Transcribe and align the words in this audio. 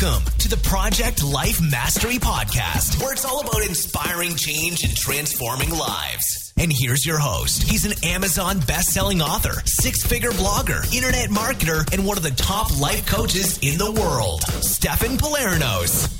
Welcome 0.00 0.24
to 0.38 0.48
the 0.48 0.56
Project 0.56 1.22
Life 1.22 1.60
Mastery 1.62 2.16
Podcast, 2.16 3.00
where 3.00 3.12
it's 3.12 3.24
all 3.24 3.40
about 3.40 3.64
inspiring 3.64 4.34
change 4.34 4.82
and 4.82 4.96
transforming 4.96 5.70
lives. 5.70 6.52
And 6.56 6.72
here's 6.74 7.06
your 7.06 7.18
host. 7.18 7.62
He's 7.62 7.84
an 7.84 7.92
Amazon 8.02 8.58
best-selling 8.66 9.22
author, 9.22 9.62
six-figure 9.64 10.32
blogger, 10.32 10.92
internet 10.92 11.28
marketer, 11.28 11.88
and 11.92 12.04
one 12.04 12.16
of 12.16 12.24
the 12.24 12.32
top 12.32 12.76
life 12.80 13.06
coaches 13.06 13.58
in 13.58 13.78
the 13.78 13.92
world, 13.92 14.42
Stefan 14.64 15.16
Pylarinos. 15.16 16.10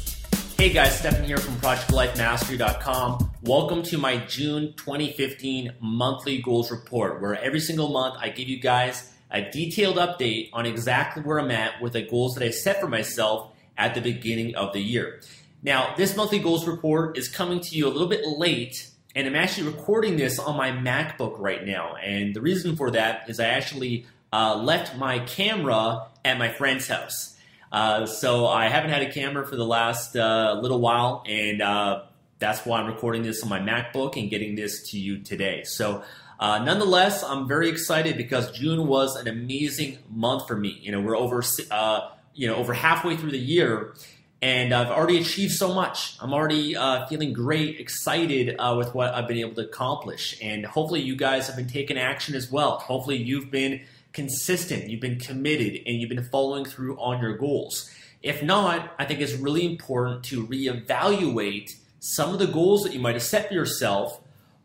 Hey 0.56 0.72
guys, 0.72 0.96
Stefan 0.96 1.24
here 1.24 1.38
from 1.38 1.56
ProjectLifeMastery.com. 1.56 3.30
Welcome 3.42 3.82
to 3.84 3.98
my 3.98 4.18
June 4.18 4.74
2015 4.76 5.72
monthly 5.80 6.40
goals 6.40 6.70
report, 6.70 7.20
where 7.20 7.34
every 7.42 7.60
single 7.60 7.88
month 7.88 8.14
I 8.20 8.28
give 8.28 8.48
you 8.48 8.60
guys 8.60 9.10
a 9.32 9.50
detailed 9.50 9.96
update 9.96 10.50
on 10.52 10.64
exactly 10.64 11.24
where 11.24 11.40
I'm 11.40 11.50
at 11.50 11.82
with 11.82 11.94
the 11.94 12.02
goals 12.02 12.34
that 12.34 12.44
I 12.44 12.50
set 12.50 12.80
for 12.80 12.86
myself 12.86 13.50
at 13.76 13.94
the 13.94 14.00
beginning 14.00 14.54
of 14.54 14.72
the 14.72 14.80
year. 14.80 15.20
Now, 15.62 15.94
this 15.96 16.16
monthly 16.16 16.38
goals 16.38 16.66
report 16.66 17.16
is 17.16 17.28
coming 17.28 17.60
to 17.60 17.76
you 17.76 17.86
a 17.86 17.90
little 17.90 18.08
bit 18.08 18.26
late, 18.26 18.90
and 19.16 19.26
I'm 19.26 19.36
actually 19.36 19.68
recording 19.68 20.16
this 20.16 20.38
on 20.38 20.56
my 20.56 20.70
MacBook 20.70 21.38
right 21.38 21.64
now. 21.64 21.96
And 21.96 22.34
the 22.34 22.40
reason 22.40 22.76
for 22.76 22.90
that 22.90 23.30
is 23.30 23.40
I 23.40 23.46
actually 23.46 24.06
uh, 24.32 24.56
left 24.56 24.96
my 24.96 25.20
camera 25.20 26.06
at 26.24 26.38
my 26.38 26.50
friend's 26.50 26.88
house. 26.88 27.36
Uh, 27.72 28.06
so 28.06 28.46
I 28.46 28.68
haven't 28.68 28.90
had 28.90 29.02
a 29.02 29.12
camera 29.12 29.46
for 29.46 29.56
the 29.56 29.64
last 29.64 30.16
uh, 30.16 30.58
little 30.60 30.80
while, 30.80 31.24
and 31.26 31.62
uh, 31.62 32.02
that's 32.38 32.64
why 32.66 32.80
I'm 32.80 32.86
recording 32.86 33.22
this 33.22 33.42
on 33.42 33.48
my 33.48 33.58
MacBook 33.58 34.16
and 34.20 34.28
getting 34.28 34.54
this 34.54 34.90
to 34.90 34.98
you 34.98 35.18
today. 35.18 35.64
So 35.64 36.04
uh, 36.38 36.58
nonetheless, 36.58 37.22
I'm 37.22 37.48
very 37.48 37.68
excited 37.68 38.16
because 38.16 38.52
June 38.52 38.86
was 38.86 39.16
an 39.16 39.28
amazing 39.28 39.98
month 40.10 40.46
for 40.46 40.56
me. 40.56 40.78
You 40.82 40.92
know, 40.92 41.00
we're 41.00 41.16
over, 41.16 41.42
uh, 41.70 42.10
you 42.34 42.46
know, 42.46 42.56
over 42.56 42.72
halfway 42.72 43.16
through 43.16 43.30
the 43.30 43.38
year, 43.38 43.94
and 44.42 44.74
I've 44.74 44.88
already 44.88 45.18
achieved 45.18 45.52
so 45.52 45.72
much. 45.72 46.16
I'm 46.20 46.34
already 46.34 46.76
uh, 46.76 47.06
feeling 47.06 47.32
great, 47.32 47.80
excited 47.80 48.56
uh, 48.58 48.74
with 48.76 48.94
what 48.94 49.14
I've 49.14 49.26
been 49.26 49.38
able 49.38 49.54
to 49.54 49.62
accomplish, 49.62 50.38
and 50.42 50.66
hopefully, 50.66 51.00
you 51.00 51.16
guys 51.16 51.46
have 51.46 51.56
been 51.56 51.68
taking 51.68 51.96
action 51.96 52.34
as 52.34 52.50
well. 52.50 52.78
Hopefully, 52.78 53.16
you've 53.16 53.50
been 53.50 53.82
consistent, 54.12 54.88
you've 54.90 55.00
been 55.00 55.18
committed, 55.18 55.82
and 55.86 56.00
you've 56.00 56.10
been 56.10 56.24
following 56.24 56.64
through 56.64 56.96
on 56.98 57.20
your 57.20 57.36
goals. 57.36 57.90
If 58.22 58.42
not, 58.42 58.94
I 58.98 59.04
think 59.04 59.20
it's 59.20 59.34
really 59.34 59.66
important 59.66 60.24
to 60.24 60.46
reevaluate 60.46 61.70
some 62.00 62.32
of 62.32 62.38
the 62.38 62.46
goals 62.46 62.82
that 62.84 62.92
you 62.92 63.00
might 63.00 63.14
have 63.14 63.22
set 63.22 63.48
for 63.48 63.54
yourself 63.54 64.20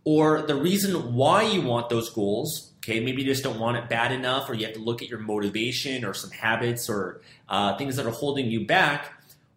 or 0.05 0.41
the 0.41 0.55
reason 0.55 1.13
why 1.13 1.43
you 1.43 1.61
want 1.61 1.89
those 1.89 2.09
goals. 2.09 2.68
Okay, 2.89 3.01
maybe 3.01 3.21
you 3.21 3.27
just 3.27 3.43
don't 3.43 3.59
want 3.59 3.77
it 3.77 3.87
bad 3.87 4.11
enough, 4.11 4.49
or 4.49 4.55
you 4.55 4.65
have 4.65 4.73
to 4.73 4.81
look 4.81 5.03
at 5.03 5.09
your 5.09 5.19
motivation 5.19 6.03
or 6.03 6.15
some 6.15 6.31
habits 6.31 6.89
or 6.89 7.21
uh, 7.47 7.77
things 7.77 7.97
that 7.97 8.07
are 8.07 8.11
holding 8.11 8.47
you 8.47 8.65
back, 8.65 9.13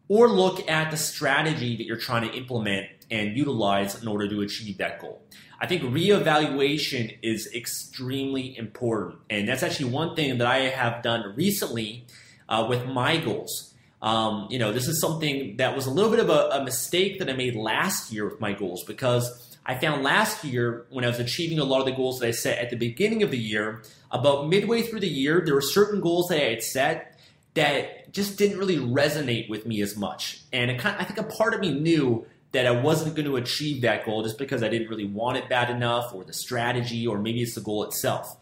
or 0.06 0.28
look 0.28 0.68
at 0.68 0.90
the 0.90 0.98
strategy 0.98 1.74
that 1.76 1.84
you're 1.84 1.96
trying 1.96 2.28
to 2.28 2.36
implement 2.36 2.88
and 3.10 3.34
utilize 3.34 4.02
in 4.02 4.06
order 4.06 4.28
to 4.28 4.42
achieve 4.42 4.76
that 4.76 5.00
goal. 5.00 5.22
I 5.58 5.66
think 5.66 5.82
reevaluation 5.82 7.16
is 7.22 7.50
extremely 7.54 8.54
important, 8.58 9.20
and 9.30 9.48
that's 9.48 9.62
actually 9.62 9.92
one 9.92 10.14
thing 10.14 10.36
that 10.36 10.46
I 10.46 10.68
have 10.68 11.02
done 11.02 11.32
recently 11.34 12.04
uh, 12.50 12.66
with 12.68 12.84
my 12.84 13.16
goals. 13.16 13.72
Um, 14.02 14.48
you 14.50 14.58
know, 14.58 14.74
this 14.74 14.88
is 14.88 15.00
something 15.00 15.56
that 15.56 15.74
was 15.74 15.86
a 15.86 15.90
little 15.90 16.10
bit 16.10 16.20
of 16.20 16.28
a, 16.28 16.60
a 16.60 16.64
mistake 16.64 17.18
that 17.20 17.30
I 17.30 17.32
made 17.32 17.56
last 17.56 18.12
year 18.12 18.28
with 18.28 18.40
my 18.40 18.52
goals 18.52 18.84
because 18.84 19.51
I 19.64 19.76
found 19.76 20.02
last 20.02 20.44
year 20.44 20.86
when 20.90 21.04
I 21.04 21.08
was 21.08 21.20
achieving 21.20 21.58
a 21.58 21.64
lot 21.64 21.80
of 21.80 21.86
the 21.86 21.92
goals 21.92 22.18
that 22.18 22.26
I 22.26 22.30
set 22.32 22.58
at 22.58 22.70
the 22.70 22.76
beginning 22.76 23.22
of 23.22 23.30
the 23.30 23.38
year, 23.38 23.82
about 24.10 24.48
midway 24.48 24.82
through 24.82 25.00
the 25.00 25.08
year, 25.08 25.42
there 25.44 25.54
were 25.54 25.60
certain 25.60 26.00
goals 26.00 26.28
that 26.28 26.42
I 26.42 26.50
had 26.50 26.62
set 26.62 27.18
that 27.54 28.12
just 28.12 28.38
didn't 28.38 28.58
really 28.58 28.78
resonate 28.78 29.48
with 29.48 29.66
me 29.66 29.80
as 29.82 29.96
much. 29.96 30.40
And 30.52 30.78
kind 30.80 30.96
of, 30.96 31.02
I 31.02 31.04
think 31.04 31.18
a 31.18 31.34
part 31.36 31.54
of 31.54 31.60
me 31.60 31.72
knew 31.72 32.26
that 32.52 32.66
I 32.66 32.70
wasn't 32.72 33.14
going 33.14 33.26
to 33.26 33.36
achieve 33.36 33.82
that 33.82 34.04
goal 34.04 34.22
just 34.22 34.36
because 34.38 34.62
I 34.62 34.68
didn't 34.68 34.88
really 34.88 35.06
want 35.06 35.38
it 35.38 35.48
bad 35.48 35.70
enough, 35.70 36.12
or 36.14 36.24
the 36.24 36.32
strategy, 36.32 37.06
or 37.06 37.18
maybe 37.18 37.40
it's 37.40 37.54
the 37.54 37.60
goal 37.60 37.84
itself. 37.84 38.36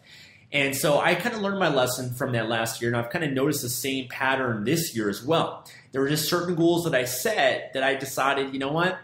And 0.51 0.75
so 0.75 0.99
I 0.99 1.15
kind 1.15 1.33
of 1.33 1.41
learned 1.41 1.59
my 1.59 1.69
lesson 1.69 2.13
from 2.13 2.33
that 2.33 2.49
last 2.49 2.81
year, 2.81 2.91
and 2.91 2.97
I've 2.97 3.09
kind 3.09 3.23
of 3.23 3.31
noticed 3.31 3.61
the 3.61 3.69
same 3.69 4.09
pattern 4.09 4.65
this 4.65 4.93
year 4.95 5.09
as 5.09 5.23
well. 5.23 5.65
There 5.93 6.01
were 6.01 6.09
just 6.09 6.29
certain 6.29 6.55
goals 6.55 6.83
that 6.83 6.93
I 6.93 7.05
set 7.05 7.71
that 7.73 7.83
I 7.83 7.95
decided, 7.95 8.53
you 8.53 8.59
know 8.59 8.71
what? 8.71 8.99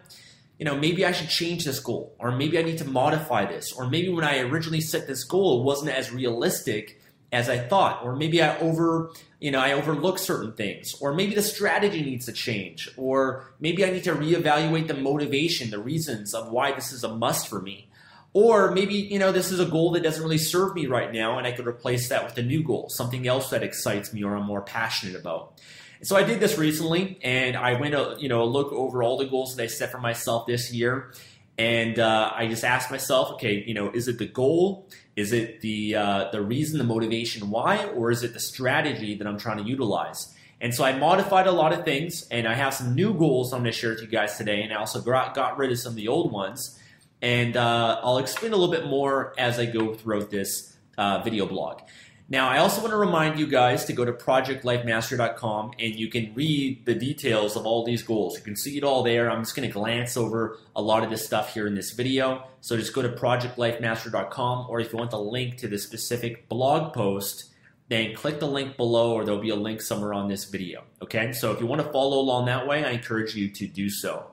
You 0.58 0.66
know, 0.66 0.76
maybe 0.76 1.06
I 1.06 1.12
should 1.12 1.30
change 1.30 1.66
this 1.66 1.80
goal, 1.80 2.16
or 2.20 2.32
maybe 2.32 2.58
I 2.58 2.64
need 2.64 2.80
to 2.80 2.86
modify 2.86 3.46
this, 3.46 3.72
or 3.72 3.90
maybe 3.90 4.10
when 4.10 4.24
I 4.24 4.40
originally 4.40 4.82
set 4.82 5.08
this 5.08 5.24
goal, 5.24 5.62
it 5.62 5.64
wasn't 5.64 5.92
as 5.92 6.12
realistic 6.12 7.00
as 7.32 7.50
I 7.50 7.58
thought, 7.58 8.04
or 8.04 8.16
maybe 8.16 8.42
I 8.42 8.58
over, 8.60 9.12
you 9.40 9.52
know, 9.52 9.60
I 9.60 9.74
overlook 9.74 10.18
certain 10.18 10.54
things, 10.54 10.96
or 11.02 11.14
maybe 11.14 11.36
the 11.36 11.42
strategy 11.42 12.02
needs 12.02 12.26
to 12.26 12.32
change, 12.32 12.90
or 12.98 13.54
maybe 13.60 13.86
I 13.86 13.92
need 13.92 14.06
to 14.06 14.16
reevaluate 14.16 14.88
the 14.88 14.94
motivation, 14.94 15.70
the 15.70 15.80
reasons 15.80 16.34
of 16.34 16.52
why 16.52 16.72
this 16.72 16.92
is 16.92 17.04
a 17.04 17.14
must 17.14 17.48
for 17.48 17.62
me. 17.62 17.90
Or 18.34 18.72
maybe, 18.72 18.94
you 18.94 19.20
know, 19.20 19.32
this 19.32 19.52
is 19.52 19.60
a 19.60 19.66
goal 19.66 19.92
that 19.92 20.04
doesn't 20.04 20.22
really 20.22 20.38
serve 20.38 20.76
me 20.76 20.86
right 20.86 21.12
now, 21.12 21.38
and 21.38 21.46
I 21.46 21.52
could 21.52 21.68
replace 21.68 22.10
that 22.10 22.24
with 22.24 22.38
a 22.38 22.44
new 22.44 22.64
goal, 22.64 22.88
something 22.90 23.28
else 23.28 23.50
that 23.50 23.64
excites 23.64 24.14
me 24.14 24.24
or 24.24 24.36
I'm 24.36 24.46
more 24.46 24.62
passionate 24.62 25.16
about. 25.20 25.60
So 26.04 26.16
I 26.16 26.24
did 26.24 26.40
this 26.40 26.58
recently, 26.58 27.20
and 27.24 27.56
I 27.56 27.80
went 27.80 27.96
a 27.96 28.16
you 28.20 28.30
know 28.30 28.44
a 28.44 28.46
look 28.46 28.72
over 28.72 29.04
all 29.04 29.18
the 29.18 29.26
goals 29.26 29.56
that 29.56 29.64
I 29.64 29.68
set 29.68 29.92
for 29.92 30.00
myself 30.00 30.46
this 30.46 30.74
year, 30.74 31.14
and 31.58 31.98
uh, 31.98 32.32
I 32.34 32.48
just 32.48 32.64
asked 32.64 32.92
myself, 32.92 33.32
okay, 33.34 33.64
you 33.66 33.74
know, 33.74 33.92
is 33.92 34.08
it 34.08 34.20
the 34.20 34.28
goal? 34.28 34.90
Is 35.16 35.34
it 35.34 35.62
the 35.62 35.96
uh, 35.96 36.30
the 36.32 36.42
reason, 36.42 36.78
the 36.78 36.84
motivation 36.84 37.50
why, 37.50 37.86
or 37.86 38.12
is 38.12 38.24
it 38.24 38.34
the 38.34 38.40
strategy 38.40 39.16
that 39.16 39.26
I'm 39.26 39.40
trying 39.40 39.58
to 39.58 39.64
utilize? 39.64 40.34
And 40.60 40.74
so 40.74 40.84
I 40.84 40.98
modified 40.98 41.46
a 41.48 41.52
lot 41.52 41.74
of 41.74 41.86
things, 41.86 42.28
and 42.30 42.48
I 42.48 42.54
have 42.54 42.74
some 42.74 42.96
new 42.96 43.14
goals 43.14 43.54
I'm 43.54 43.62
going 43.62 43.72
to 43.72 43.78
share 43.78 43.92
with 43.92 44.02
you 44.02 44.08
guys 44.08 44.38
today, 44.38 44.64
and 44.64 44.74
I 44.74 44.78
also 44.78 45.02
got, 45.02 45.36
got 45.36 45.58
rid 45.58 45.72
of 45.72 45.78
some 45.78 45.92
of 45.92 45.96
the 45.96 46.08
old 46.08 46.32
ones. 46.32 46.80
And 47.22 47.56
uh, 47.56 48.00
I'll 48.04 48.18
explain 48.18 48.54
a 48.54 48.58
little 48.58 48.74
bit 48.74 48.86
more 48.86 49.34
as 49.38 49.60
I 49.60 49.66
go 49.66 49.94
throughout 49.94 50.32
this 50.32 50.76
uh, 50.98 51.22
video 51.24 51.46
blog. 51.46 51.82
Now, 52.30 52.50
I 52.50 52.58
also 52.58 52.82
want 52.82 52.92
to 52.92 52.98
remind 52.98 53.40
you 53.40 53.48
guys 53.48 53.86
to 53.86 53.94
go 53.94 54.04
to 54.04 54.12
projectlifemastery.com 54.12 55.72
and 55.80 55.96
you 55.96 56.10
can 56.10 56.34
read 56.36 56.86
the 56.86 56.94
details 56.94 57.56
of 57.56 57.66
all 57.66 57.86
these 57.86 58.04
goals. 58.04 58.36
You 58.36 58.44
can 58.44 58.58
see 58.58 58.78
it 58.78 58.84
all 58.84 59.02
there. 59.02 59.32
I'm 59.32 59.44
just 59.44 59.56
going 59.56 59.68
to 59.68 59.74
glance 59.74 60.18
over 60.18 60.60
a 60.76 60.82
lot 60.82 61.06
of 61.06 61.10
this 61.10 61.26
stuff 61.26 61.54
here 61.54 61.68
in 61.68 61.76
this 61.76 61.92
video. 61.92 62.44
So 62.60 62.76
just 62.76 62.94
go 62.94 63.02
to 63.02 63.10
projectlifemastery.com 63.10 64.68
or 64.70 64.82
if 64.82 64.92
you 64.92 65.00
want 65.00 65.12
the 65.12 65.22
link 65.22 65.56
to 65.60 65.70
the 65.70 65.78
specific 65.78 66.50
blog 66.50 66.94
post, 66.94 67.46
then 67.88 68.14
click 68.14 68.42
the 68.42 68.48
link 68.48 68.76
below 68.76 69.14
or 69.14 69.24
there'll 69.24 69.40
be 69.40 69.50
a 69.50 69.56
link 69.56 69.82
somewhere 69.82 70.14
on 70.14 70.28
this 70.28 70.44
video. 70.44 70.84
Okay, 71.02 71.32
so 71.32 71.54
if 71.54 71.62
you 71.62 71.66
want 71.66 71.82
to 71.82 71.90
follow 71.94 72.20
along 72.20 72.48
that 72.48 72.68
way, 72.68 72.84
I 72.84 72.92
encourage 72.92 73.36
you 73.36 73.50
to 73.52 73.68
do 73.68 73.90
so. 73.90 74.32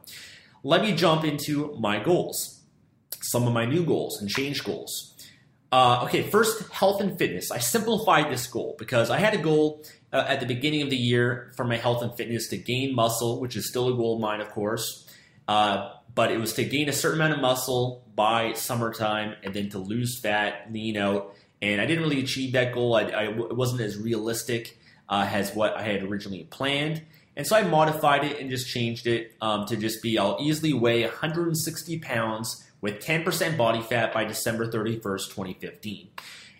Let 0.65 0.83
me 0.83 0.97
jump 0.97 1.25
into 1.25 1.77
my 1.79 2.03
goals, 2.03 2.63
some 3.21 3.47
of 3.47 3.53
my 3.53 3.67
new 3.67 3.85
goals 3.85 4.21
and 4.21 4.29
change 4.29 4.65
goals. 4.65 5.14
Uh, 5.75 6.05
okay, 6.05 6.23
first, 6.23 6.71
health 6.71 7.01
and 7.01 7.19
fitness. 7.19 7.51
I 7.51 7.59
simplified 7.59 8.31
this 8.31 8.47
goal 8.47 8.77
because 8.79 9.11
I 9.11 9.19
had 9.19 9.35
a 9.35 9.39
goal 9.39 9.85
uh, 10.13 10.25
at 10.29 10.39
the 10.39 10.47
beginning 10.47 10.83
of 10.83 10.91
the 10.91 10.97
year 10.97 11.51
for 11.57 11.65
my 11.65 11.77
health 11.77 12.01
and 12.01 12.17
fitness 12.17 12.47
to 12.51 12.57
gain 12.57 12.95
muscle, 12.95 13.41
which 13.41 13.57
is 13.57 13.69
still 13.69 13.93
a 13.93 13.97
goal 13.97 14.15
of 14.15 14.21
mine, 14.21 14.41
of 14.41 14.51
course. 14.51 15.05
Uh, 15.49 15.91
but 16.15 16.31
it 16.31 16.39
was 16.39 16.53
to 16.53 16.65
gain 16.65 16.89
a 16.89 16.93
certain 16.93 17.21
amount 17.21 17.35
of 17.35 17.41
muscle 17.41 18.05
by 18.15 18.53
summertime 18.53 19.35
and 19.43 19.53
then 19.53 19.69
to 19.71 19.81
lose 19.81 20.21
fat, 20.21 20.73
lean 20.73 20.97
out. 20.97 21.35
And 21.61 21.81
I 21.81 21.87
didn't 21.87 22.05
really 22.05 22.21
achieve 22.21 22.53
that 22.53 22.73
goal. 22.73 22.97
It 22.97 23.57
wasn't 23.57 23.81
as 23.81 23.99
realistic 23.99 24.79
uh, 25.09 25.29
as 25.29 25.57
what 25.57 25.77
I 25.77 25.83
had 25.83 26.05
originally 26.05 26.45
planned. 26.45 27.03
And 27.37 27.45
so 27.45 27.57
I 27.57 27.63
modified 27.63 28.23
it 28.23 28.39
and 28.39 28.49
just 28.49 28.69
changed 28.69 29.09
it 29.09 29.35
um, 29.41 29.67
to 29.67 29.77
just 29.77 30.03
be 30.05 30.21
I'll 30.21 30.39
easily 30.41 30.73
weigh 30.73 31.03
160 31.03 31.99
pounds 31.99 32.64
with 32.85 33.03
10% 33.03 33.57
body 33.57 33.81
fat 33.81 34.13
by 34.13 34.27
December 34.27 34.71
31st, 34.71 35.31
2015. 35.31 36.11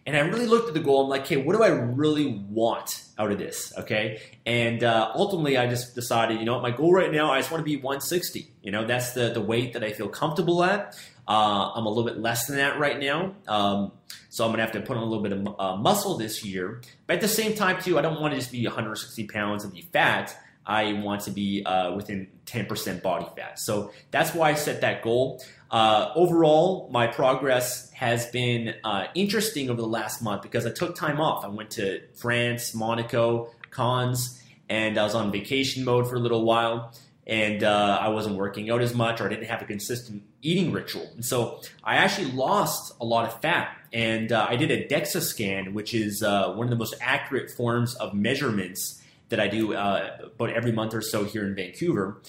And 0.07 0.17
I 0.17 0.21
really 0.21 0.47
looked 0.47 0.69
at 0.69 0.73
the 0.73 0.81
goal. 0.81 1.03
I'm 1.03 1.11
like, 1.11 1.27
okay, 1.27 1.37
what 1.37 1.55
do 1.55 1.63
I 1.63 1.69
really 1.69 2.43
want 2.49 3.05
out 3.19 3.31
of 3.31 3.37
this? 3.37 3.75
Okay. 3.77 4.23
And 4.47 4.83
uh, 4.83 5.13
ultimately, 5.15 5.59
I 5.59 5.67
just 5.67 5.95
decided, 5.95 6.39
you 6.39 6.47
know 6.47 6.59
my 6.63 6.71
goal 6.71 6.95
right 6.95 7.13
now, 7.13 7.31
I 7.31 7.41
just 7.41 7.51
want 7.51 7.61
to 7.61 7.65
be 7.67 7.77
160. 7.77 8.51
You 8.63 8.73
know, 8.73 8.87
that's 8.87 9.13
the, 9.13 9.35
the 9.35 9.43
weight 9.43 9.75
that 9.75 9.85
I 9.85 9.93
feel 9.93 10.09
comfortable 10.09 10.65
at. 10.65 10.97
Uh, 11.29 11.73
I'm 11.75 11.85
a 11.85 11.91
little 11.91 12.05
bit 12.05 12.19
less 12.19 12.47
than 12.47 12.57
that 12.57 12.79
right 12.79 12.99
now. 12.99 13.35
Um, 13.47 13.93
so 14.31 14.47
I'm 14.47 14.51
going 14.51 14.61
to 14.61 14.65
have 14.65 14.73
to 14.73 14.81
put 14.81 14.97
on 14.97 15.03
a 15.03 15.07
little 15.07 15.23
bit 15.23 15.33
of 15.33 15.61
uh, 15.61 15.77
muscle 15.77 16.17
this 16.17 16.43
year. 16.43 16.81
But 17.07 17.17
at 17.17 17.21
the 17.21 17.29
same 17.29 17.55
time, 17.55 17.83
too, 17.83 17.99
I 17.99 18.03
don't 18.03 18.19
want 18.19 18.33
to 18.33 18.41
just 18.41 18.51
be 18.51 18.65
160 18.67 19.27
pounds 19.27 19.63
and 19.63 19.75
be 19.75 19.83
fat. 19.93 20.35
I 20.67 20.95
want 20.95 21.23
to 21.23 21.31
be 21.31 21.63
uh, 21.65 21.95
within 21.95 22.29
10% 22.47 23.03
body 23.03 23.27
fat. 23.37 23.59
So 23.59 23.93
that's 24.11 24.35
why 24.35 24.51
I 24.51 24.55
set 24.55 24.81
that 24.81 25.03
goal. 25.03 25.43
Uh, 25.71 26.11
overall, 26.15 26.89
my 26.91 27.07
progress 27.07 27.91
has 27.93 28.27
been 28.27 28.75
uh, 28.85 29.07
interesting 29.15 29.71
over 29.71 29.81
the 29.81 29.89
last 29.89 30.23
month 30.23 30.43
because 30.43 30.67
I 30.67 30.71
took 30.71 30.95
time 30.95 31.21
off. 31.21 31.45
I 31.45 31.49
went 31.49 31.71
to 31.73 32.03
France, 32.15 32.75
Monaco, 32.75 33.51
Cannes, 33.71 34.41
and 34.69 34.97
I 34.97 35.03
was 35.03 35.15
on 35.15 35.33
vacation 35.33 35.85
mode 35.85 36.09
for 36.09 36.17
a 36.17 36.21
little 36.21 36.45
while. 36.45 36.95
And 37.27 37.65
uh, 37.65 37.99
I 38.01 38.09
wasn't 38.09 38.37
working 38.37 38.71
out 38.71 38.83
as 38.83 38.95
much, 38.95 39.21
or 39.21 39.27
I 39.27 39.29
didn't 39.31 39.47
have 39.47 39.63
a 39.63 39.65
consistent 39.65 40.25
eating 40.43 40.73
ritual. 40.73 41.11
And 41.15 41.25
so 41.25 41.63
I 41.83 41.97
actually 41.97 42.31
lost 42.33 42.95
a 43.01 43.05
lot 43.05 43.27
of 43.27 43.41
fat. 43.41 43.75
And 43.95 44.31
uh, 44.31 44.47
I 44.49 44.57
did 44.57 44.71
a 44.71 44.87
DEXA 44.87 45.23
scan, 45.23 45.73
which 45.73 45.95
is 45.95 46.23
uh, 46.23 46.53
one 46.53 46.67
of 46.67 46.71
the 46.71 46.77
most 46.77 46.95
accurate 47.01 47.51
forms 47.51 47.95
of 47.95 48.13
measurements 48.13 49.01
that 49.35 49.41
I 49.41 49.49
do 49.49 49.75
uh, 49.75 50.19
about 50.23 50.51
every 50.51 50.71
month 50.71 50.95
or 50.95 51.03
so 51.03 51.25
here 51.25 51.45
in 51.45 51.57
Vancouver. 51.57 52.23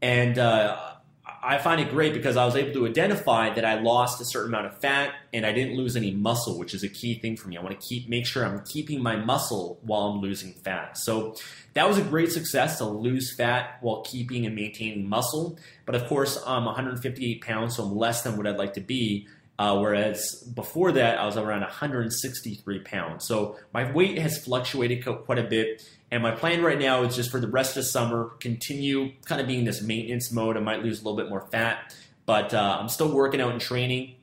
And 0.00 0.38
uh, 0.38 0.94
I 1.42 1.58
find 1.58 1.80
it 1.80 1.90
great 1.90 2.14
because 2.14 2.36
I 2.36 2.44
was 2.44 2.54
able 2.54 2.72
to 2.74 2.86
identify 2.86 3.52
that 3.52 3.64
I 3.64 3.80
lost 3.80 4.20
a 4.20 4.24
certain 4.24 4.54
amount 4.54 4.66
of 4.66 4.78
fat 4.78 5.14
and 5.32 5.44
I 5.44 5.52
didn't 5.52 5.76
lose 5.76 5.96
any 5.96 6.12
muscle, 6.12 6.58
which 6.58 6.74
is 6.74 6.84
a 6.84 6.88
key 6.88 7.18
thing 7.18 7.36
for 7.36 7.48
me. 7.48 7.56
I 7.56 7.62
want 7.62 7.78
to 7.78 7.86
keep 7.86 8.08
make 8.08 8.24
sure 8.24 8.46
I'm 8.46 8.64
keeping 8.64 9.02
my 9.02 9.16
muscle 9.16 9.80
while 9.82 10.02
I'm 10.02 10.20
losing 10.20 10.52
fat. 10.52 10.96
So 10.96 11.34
that 11.72 11.88
was 11.88 11.98
a 11.98 12.02
great 12.02 12.30
success 12.30 12.78
to 12.78 12.84
lose 12.84 13.34
fat 13.36 13.78
while 13.80 14.02
keeping 14.02 14.46
and 14.46 14.54
maintaining 14.54 15.08
muscle. 15.08 15.58
But 15.86 15.96
of 15.96 16.06
course, 16.06 16.40
I'm 16.46 16.66
158 16.66 17.42
pounds, 17.42 17.76
so 17.76 17.84
I'm 17.84 17.96
less 17.96 18.22
than 18.22 18.36
what 18.36 18.46
I'd 18.46 18.56
like 18.56 18.74
to 18.74 18.80
be. 18.80 19.26
Uh, 19.58 19.78
whereas 19.78 20.42
before 20.54 20.92
that, 20.92 21.18
I 21.18 21.26
was 21.26 21.36
around 21.36 21.60
163 21.60 22.80
pounds. 22.80 23.26
So 23.26 23.56
my 23.72 23.90
weight 23.92 24.18
has 24.18 24.38
fluctuated 24.38 25.04
quite 25.04 25.38
a 25.38 25.44
bit. 25.44 25.82
And 26.14 26.22
my 26.22 26.30
plan 26.30 26.62
right 26.62 26.78
now 26.78 27.02
is 27.02 27.16
just 27.16 27.32
for 27.32 27.40
the 27.40 27.48
rest 27.48 27.76
of 27.76 27.84
summer, 27.84 28.36
continue 28.38 29.10
kind 29.24 29.40
of 29.40 29.48
being 29.48 29.64
this 29.64 29.82
maintenance 29.82 30.30
mode. 30.30 30.56
I 30.56 30.60
might 30.60 30.80
lose 30.80 31.00
a 31.00 31.04
little 31.04 31.16
bit 31.16 31.28
more 31.28 31.48
fat, 31.50 31.92
but 32.24 32.54
uh, 32.54 32.76
I'm 32.78 32.88
still 32.88 33.12
working 33.12 33.40
out 33.40 33.50
and 33.50 33.60
training, 33.60 34.14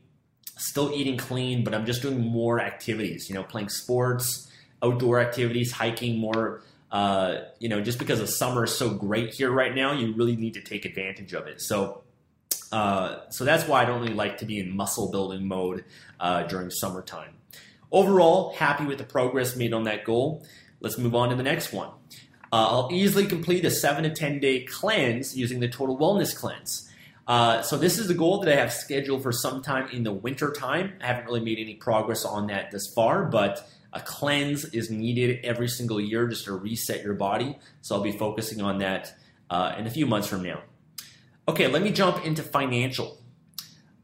still 0.58 0.94
eating 0.94 1.18
clean, 1.18 1.66
but 1.66 1.76
I'm 1.76 1.86
just 1.86 2.02
doing 2.02 2.22
more 2.22 2.62
activities, 2.62 3.28
you 3.28 3.36
know, 3.36 3.44
playing 3.44 3.68
sports, 3.68 4.50
outdoor 4.82 5.20
activities, 5.20 5.74
hiking 5.74 6.18
more. 6.18 6.64
Uh, 6.94 7.42
you 7.60 7.68
know, 7.68 7.82
just 7.82 8.00
because 8.00 8.20
the 8.20 8.28
summer 8.28 8.64
is 8.64 8.74
so 8.74 8.92
great 8.94 9.34
here 9.34 9.52
right 9.52 9.76
now, 9.76 9.92
you 9.92 10.14
really 10.14 10.38
need 10.38 10.54
to 10.54 10.62
take 10.62 10.86
advantage 10.86 11.34
of 11.34 11.46
it. 11.46 11.60
So, 11.62 12.04
uh, 12.72 13.18
so 13.32 13.44
that's 13.44 13.68
why 13.68 13.82
I 13.82 13.86
don't 13.86 14.00
really 14.00 14.14
like 14.14 14.38
to 14.38 14.46
be 14.46 14.60
in 14.60 14.74
muscle 14.74 15.12
building 15.12 15.46
mode 15.46 15.84
uh, 16.22 16.44
during 16.44 16.70
summertime. 16.72 17.34
Overall, 17.92 18.54
happy 18.54 18.86
with 18.86 18.98
the 18.98 19.04
progress 19.04 19.58
made 19.58 19.74
on 19.74 19.84
that 19.84 20.06
goal. 20.06 20.46
Let's 20.82 20.98
move 20.98 21.16
on 21.16 21.30
to 21.30 21.36
the 21.36 21.44
next 21.44 21.72
one. 21.72 21.90
Uh, 22.52 22.68
I'll 22.68 22.90
easily 22.92 23.28
complete 23.28 23.64
a 23.64 23.72
seven 23.72 24.04
to 24.04 24.10
10 24.10 24.40
day 24.40 24.66
cleanse 24.66 25.38
using 25.38 25.62
the 25.62 25.70
Total 25.70 25.98
Wellness 25.98 26.36
Cleanse. 26.36 26.90
Uh, 27.28 27.62
so 27.62 27.78
this 27.78 27.98
is 27.98 28.10
a 28.10 28.14
goal 28.14 28.42
that 28.42 28.52
I 28.52 28.60
have 28.60 28.74
scheduled 28.74 29.24
for 29.24 29.32
sometime 29.32 29.88
in 29.90 30.04
the 30.04 30.12
winter 30.12 30.52
time. 30.52 30.94
I 31.02 31.08
haven't 31.08 31.26
really 31.26 31.40
made 31.40 31.60
any 31.60 31.76
progress 31.76 32.26
on 32.26 32.48
that 32.48 32.72
this 32.72 32.92
far, 32.94 33.26
but 33.26 33.70
a 33.94 34.02
cleanse 34.02 34.66
is 34.66 34.90
needed 34.90 35.46
every 35.46 35.68
single 35.68 36.02
year 36.02 36.28
just 36.28 36.46
to 36.46 36.54
reset 36.54 37.04
your 37.04 37.14
body. 37.14 37.58
So 37.82 37.96
I'll 37.96 38.02
be 38.02 38.12
focusing 38.12 38.62
on 38.62 38.80
that 38.80 39.14
uh, 39.50 39.76
in 39.78 39.86
a 39.86 39.90
few 39.90 40.06
months 40.06 40.28
from 40.28 40.44
now. 40.44 40.62
Okay, 41.48 41.68
let 41.68 41.84
me 41.84 41.92
jump 41.92 42.26
into 42.26 42.42
financial. 42.42 43.18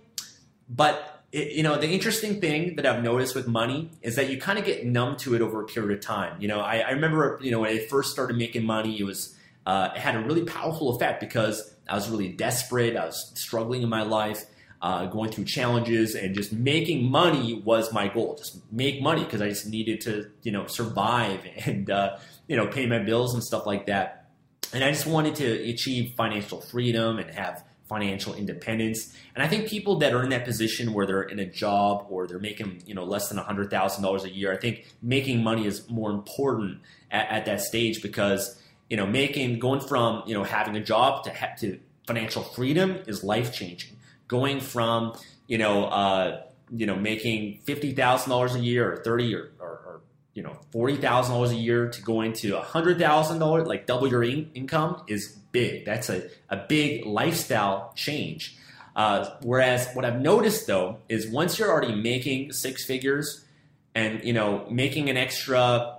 But 0.68 1.22
it, 1.32 1.52
you 1.52 1.62
know 1.62 1.78
the 1.78 1.90
interesting 1.90 2.42
thing 2.42 2.78
that 2.78 2.88
I've 2.88 3.04
noticed 3.04 3.36
with 3.36 3.48
money 3.48 3.92
is 4.02 4.16
that 4.16 4.32
you 4.32 4.42
kind 4.42 4.58
of 4.58 4.66
get 4.66 4.88
numb 4.88 5.18
to 5.18 5.36
it 5.36 5.44
over 5.44 5.62
a 5.62 5.66
period 5.66 6.00
of 6.00 6.04
time. 6.04 6.42
You 6.42 6.48
know, 6.48 6.62
I, 6.62 6.80
I 6.80 6.90
remember 6.90 7.38
you 7.44 7.52
know 7.52 7.60
when 7.60 7.70
I 7.70 7.86
first 7.86 8.12
started 8.12 8.38
making 8.38 8.66
money, 8.66 9.00
it 9.00 9.04
was 9.04 9.35
uh, 9.66 9.90
it 9.96 10.00
had 10.00 10.16
a 10.16 10.20
really 10.20 10.44
powerful 10.44 10.96
effect 10.96 11.20
because 11.20 11.76
I 11.90 11.96
was 11.96 12.10
really 12.10 12.30
desperate. 12.30 12.96
I 12.96 13.06
was 13.06 13.32
struggling 13.36 13.82
in 13.82 13.90
my 13.90 14.04
life, 14.04 14.46
uh, 14.82 15.08
going 15.08 15.32
through 15.32 15.46
challenges, 15.46 16.16
and 16.16 16.36
just 16.36 16.54
making 16.54 17.10
money 17.10 17.62
was 17.66 17.92
my 17.92 18.08
goal. 18.08 18.36
Just 18.36 18.60
make 18.72 19.02
money 19.02 19.24
because 19.24 19.42
I 19.42 19.50
just 19.50 19.68
needed 19.68 20.02
to, 20.02 20.30
you 20.44 20.52
know, 20.52 20.68
survive 20.68 21.42
and 21.66 21.90
uh, 21.90 22.18
you 22.48 22.56
know 22.56 22.68
pay 22.68 22.86
my 22.86 23.00
bills 23.00 23.34
and 23.34 23.44
stuff 23.44 23.66
like 23.66 23.88
that. 23.88 24.30
And 24.74 24.84
I 24.84 24.92
just 24.92 25.08
wanted 25.08 25.36
to 25.36 25.70
achieve 25.70 26.14
financial 26.18 26.60
freedom 26.60 27.18
and 27.18 27.30
have 27.32 27.64
financial 27.88 28.34
independence. 28.34 29.16
And 29.36 29.44
I 29.44 29.48
think 29.48 29.68
people 29.68 30.00
that 30.00 30.14
are 30.14 30.24
in 30.24 30.30
that 30.30 30.44
position 30.44 30.92
where 30.92 31.06
they're 31.06 31.22
in 31.22 31.38
a 31.38 31.46
job 31.46 32.08
or 32.10 32.26
they're 32.28 32.40
making 32.40 32.82
you 32.86 32.94
know 32.94 33.04
less 33.04 33.30
than 33.30 33.38
hundred 33.38 33.72
thousand 33.72 34.04
dollars 34.04 34.26
a 34.26 34.30
year, 34.30 34.54
I 34.54 34.58
think 34.58 34.86
making 35.02 35.44
money 35.44 35.66
is 35.66 35.90
more 35.90 36.12
important 36.12 36.82
at, 37.10 37.30
at 37.30 37.46
that 37.46 37.62
stage 37.62 38.02
because 38.02 38.60
you 38.90 38.98
know, 38.98 39.06
making 39.06 39.60
going 39.60 39.82
from 39.82 40.24
you 40.26 40.34
know 40.34 40.44
having 40.44 40.76
a 40.76 40.84
job 40.84 41.24
to 41.26 41.34
ha- 41.34 41.56
to 41.60 41.80
financial 42.08 42.44
freedom 42.44 43.00
is 43.08 43.24
life 43.24 43.54
changing. 43.54 43.98
Going 44.28 44.60
from 44.60 45.14
you 45.48 45.58
know 45.58 45.86
uh, 45.86 46.44
you 46.72 46.86
know 46.86 46.96
making 46.96 47.60
fifty 47.66 47.94
thousand 47.94 48.30
dollars 48.30 48.56
a 48.56 48.60
year 48.60 48.94
or 48.94 48.98
thirty 48.98 49.34
or, 49.36 49.52
or, 49.60 49.68
or 49.68 50.02
you 50.34 50.44
know 50.44 50.58
forty 50.72 50.96
thousand 50.96 51.34
dollars 51.34 51.52
a 51.52 51.56
year 51.56 51.90
to 51.90 52.02
going 52.02 52.34
to 52.34 52.58
a 52.58 52.62
hundred 52.62 53.00
thousand 53.00 53.40
dollars, 53.40 53.68
like 53.68 53.86
double 53.86 54.08
your 54.08 54.24
in- 54.24 54.52
income, 54.54 55.04
is 55.08 55.38
big. 55.52 55.86
That's 55.86 56.10
a, 56.10 56.30
a 56.50 56.58
big 56.58 57.06
lifestyle 57.06 57.94
change. 57.96 58.58
Uh, 58.96 59.30
whereas 59.42 59.90
what 59.94 60.06
I've 60.06 60.22
noticed 60.22 60.68
though 60.68 61.00
is 61.10 61.28
once 61.28 61.60
you're 61.60 61.70
already 61.70 61.96
making 61.96 62.54
six 62.54 62.86
figures 62.86 63.46
and 63.94 64.24
you 64.24 64.34
know 64.34 64.66
making 64.70 65.10
an 65.10 65.18
extra 65.18 65.98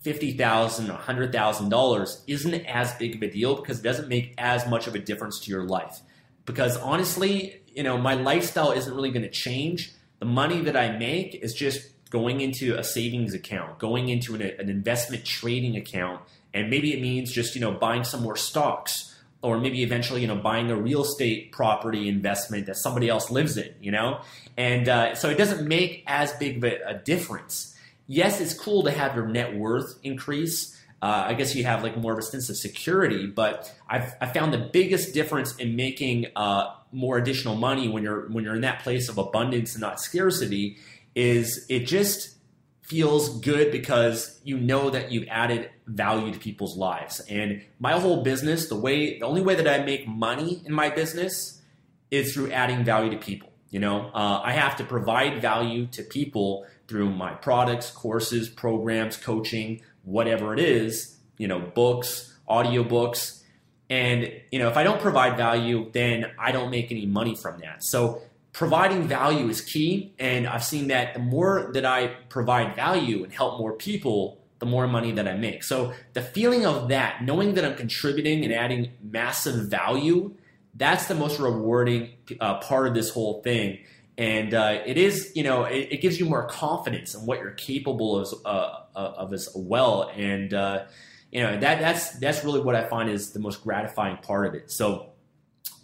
fifty 0.00 0.32
thousand, 0.32 0.90
a 0.90 0.94
hundred 0.94 1.32
thousand 1.32 1.68
dollars 1.68 2.22
isn't 2.26 2.54
as 2.66 2.92
big 2.94 3.16
of 3.16 3.22
a 3.22 3.30
deal 3.30 3.56
because 3.56 3.80
it 3.80 3.82
doesn't 3.82 4.08
make 4.08 4.34
as 4.38 4.66
much 4.66 4.86
of 4.86 4.94
a 4.94 4.98
difference 4.98 5.40
to 5.40 5.50
your 5.50 5.64
life. 5.64 6.00
Because 6.46 6.76
honestly, 6.78 7.62
you 7.74 7.82
know, 7.82 7.98
my 7.98 8.14
lifestyle 8.14 8.72
isn't 8.72 8.94
really 8.94 9.10
going 9.10 9.22
to 9.22 9.30
change. 9.30 9.92
The 10.18 10.26
money 10.26 10.60
that 10.62 10.76
I 10.76 10.96
make 10.96 11.34
is 11.34 11.54
just 11.54 11.88
going 12.10 12.40
into 12.40 12.76
a 12.76 12.82
savings 12.82 13.34
account, 13.34 13.78
going 13.78 14.08
into 14.08 14.34
an, 14.34 14.42
an 14.42 14.68
investment 14.68 15.24
trading 15.24 15.76
account, 15.76 16.20
and 16.52 16.68
maybe 16.68 16.92
it 16.92 17.00
means 17.00 17.32
just 17.32 17.54
you 17.54 17.60
know 17.60 17.72
buying 17.72 18.04
some 18.04 18.22
more 18.22 18.36
stocks 18.36 19.06
or 19.42 19.58
maybe 19.58 19.82
eventually 19.82 20.20
you 20.20 20.26
know 20.26 20.36
buying 20.36 20.70
a 20.70 20.76
real 20.76 21.02
estate 21.02 21.52
property 21.52 22.08
investment 22.08 22.66
that 22.66 22.76
somebody 22.76 23.08
else 23.08 23.30
lives 23.30 23.56
in 23.56 23.72
you 23.80 23.90
know 23.90 24.20
and 24.56 24.88
uh, 24.88 25.14
so 25.14 25.30
it 25.30 25.38
doesn't 25.38 25.66
make 25.66 26.02
as 26.06 26.32
big 26.34 26.58
of 26.58 26.64
a, 26.64 26.78
a 26.86 26.94
difference 26.94 27.76
yes, 28.10 28.40
it's 28.40 28.52
cool 28.52 28.82
to 28.82 28.90
have 28.90 29.14
your 29.14 29.26
net 29.26 29.56
worth 29.56 29.98
increase. 30.02 30.76
Uh, 31.00 31.24
I 31.28 31.34
guess 31.34 31.54
you 31.54 31.64
have 31.64 31.82
like 31.82 31.96
more 31.96 32.12
of 32.12 32.18
a 32.18 32.22
sense 32.22 32.50
of 32.50 32.56
security, 32.56 33.26
but 33.26 33.72
I've 33.88 34.14
I 34.20 34.26
found 34.26 34.52
the 34.52 34.58
biggest 34.58 35.14
difference 35.14 35.56
in 35.56 35.76
making 35.76 36.26
uh, 36.36 36.74
more 36.92 37.16
additional 37.16 37.54
money 37.54 37.88
when 37.88 38.02
you're 38.02 38.28
when 38.28 38.44
you're 38.44 38.56
in 38.56 38.62
that 38.62 38.82
place 38.82 39.08
of 39.08 39.16
abundance 39.16 39.74
and 39.74 39.80
not 39.80 40.00
scarcity 40.00 40.76
is 41.14 41.64
it 41.70 41.86
just 41.86 42.36
feels 42.82 43.40
good 43.40 43.70
because 43.70 44.40
you 44.42 44.58
know 44.58 44.90
that 44.90 45.12
you've 45.12 45.28
added 45.28 45.70
value 45.86 46.32
to 46.32 46.38
people's 46.38 46.76
lives. 46.76 47.20
And 47.20 47.62
my 47.78 47.92
whole 47.92 48.22
business, 48.22 48.68
the 48.68 48.76
way 48.76 49.18
the 49.20 49.24
only 49.24 49.40
way 49.40 49.54
that 49.54 49.68
I 49.68 49.84
make 49.84 50.06
money 50.06 50.60
in 50.66 50.72
my 50.72 50.90
business 50.90 51.62
is 52.10 52.34
through 52.34 52.50
adding 52.50 52.84
value 52.84 53.10
to 53.12 53.16
people. 53.16 53.49
You 53.70 53.78
know, 53.80 54.10
uh, 54.12 54.40
I 54.42 54.52
have 54.52 54.76
to 54.76 54.84
provide 54.84 55.40
value 55.40 55.86
to 55.88 56.02
people 56.02 56.66
through 56.88 57.10
my 57.10 57.32
products, 57.34 57.90
courses, 57.90 58.48
programs, 58.48 59.16
coaching, 59.16 59.80
whatever 60.02 60.52
it 60.52 60.58
is, 60.58 61.16
you 61.38 61.46
know, 61.46 61.60
books, 61.60 62.36
audiobooks. 62.48 63.42
And, 63.88 64.32
you 64.50 64.58
know, 64.58 64.68
if 64.68 64.76
I 64.76 64.82
don't 64.82 65.00
provide 65.00 65.36
value, 65.36 65.88
then 65.92 66.26
I 66.38 66.52
don't 66.52 66.70
make 66.70 66.90
any 66.90 67.06
money 67.06 67.36
from 67.36 67.60
that. 67.60 67.84
So 67.84 68.22
providing 68.52 69.06
value 69.06 69.48
is 69.48 69.60
key. 69.60 70.12
And 70.18 70.46
I've 70.46 70.64
seen 70.64 70.88
that 70.88 71.14
the 71.14 71.20
more 71.20 71.70
that 71.74 71.84
I 71.84 72.08
provide 72.28 72.74
value 72.74 73.22
and 73.22 73.32
help 73.32 73.58
more 73.58 73.72
people, 73.72 74.38
the 74.58 74.66
more 74.66 74.86
money 74.86 75.12
that 75.12 75.26
I 75.26 75.34
make. 75.34 75.64
So 75.64 75.92
the 76.12 76.22
feeling 76.22 76.66
of 76.66 76.88
that, 76.88 77.22
knowing 77.24 77.54
that 77.54 77.64
I'm 77.64 77.76
contributing 77.76 78.44
and 78.44 78.52
adding 78.52 78.90
massive 79.02 79.68
value, 79.68 80.34
that's 80.74 81.06
the 81.06 81.14
most 81.14 81.40
rewarding 81.40 82.10
uh, 82.40 82.58
part 82.58 82.86
of 82.86 82.94
this 82.94 83.10
whole 83.10 83.42
thing. 83.42 83.78
And 84.16 84.54
uh, 84.54 84.80
it 84.84 84.98
is, 84.98 85.32
you 85.34 85.42
know, 85.42 85.64
it, 85.64 85.88
it, 85.92 86.00
gives 86.02 86.20
you 86.20 86.26
more 86.26 86.46
confidence 86.46 87.14
in 87.14 87.24
what 87.24 87.38
you're 87.38 87.52
capable 87.52 88.18
of, 88.18 88.34
uh, 88.44 88.48
uh 88.94 89.14
of 89.16 89.32
as 89.32 89.48
well. 89.54 90.10
And 90.14 90.52
uh, 90.52 90.84
you 91.32 91.42
know 91.42 91.58
that 91.58 91.80
that's 91.80 92.18
that's 92.18 92.44
really 92.44 92.60
what 92.60 92.74
I 92.74 92.88
find 92.88 93.08
is 93.08 93.32
the 93.32 93.38
most 93.38 93.62
gratifying 93.62 94.18
part 94.18 94.46
of 94.46 94.54
it. 94.54 94.70
So 94.70 95.10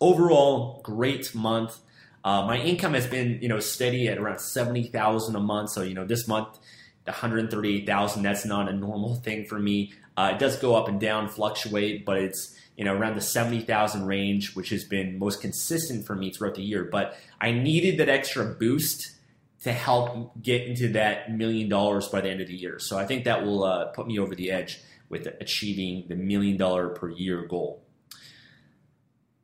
overall, 0.01 0.81
great 0.83 1.35
month. 1.35 1.79
Uh, 2.25 2.45
my 2.45 2.59
income 2.59 2.95
has 2.95 3.07
been, 3.07 3.39
you 3.41 3.49
know, 3.49 3.61
steady 3.61 4.09
at 4.09 4.19
around 4.19 4.41
seventy 4.41 4.85
thousand 4.85 5.37
a 5.37 5.41
month. 5.41 5.71
So 5.71 5.83
you 5.83 5.95
know, 5.95 6.05
this 6.05 6.27
month, 6.27 6.59
one 7.05 7.15
hundred 7.15 7.51
thirty-eight 7.51 7.87
thousand. 7.87 8.23
That's 8.23 8.45
not 8.45 8.69
a 8.69 8.73
normal 8.73 9.15
thing 9.15 9.47
for 9.47 9.59
me. 9.59 9.93
It 10.19 10.39
does 10.39 10.57
go 10.57 10.75
up 10.75 10.89
and 10.89 11.01
down, 11.01 11.29
fluctuate, 11.29 12.05
but 12.05 12.19
it's 12.19 12.57
you 12.77 12.85
know 12.85 12.95
around 12.95 13.17
the 13.17 13.21
seventy 13.21 13.61
thousand 13.61 14.07
range, 14.07 14.55
which 14.55 14.71
has 14.71 14.85
been 14.85 15.19
most 15.19 15.41
consistent 15.41 16.07
for 16.07 16.15
me 16.15 16.31
throughout 16.31 16.55
the 16.55 16.63
year. 16.63 16.85
But 16.85 17.17
I 17.41 17.53
needed 17.53 17.99
that 17.99 18.09
extra 18.09 18.45
boost 18.45 19.13
to 19.63 19.73
help 19.73 20.41
get 20.43 20.63
into 20.63 20.89
that 20.93 21.33
million 21.33 21.69
dollars 21.69 22.09
by 22.09 22.21
the 22.21 22.31
end 22.31 22.41
of 22.41 22.49
the 22.49 22.57
year. 22.57 22.79
So 22.79 22.99
I 22.99 23.07
think 23.07 23.25
that 23.25 23.45
will 23.45 23.65
uh, 23.65 23.87
put 23.87 24.07
me 24.07 24.19
over 24.19 24.35
the 24.35 24.51
edge 24.51 24.81
with 25.09 25.27
achieving 25.41 26.05
the 26.09 26.15
million 26.15 26.57
dollar 26.57 26.89
per 26.91 27.11
year 27.11 27.47
goal. 27.47 27.83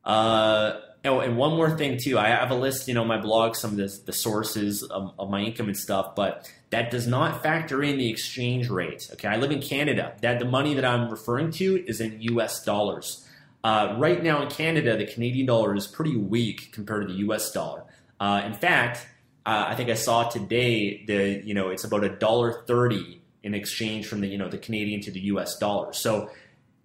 Uh, 0.04 0.74
Oh, 1.04 1.18
and 1.18 1.36
one 1.36 1.56
more 1.56 1.76
thing 1.76 1.98
too. 1.98 2.16
I 2.16 2.28
have 2.28 2.52
a 2.52 2.54
list, 2.54 2.86
you 2.86 2.94
know, 2.94 3.04
my 3.04 3.20
blog, 3.20 3.56
some 3.56 3.72
of 3.72 3.76
the, 3.76 3.92
the 4.06 4.12
sources 4.12 4.84
of, 4.84 5.12
of, 5.18 5.30
my 5.30 5.40
income 5.40 5.66
and 5.66 5.76
stuff, 5.76 6.14
but 6.14 6.48
that 6.70 6.92
does 6.92 7.08
not 7.08 7.42
factor 7.42 7.82
in 7.82 7.98
the 7.98 8.08
exchange 8.08 8.68
rate. 8.70 9.08
Okay, 9.14 9.26
I 9.26 9.36
live 9.36 9.50
in 9.50 9.60
Canada. 9.60 10.14
That 10.22 10.38
the 10.38 10.44
money 10.44 10.74
that 10.74 10.84
I'm 10.84 11.10
referring 11.10 11.50
to 11.52 11.84
is 11.88 12.00
in 12.00 12.22
U.S. 12.22 12.62
dollars. 12.62 13.21
Uh, 13.64 13.94
right 13.98 14.22
now 14.22 14.42
in 14.42 14.48
Canada, 14.48 14.96
the 14.96 15.06
Canadian 15.06 15.46
dollar 15.46 15.74
is 15.74 15.86
pretty 15.86 16.16
weak 16.16 16.72
compared 16.72 17.06
to 17.06 17.12
the 17.12 17.20
U.S. 17.20 17.52
dollar. 17.52 17.84
Uh, 18.18 18.42
in 18.44 18.54
fact, 18.54 19.06
uh, 19.46 19.66
I 19.68 19.74
think 19.74 19.90
I 19.90 19.94
saw 19.94 20.28
today 20.28 21.04
the 21.06 21.42
you 21.44 21.54
know 21.54 21.70
it's 21.70 21.84
about 21.84 22.04
a 22.04 22.08
dollar 22.08 22.62
thirty 22.66 23.20
in 23.42 23.54
exchange 23.54 24.06
from 24.06 24.20
the 24.20 24.26
you 24.28 24.38
know 24.38 24.48
the 24.48 24.58
Canadian 24.58 25.00
to 25.02 25.10
the 25.10 25.20
U.S. 25.20 25.58
dollar. 25.58 25.92
So 25.92 26.30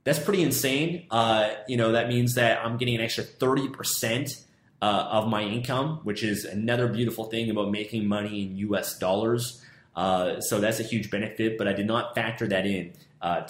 that's 0.04 0.20
pretty 0.20 0.44
insane. 0.44 1.06
Uh, 1.10 1.50
you 1.68 1.78
know, 1.78 1.92
that 1.92 2.08
means 2.08 2.36
that 2.36 2.64
I'm 2.64 2.78
getting 2.78 2.96
an 2.96 3.02
extra 3.02 3.26
30% 3.26 4.42
uh, 4.82 4.86
of 4.86 5.28
my 5.28 5.42
income, 5.42 6.00
which 6.04 6.24
is 6.24 6.46
another 6.46 6.88
beautiful 6.88 7.26
thing 7.26 7.50
about 7.50 7.72
making 7.72 8.08
money 8.08 8.44
in 8.44 8.56
US 8.56 8.98
dollars. 8.98 9.62
Uh, 9.98 10.40
so 10.40 10.62
that's 10.62 10.80
a 10.80 10.84
huge 10.84 11.12
benefit, 11.12 11.58
but 11.58 11.68
I 11.68 11.74
did 11.74 11.88
not 11.88 12.16
factor 12.16 12.48
that 12.48 12.66
in 12.66 12.94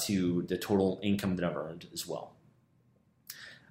to 0.08 0.42
the 0.48 0.58
total 0.58 1.00
income 1.04 1.36
that 1.36 1.46
I've 1.46 1.56
earned 1.56 1.86
as 1.94 2.08
well. 2.08 2.34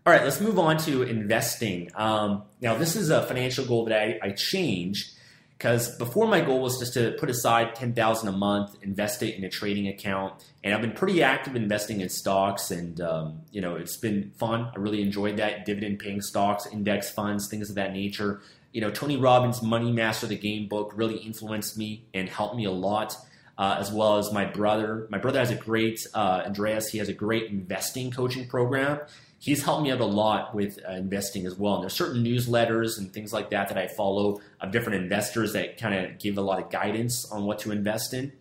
All 0.07 0.13
right, 0.13 0.23
let's 0.23 0.41
move 0.41 0.57
on 0.57 0.77
to 0.79 1.03
investing. 1.03 1.91
Um, 1.97 2.45
now, 2.61 2.77
this 2.77 2.95
is 2.95 3.11
a 3.11 3.27
financial 3.27 3.65
goal 3.65 3.87
that 3.87 4.01
I, 4.01 4.21
I 4.23 4.31
changed 4.31 5.11
because 5.59 5.97
before 5.97 6.29
my 6.29 6.43
goal 6.43 6.61
was 6.61 6.79
just 6.79 6.95
to 6.95 7.17
put 7.19 7.29
aside 7.29 7.75
10000 7.75 8.29
a 8.29 8.33
month 8.33 8.77
invest 8.83 9.25
it 9.25 9.35
in 9.35 9.43
a 9.43 9.49
trading 9.49 9.89
account 9.89 10.35
and 10.63 10.75
i've 10.75 10.83
been 10.83 10.93
pretty 10.93 11.23
active 11.23 11.57
investing 11.57 12.03
in 12.03 12.11
stocks 12.11 12.71
and 12.71 13.01
um, 13.01 13.41
you 13.51 13.63
know 13.63 13.75
it's 13.75 13.97
been 13.97 14.31
fun. 14.37 14.71
I 14.77 14.79
really 14.79 15.01
enjoyed 15.01 15.39
that 15.39 15.65
dividend 15.65 15.99
paying 15.99 16.21
stocks 16.21 16.67
index 16.67 17.11
funds 17.11 17.49
things 17.49 17.69
of 17.69 17.75
that 17.75 17.93
nature. 17.93 18.43
You 18.73 18.83
know 18.83 18.93
tony 18.93 19.17
robbins 19.17 19.61
money 19.61 19.91
master 19.91 20.29
the 20.29 20.37
game 20.37 20.69
book 20.69 20.93
really 20.95 21.17
influenced 21.17 21.77
me 21.77 22.05
and 22.15 22.29
helped 22.29 22.55
me 22.55 22.67
a 22.67 22.71
lot 22.71 23.17
uh, 23.59 23.77
as 23.81 23.91
well 23.91 24.19
as 24.19 24.31
my 24.33 24.45
brother. 24.45 25.07
My 25.11 25.19
brother 25.19 25.39
has 25.41 25.51
a 25.51 25.57
great 25.57 26.07
uh, 26.15 26.43
andreas 26.47 26.91
he 26.91 26.99
has 26.99 27.09
a 27.09 27.15
great 27.15 27.51
investing 27.51 28.13
coaching 28.13 28.47
program 28.47 29.01
he's 29.39 29.63
helped 29.63 29.83
me 29.83 29.91
out 29.91 30.01
a 30.01 30.07
lot 30.07 30.55
with 30.55 30.79
uh, 30.89 30.93
investing 30.93 31.47
as 31.47 31.57
well. 31.57 31.75
And 31.75 31.83
there's 31.83 31.95
certain 31.95 32.25
newsletters 32.25 32.99
and 32.99 33.13
things 33.13 33.33
like 33.33 33.51
that 33.51 33.69
that 33.69 33.79
I 33.79 33.89
follow 33.89 34.41
of 34.61 34.73
different 34.73 35.03
investors 35.03 35.53
that 35.53 35.79
kind 35.79 35.95
of 35.95 36.19
give 36.19 36.39
a 36.39 36.43
lot 36.43 36.63
of 36.63 36.71
guidance 36.71 37.31
on 37.31 37.45
what 37.45 37.59
to 37.61 37.73
invest 37.73 38.15
in. 38.15 38.33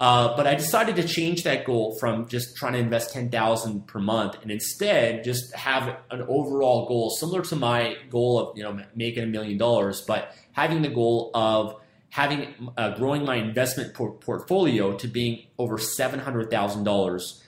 Uh, 0.00 0.36
but 0.36 0.46
I 0.46 0.54
decided 0.54 0.96
to 0.96 1.06
change 1.06 1.44
that 1.44 1.64
goal 1.64 1.96
from 2.00 2.26
just 2.28 2.56
trying 2.56 2.72
to 2.72 2.80
invest 2.80 3.12
ten 3.12 3.30
thousand 3.30 3.86
per 3.86 4.00
month, 4.00 4.36
and 4.42 4.50
instead 4.50 5.22
just 5.22 5.54
have 5.54 5.96
an 6.10 6.22
overall 6.22 6.86
goal 6.88 7.10
similar 7.10 7.42
to 7.42 7.56
my 7.56 7.96
goal 8.10 8.40
of 8.40 8.58
you 8.58 8.64
know 8.64 8.82
making 8.96 9.22
a 9.22 9.26
million 9.26 9.56
dollars, 9.56 10.00
but 10.00 10.34
having 10.50 10.82
the 10.82 10.88
goal 10.88 11.30
of 11.32 11.80
having 12.10 12.70
uh, 12.76 12.96
growing 12.96 13.24
my 13.24 13.36
investment 13.36 13.94
por- 13.94 14.14
portfolio 14.14 14.96
to 14.96 15.06
being 15.06 15.46
over 15.58 15.78
seven 15.78 16.18
hundred 16.18 16.50
thousand 16.50 16.80
uh, 16.80 16.90
dollars 16.90 17.44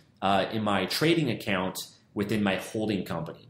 in 0.53 0.63
my 0.63 0.87
trading 0.87 1.31
account 1.31 1.77
within 2.17 2.43
my 2.43 2.57
holding 2.57 3.05
company. 3.05 3.49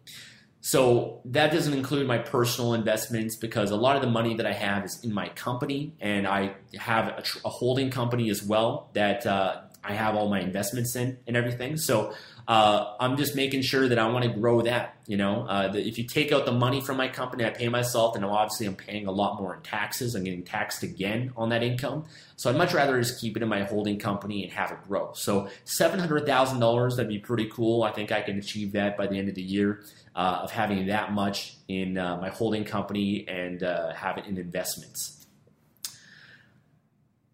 So 0.60 1.20
that 1.26 1.52
doesn't 1.52 1.72
include 1.72 2.08
my 2.08 2.18
personal 2.18 2.74
investments 2.74 3.36
because 3.36 3.70
a 3.70 3.76
lot 3.76 3.94
of 3.94 4.02
the 4.02 4.10
money 4.10 4.34
that 4.34 4.46
I 4.46 4.52
have 4.52 4.84
is 4.84 4.98
in 5.04 5.14
my 5.14 5.28
company, 5.28 5.94
and 6.00 6.26
I 6.26 6.56
have 6.76 7.16
a, 7.16 7.22
tr- 7.22 7.38
a 7.44 7.48
holding 7.48 7.88
company 7.90 8.28
as 8.28 8.42
well 8.42 8.90
that 8.94 9.24
uh, 9.24 9.60
I 9.84 9.92
have 9.92 10.16
all 10.16 10.28
my 10.28 10.40
investments 10.40 10.96
in 10.96 11.18
and 11.28 11.36
everything. 11.36 11.76
So 11.76 12.12
uh, 12.48 12.94
I'm 13.00 13.16
just 13.16 13.34
making 13.34 13.62
sure 13.62 13.88
that 13.88 13.98
I 13.98 14.06
want 14.08 14.24
to 14.24 14.30
grow 14.30 14.62
that. 14.62 14.96
You 15.06 15.16
know, 15.16 15.46
uh, 15.48 15.68
the, 15.68 15.86
if 15.86 15.98
you 15.98 16.04
take 16.04 16.30
out 16.30 16.46
the 16.46 16.52
money 16.52 16.80
from 16.80 16.96
my 16.96 17.08
company, 17.08 17.44
I 17.44 17.50
pay 17.50 17.68
myself, 17.68 18.14
and 18.14 18.24
obviously 18.24 18.66
I'm 18.66 18.76
paying 18.76 19.06
a 19.06 19.10
lot 19.10 19.40
more 19.40 19.54
in 19.54 19.62
taxes. 19.62 20.14
I'm 20.14 20.24
getting 20.24 20.44
taxed 20.44 20.82
again 20.82 21.32
on 21.36 21.48
that 21.48 21.62
income. 21.62 22.04
So 22.36 22.48
I'd 22.48 22.56
much 22.56 22.72
rather 22.72 22.98
just 23.00 23.20
keep 23.20 23.36
it 23.36 23.42
in 23.42 23.48
my 23.48 23.64
holding 23.64 23.98
company 23.98 24.44
and 24.44 24.52
have 24.52 24.70
it 24.70 24.78
grow. 24.86 25.12
So 25.14 25.48
seven 25.64 25.98
hundred 25.98 26.26
thousand 26.26 26.60
dollars, 26.60 26.96
that'd 26.96 27.08
be 27.08 27.18
pretty 27.18 27.46
cool. 27.46 27.82
I 27.82 27.90
think 27.90 28.12
I 28.12 28.22
can 28.22 28.38
achieve 28.38 28.72
that 28.72 28.96
by 28.96 29.06
the 29.06 29.18
end 29.18 29.28
of 29.28 29.34
the 29.34 29.42
year 29.42 29.82
uh, 30.14 30.40
of 30.42 30.52
having 30.52 30.86
that 30.86 31.12
much 31.12 31.56
in 31.66 31.98
uh, 31.98 32.16
my 32.18 32.28
holding 32.28 32.64
company 32.64 33.26
and 33.26 33.62
uh, 33.62 33.92
have 33.94 34.18
it 34.18 34.26
in 34.26 34.38
investments. 34.38 35.26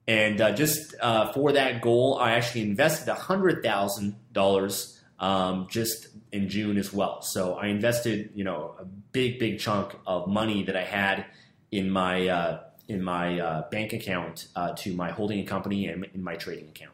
And 0.09 0.41
uh, 0.41 0.53
just 0.53 0.95
uh, 1.01 1.33
for 1.33 1.53
that 1.53 1.81
goal, 1.81 2.19
I 2.21 2.33
actually 2.33 2.63
invested 2.63 3.13
hundred 3.13 3.63
thousand 3.63 4.17
dollars 4.33 5.01
um, 5.23 5.69
just 5.71 6.09
in 6.33 6.49
June 6.49 6.77
as 6.77 6.93
well. 6.93 7.23
So 7.23 7.55
I 7.55 7.69
invested, 7.69 8.31
you 8.35 8.45
know, 8.45 8.75
a 8.79 8.85
big, 8.85 9.39
big 9.39 9.61
chunk 9.61 9.95
of 10.07 10.27
money 10.27 10.65
that 10.65 10.77
I 10.77 10.85
had 10.85 11.25
in 11.71 11.89
my 11.89 12.29
uh, 12.29 12.61
in 12.89 13.03
my 13.03 13.41
uh, 13.41 13.71
bank 13.71 13.93
account 13.93 14.49
uh, 14.57 14.75
to 14.75 14.93
my 14.93 15.13
holding 15.13 15.47
company 15.47 15.87
and 15.87 16.05
in 16.13 16.23
my 16.23 16.35
trading 16.35 16.69
account. 16.69 16.93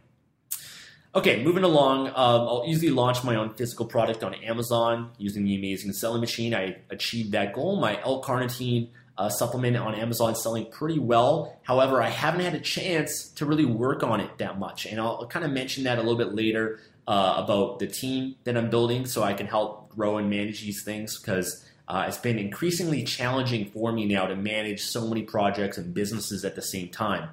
Okay, 1.14 1.42
moving 1.42 1.64
along, 1.64 2.08
um, 2.08 2.14
I'll 2.16 2.64
easily 2.66 2.90
launch 2.90 3.24
my 3.24 3.34
own 3.34 3.54
physical 3.54 3.86
product 3.86 4.22
on 4.22 4.34
Amazon 4.34 5.10
using 5.16 5.44
the 5.44 5.56
amazing 5.56 5.92
selling 5.94 6.20
machine. 6.20 6.54
I 6.54 6.76
achieved 6.90 7.32
that 7.32 7.54
goal. 7.54 7.80
My 7.80 7.98
L-carnitine 8.02 8.90
uh, 9.16 9.30
supplement 9.30 9.76
on 9.78 9.94
Amazon 9.94 10.32
is 10.32 10.42
selling 10.42 10.70
pretty 10.70 10.98
well. 10.98 11.58
However, 11.62 12.02
I 12.02 12.10
haven't 12.10 12.42
had 12.42 12.54
a 12.54 12.60
chance 12.60 13.30
to 13.36 13.46
really 13.46 13.64
work 13.64 14.02
on 14.02 14.20
it 14.20 14.36
that 14.38 14.58
much, 14.58 14.84
and 14.84 15.00
I'll 15.00 15.26
kind 15.26 15.46
of 15.46 15.50
mention 15.50 15.84
that 15.84 15.98
a 15.98 16.02
little 16.02 16.18
bit 16.18 16.34
later 16.34 16.78
uh, 17.08 17.36
about 17.38 17.78
the 17.78 17.86
team 17.86 18.36
that 18.44 18.56
I'm 18.56 18.68
building 18.68 19.06
so 19.06 19.22
I 19.22 19.32
can 19.32 19.46
help 19.46 19.88
grow 19.88 20.18
and 20.18 20.28
manage 20.28 20.60
these 20.60 20.84
things 20.84 21.18
because 21.18 21.64
uh, 21.88 22.04
it's 22.06 22.18
been 22.18 22.38
increasingly 22.38 23.02
challenging 23.02 23.70
for 23.70 23.90
me 23.92 24.04
now 24.04 24.26
to 24.26 24.36
manage 24.36 24.82
so 24.82 25.08
many 25.08 25.22
projects 25.22 25.78
and 25.78 25.94
businesses 25.94 26.44
at 26.44 26.54
the 26.54 26.60
same 26.60 26.90
time. 26.90 27.30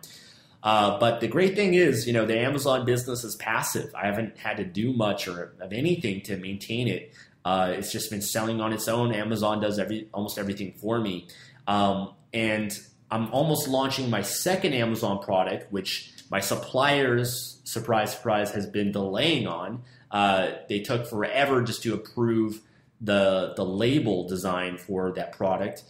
Uh, 0.63 0.97
but 0.97 1.19
the 1.19 1.27
great 1.27 1.55
thing 1.55 1.73
is, 1.73 2.07
you 2.07 2.13
know, 2.13 2.25
the 2.25 2.39
Amazon 2.39 2.85
business 2.85 3.25
is 3.25 3.35
passive. 3.35 3.93
I 3.93 4.07
haven't 4.07 4.37
had 4.37 4.57
to 4.57 4.63
do 4.63 4.93
much 4.93 5.27
or 5.27 5.53
of 5.59 5.73
anything 5.73 6.21
to 6.21 6.37
maintain 6.37 6.87
it. 6.87 7.11
Uh, 7.43 7.73
it's 7.77 7.91
just 7.91 8.09
been 8.09 8.21
selling 8.21 8.61
on 8.61 8.71
its 8.71 8.87
own. 8.87 9.13
Amazon 9.13 9.59
does 9.59 9.77
every 9.77 10.07
almost 10.13 10.39
everything 10.39 10.73
for 10.77 10.99
me, 10.99 11.27
um, 11.67 12.13
and 12.33 12.75
I'm 13.11 13.31
almost 13.31 13.67
launching 13.67 14.09
my 14.09 14.23
second 14.23 14.73
Amazon 14.73 15.19
product, 15.19 15.71
which 15.71 16.11
my 16.29 16.39
suppliers, 16.39 17.59
surprise, 17.63 18.13
surprise, 18.13 18.51
has 18.51 18.65
been 18.65 18.91
delaying 18.91 19.47
on. 19.47 19.83
Uh, 20.11 20.51
they 20.69 20.79
took 20.79 21.05
forever 21.07 21.61
just 21.61 21.83
to 21.83 21.93
approve 21.93 22.61
the 23.01 23.53
the 23.55 23.65
label 23.65 24.27
design 24.27 24.77
for 24.77 25.11
that 25.13 25.33
product. 25.33 25.83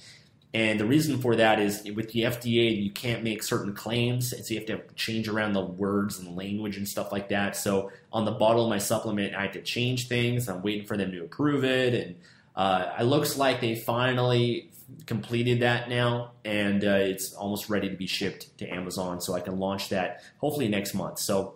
And 0.54 0.80
the 0.80 0.86
reason 0.86 1.20
for 1.20 1.36
that 1.36 1.60
is 1.60 1.84
with 1.96 2.14
the 2.14 2.22
FDA, 2.22 2.82
you 2.82 2.90
can't 2.90 3.24
make 3.24 3.44
certain 3.44 3.74
claims, 3.74 4.32
and 4.32 4.46
so 4.46 4.54
you 4.54 4.60
have 4.62 4.68
to 4.68 4.82
change 4.96 5.28
around 5.28 5.52
the 5.52 5.66
words 5.66 6.18
and 6.18 6.38
language 6.38 6.78
and 6.78 6.88
stuff 6.88 7.12
like 7.12 7.28
that. 7.30 7.58
So 7.58 7.92
on 8.14 8.24
the 8.24 8.32
bottle 8.32 8.64
of 8.64 8.70
my 8.70 8.78
supplement, 8.78 9.36
I 9.36 9.42
had 9.42 9.54
to 9.54 9.62
change 9.62 10.08
things. 10.08 10.48
I'm 10.48 10.62
waiting 10.62 10.86
for 10.86 10.96
them 10.96 11.12
to 11.12 11.24
approve 11.24 11.66
it, 11.66 11.94
and 11.94 12.16
uh, 12.56 12.94
it 12.98 13.04
looks 13.04 13.38
like 13.38 13.60
they 13.60 13.76
finally 13.76 14.72
completed 15.06 15.62
that 15.62 15.90
now, 15.90 16.32
and 16.44 16.84
uh, 16.84 16.98
it's 17.00 17.34
almost 17.34 17.70
ready 17.70 17.90
to 17.90 17.96
be 17.96 18.08
shipped 18.08 18.58
to 18.60 18.68
Amazon. 18.68 19.22
So 19.22 19.34
I 19.34 19.40
can 19.40 19.60
launch 19.60 19.90
that 19.90 20.22
hopefully 20.38 20.68
next 20.68 20.94
month. 20.94 21.20
So 21.20 21.56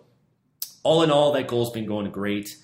all 0.82 1.02
in 1.02 1.10
all, 1.10 1.32
that 1.32 1.46
goal's 1.46 1.70
been 1.72 1.86
going 1.86 2.10
great. 2.10 2.56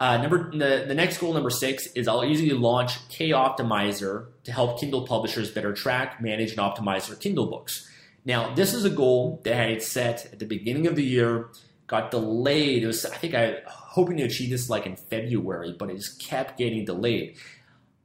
Uh, 0.00 0.18
number 0.18 0.50
the, 0.50 0.84
the 0.86 0.94
next 0.94 1.18
goal, 1.18 1.32
number 1.32 1.50
six, 1.50 1.86
is 1.94 2.08
I'll 2.08 2.24
easily 2.24 2.50
launch 2.50 3.08
K 3.08 3.30
Optimizer 3.30 4.26
to 4.44 4.52
help 4.52 4.80
Kindle 4.80 5.06
publishers 5.06 5.50
better 5.50 5.72
track, 5.72 6.20
manage, 6.20 6.50
and 6.50 6.58
optimize 6.58 7.06
their 7.06 7.16
Kindle 7.16 7.46
books. 7.46 7.88
Now, 8.24 8.54
this 8.54 8.74
is 8.74 8.84
a 8.84 8.90
goal 8.90 9.40
that 9.44 9.54
I 9.54 9.70
had 9.70 9.82
set 9.82 10.26
at 10.32 10.38
the 10.38 10.46
beginning 10.46 10.86
of 10.86 10.96
the 10.96 11.04
year, 11.04 11.48
got 11.86 12.10
delayed. 12.10 12.82
It 12.82 12.86
was 12.86 13.06
I 13.06 13.16
think 13.16 13.34
I 13.34 13.58
hoping 13.66 14.16
to 14.16 14.24
achieve 14.24 14.50
this 14.50 14.68
like 14.68 14.86
in 14.86 14.96
February, 14.96 15.74
but 15.78 15.90
it 15.90 15.96
just 15.96 16.20
kept 16.20 16.58
getting 16.58 16.84
delayed. 16.84 17.36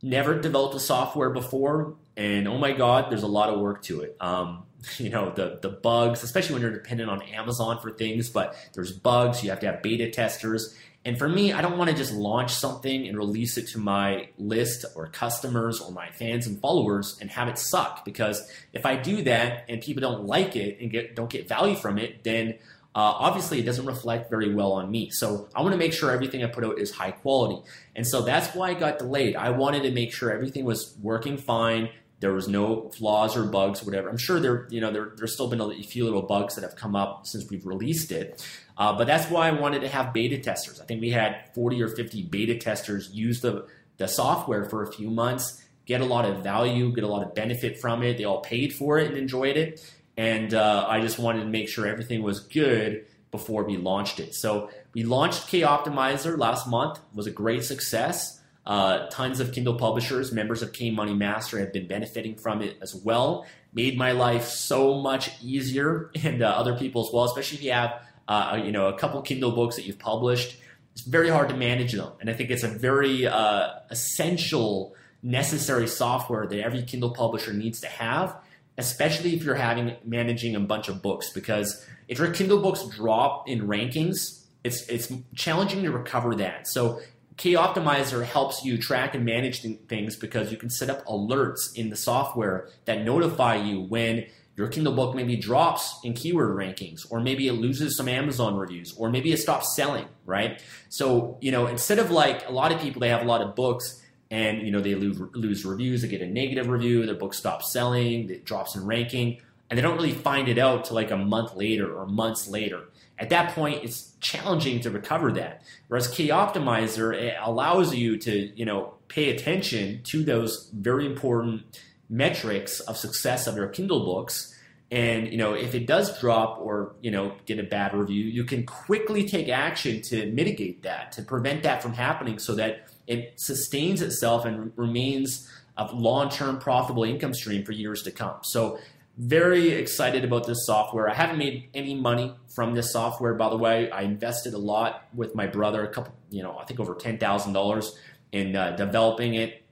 Never 0.02 0.40
developed 0.40 0.76
a 0.76 0.80
software 0.80 1.30
before, 1.30 1.96
and 2.16 2.48
oh 2.48 2.58
my 2.58 2.72
god, 2.72 3.12
there's 3.12 3.24
a 3.24 3.28
lot 3.28 3.50
of 3.50 3.60
work 3.60 3.84
to 3.84 4.02
it. 4.02 4.16
Um, 4.20 4.64
you 4.98 5.10
know 5.10 5.32
the 5.32 5.60
the 5.62 5.70
bugs, 5.70 6.24
especially 6.24 6.54
when 6.54 6.62
you're 6.62 6.72
dependent 6.72 7.10
on 7.10 7.22
Amazon 7.22 7.80
for 7.82 7.92
things. 7.92 8.30
But 8.30 8.56
there's 8.74 8.92
bugs. 8.92 9.44
You 9.44 9.50
have 9.50 9.60
to 9.62 9.66
have 9.68 9.82
beta 9.82 10.10
testers. 10.10 10.76
And 11.06 11.18
for 11.18 11.30
me, 11.30 11.54
I 11.54 11.62
don't 11.62 11.78
want 11.78 11.90
to 11.90 11.96
just 11.96 12.14
launch 12.14 12.52
something 12.52 13.08
and 13.08 13.18
release 13.18 13.58
it 13.58 13.70
to 13.70 13.78
my 13.80 14.28
list 14.38 14.84
or 14.96 15.08
customers 15.08 15.80
or 15.80 15.94
my 15.94 16.10
fans 16.12 16.46
and 16.46 16.60
followers 16.60 17.18
and 17.22 17.30
have 17.30 17.48
it 17.48 17.58
suck. 17.58 18.04
Because 18.04 18.46
if 18.74 18.86
I 18.86 18.98
do 18.98 19.24
that 19.24 19.64
and 19.70 19.82
people 19.82 20.02
don't 20.02 20.26
like 20.26 20.58
it 20.58 20.80
and 20.82 20.92
get 20.92 21.16
don't 21.16 21.30
get 21.30 21.48
value 21.48 21.76
from 21.76 21.98
it, 21.98 22.24
then 22.24 22.56
uh, 22.96 23.14
obviously 23.20 23.60
it 23.60 23.64
doesn't 23.64 23.86
reflect 23.86 24.30
very 24.30 24.54
well 24.54 24.72
on 24.72 24.90
me. 24.90 25.10
So 25.12 25.48
I 25.56 25.62
want 25.62 25.74
to 25.74 25.78
make 25.78 25.94
sure 25.94 26.12
everything 26.12 26.44
I 26.44 26.48
put 26.48 26.66
out 26.66 26.80
is 26.80 26.92
high 26.92 27.12
quality. 27.12 27.62
And 27.96 28.06
so 28.06 28.22
that's 28.22 28.56
why 28.56 28.70
I 28.70 28.74
got 28.74 28.98
delayed. 28.98 29.36
I 29.36 29.52
wanted 29.52 29.84
to 29.84 29.92
make 29.92 30.12
sure 30.12 30.32
everything 30.32 30.66
was 30.66 30.96
working 31.02 31.38
fine. 31.38 31.90
There 32.20 32.34
was 32.34 32.48
no 32.48 32.90
flaws 32.90 33.38
or 33.38 33.46
bugs 33.46 33.84
whatever. 33.84 34.10
I'm 34.10 34.18
sure 34.18 34.40
there, 34.40 34.68
you 34.72 34.82
know, 34.82 34.92
there, 34.92 35.14
there's 35.16 35.34
still 35.34 35.48
been 35.48 35.62
a 35.62 35.84
few 35.84 36.04
little 36.04 36.24
bugs 36.24 36.56
that 36.56 36.64
have 36.64 36.76
come 36.76 36.96
up 36.96 37.28
since 37.28 37.50
we've 37.50 37.66
released 37.66 38.12
it. 38.12 38.46
Uh, 38.78 38.98
but 38.98 39.06
that's 39.06 39.30
why 39.30 39.48
I 39.48 39.52
wanted 39.52 39.82
to 39.82 39.88
have 39.88 40.12
beta 40.12 40.40
testers. 40.40 40.82
I 40.82 40.86
think 40.86 41.00
we 41.00 41.12
had 41.12 41.46
40 41.54 41.82
or 41.82 41.90
50 41.90 42.24
beta 42.24 42.58
testers 42.58 43.12
use 43.12 43.40
the, 43.40 43.68
the 43.98 44.08
software 44.08 44.66
for 44.66 44.84
a 44.84 44.92
few 44.92 45.10
months, 45.12 45.64
get 45.86 46.02
a 46.02 46.06
lot 46.06 46.26
of 46.26 46.44
value, 46.44 46.92
get 46.94 47.04
a 47.04 47.08
lot 47.08 47.26
of 47.26 47.36
benefit 47.36 47.80
from 47.80 48.04
it. 48.04 48.18
They 48.18 48.24
all 48.24 48.42
paid 48.42 48.74
for 48.74 48.98
it 48.98 49.08
and 49.08 49.18
enjoyed 49.18 49.58
it. 49.58 49.80
And 50.20 50.54
uh, 50.54 50.86
I 50.86 51.00
just 51.00 51.18
wanted 51.18 51.44
to 51.44 51.46
make 51.46 51.70
sure 51.70 51.88
everything 51.88 52.22
was 52.24 52.42
good 52.42 53.06
before 53.32 53.64
we 53.64 53.78
launched 53.78 54.20
it. 54.20 54.36
So 54.36 54.70
we 54.94 55.04
launched 55.04 55.48
K 55.48 55.62
Optimizer 55.62 56.38
last 56.38 56.68
month. 56.68 56.98
It 56.98 57.16
was 57.16 57.26
a 57.26 57.32
great 57.32 57.64
success. 57.64 58.42
Uh, 58.66 59.08
tons 59.08 59.40
of 59.40 59.54
Kindle 59.54 59.76
publishers, 59.76 60.34
members 60.34 60.62
of 60.62 60.74
K 60.74 60.92
Money 60.92 61.14
Master, 61.14 61.58
have 61.60 61.72
been 61.72 61.88
benefiting 61.88 62.36
from 62.36 62.62
it 62.62 62.78
as 62.82 62.94
well. 62.94 63.46
Made 63.74 63.98
my 63.98 64.12
life 64.12 64.44
so 64.44 65.00
much 65.00 65.42
easier, 65.42 66.12
and 66.24 66.42
uh, 66.42 66.48
other 66.48 66.76
people 66.78 67.08
as 67.08 67.14
well. 67.14 67.24
Especially 67.24 67.60
if 67.60 67.64
you 67.64 67.72
have, 67.72 68.02
uh, 68.28 68.60
you 68.62 68.74
know, 68.74 68.90
a 68.90 68.98
couple 68.98 69.22
Kindle 69.22 69.52
books 69.52 69.78
that 69.78 69.86
you've 69.86 70.00
published. 70.00 70.58
It's 70.92 71.04
very 71.04 71.30
hard 71.30 71.48
to 71.48 71.56
manage 71.56 71.94
them, 71.94 72.12
and 72.20 72.30
I 72.30 72.34
think 72.34 72.50
it's 72.50 72.64
a 72.64 72.68
very 72.68 73.26
uh, 73.26 73.70
essential, 73.90 74.96
necessary 75.24 75.88
software 75.88 76.46
that 76.46 76.60
every 76.60 76.84
Kindle 76.84 77.12
publisher 77.12 77.54
needs 77.54 77.80
to 77.80 77.88
have. 77.88 78.36
Especially 78.80 79.36
if 79.36 79.44
you're 79.44 79.56
having 79.56 79.96
managing 80.06 80.56
a 80.56 80.60
bunch 80.60 80.88
of 80.90 81.02
books, 81.02 81.30
because 81.30 81.86
if 82.08 82.18
your 82.18 82.32
Kindle 82.32 82.62
books 82.62 82.84
drop 82.88 83.48
in 83.48 83.68
rankings, 83.68 84.46
it's 84.64 84.88
it's 84.88 85.12
challenging 85.36 85.84
to 85.84 85.92
recover 85.92 86.34
that. 86.36 86.68
So 86.68 87.00
K 87.38 87.54
Optimizer 87.54 88.24
helps 88.24 88.64
you 88.66 88.78
track 88.78 89.16
and 89.16 89.24
manage 89.24 89.62
things 89.88 90.16
because 90.16 90.52
you 90.52 90.58
can 90.58 90.70
set 90.70 90.90
up 90.90 91.06
alerts 91.06 91.76
in 91.76 91.90
the 91.90 91.96
software 91.96 92.70
that 92.86 93.04
notify 93.04 93.56
you 93.56 93.82
when 93.82 94.26
your 94.58 94.68
Kindle 94.68 94.94
book 94.94 95.16
maybe 95.16 95.38
drops 95.38 96.00
in 96.04 96.14
keyword 96.14 96.50
rankings, 96.50 97.10
or 97.10 97.22
maybe 97.22 97.48
it 97.48 97.54
loses 97.54 97.96
some 97.96 98.10
Amazon 98.10 98.58
reviews, 98.58 98.94
or 98.98 99.10
maybe 99.10 99.32
it 99.32 99.38
stops 99.38 99.74
selling, 99.74 100.06
right? 100.26 100.62
So, 100.90 101.38
you 101.40 101.52
know, 101.52 101.68
instead 101.68 101.98
of 101.98 102.12
like 102.12 102.46
a 102.48 102.52
lot 102.52 102.74
of 102.74 102.82
people, 102.82 103.00
they 103.00 103.08
have 103.10 103.22
a 103.22 103.26
lot 103.26 103.42
of 103.42 103.56
books 103.56 104.04
and, 104.32 104.62
you 104.62 104.72
know, 104.72 104.82
they 104.82 104.96
lose, 104.96 105.20
lose 105.34 105.66
reviews, 105.66 106.02
they 106.02 106.08
get 106.08 106.22
a 106.22 106.28
negative 106.28 106.68
review, 106.68 107.06
their 107.06 107.16
book 107.16 107.34
stops 107.34 107.72
selling, 107.72 108.30
it 108.30 108.46
drops 108.46 108.76
in 108.76 108.86
ranking, 108.86 109.42
and 109.70 109.78
they 109.78 109.82
don't 109.82 109.96
really 109.96 110.14
find 110.14 110.48
it 110.48 110.58
out 110.58 110.86
till 110.86 110.96
like 110.96 111.12
a 111.12 111.18
month 111.18 111.56
later 111.56 111.96
or 111.96 112.06
months 112.06 112.48
later. 112.48 112.90
At 113.18 113.30
that 113.30 113.54
point, 113.54 113.84
it's 113.84 114.14
challenging 114.20 114.80
to 114.82 114.92
recover 114.92 115.32
that. 115.34 115.64
Whereas 115.88 116.08
K 116.08 116.30
Optimizer 116.30 117.14
it 117.14 117.36
allows 117.42 117.94
you 117.94 118.18
to, 118.18 118.52
you 118.56 118.66
know, 118.66 118.94
pay 119.08 119.36
attention 119.36 120.02
to 120.04 120.24
those 120.24 120.70
very 120.74 121.06
important 121.06 121.64
metrics 122.10 122.80
of 122.82 122.98
success 122.98 123.46
of 123.46 123.56
your 123.56 123.68
Kindle 123.68 124.06
books. 124.06 124.56
And 124.92 125.28
you 125.28 125.38
know, 125.38 125.54
if 125.54 125.76
it 125.76 125.86
does 125.86 126.20
drop 126.20 126.60
or 126.60 126.96
you 127.02 127.12
know 127.12 127.36
get 127.46 127.60
a 127.60 127.64
bad 127.64 127.94
review, 127.94 128.24
you 128.24 128.44
can 128.44 128.66
quickly 128.66 129.28
take 129.28 129.50
action 129.50 130.02
to 130.04 130.32
mitigate 130.32 130.84
that, 130.84 131.12
to 131.14 131.22
prevent 131.22 131.64
that 131.64 131.84
from 131.84 131.94
happening, 131.94 132.40
so 132.40 132.56
that 132.56 132.88
it 133.10 133.34
sustains 133.38 134.02
itself 134.02 134.46
and 134.46 134.72
remains 134.78 135.50
a 135.76 135.94
long-term 135.94 136.60
profitable 136.60 137.04
income 137.04 137.34
stream 137.34 137.66
for 137.66 137.74
years 137.74 138.04
to 138.04 138.12
come. 138.12 138.38
So 138.44 138.80
very 139.18 139.70
excited 139.72 140.24
about 140.24 140.48
this 140.48 140.66
software. 140.66 141.10
I 141.10 141.14
haven't 141.14 141.38
made 141.38 141.70
any 141.74 141.96
money 141.96 142.34
from 142.56 142.74
this 142.74 142.94
software, 142.94 143.34
by 143.34 143.50
the 143.50 143.58
way. 143.58 143.90
I 143.92 144.04
invested 144.04 144.54
a 144.54 144.58
lot 144.58 145.08
with 145.14 145.36
my 145.36 145.48
brother, 145.48 145.84
a 145.84 145.90
couple, 145.90 146.14
you 146.30 146.44
know, 146.44 146.58
I 146.58 146.64
think 146.66 146.80
over 146.80 146.96
ten 146.96 147.18
thousand 147.18 147.54
dollars 147.54 147.98
in 148.32 148.56
uh, 148.56 148.76
developing 148.78 149.34
it, 149.34 149.64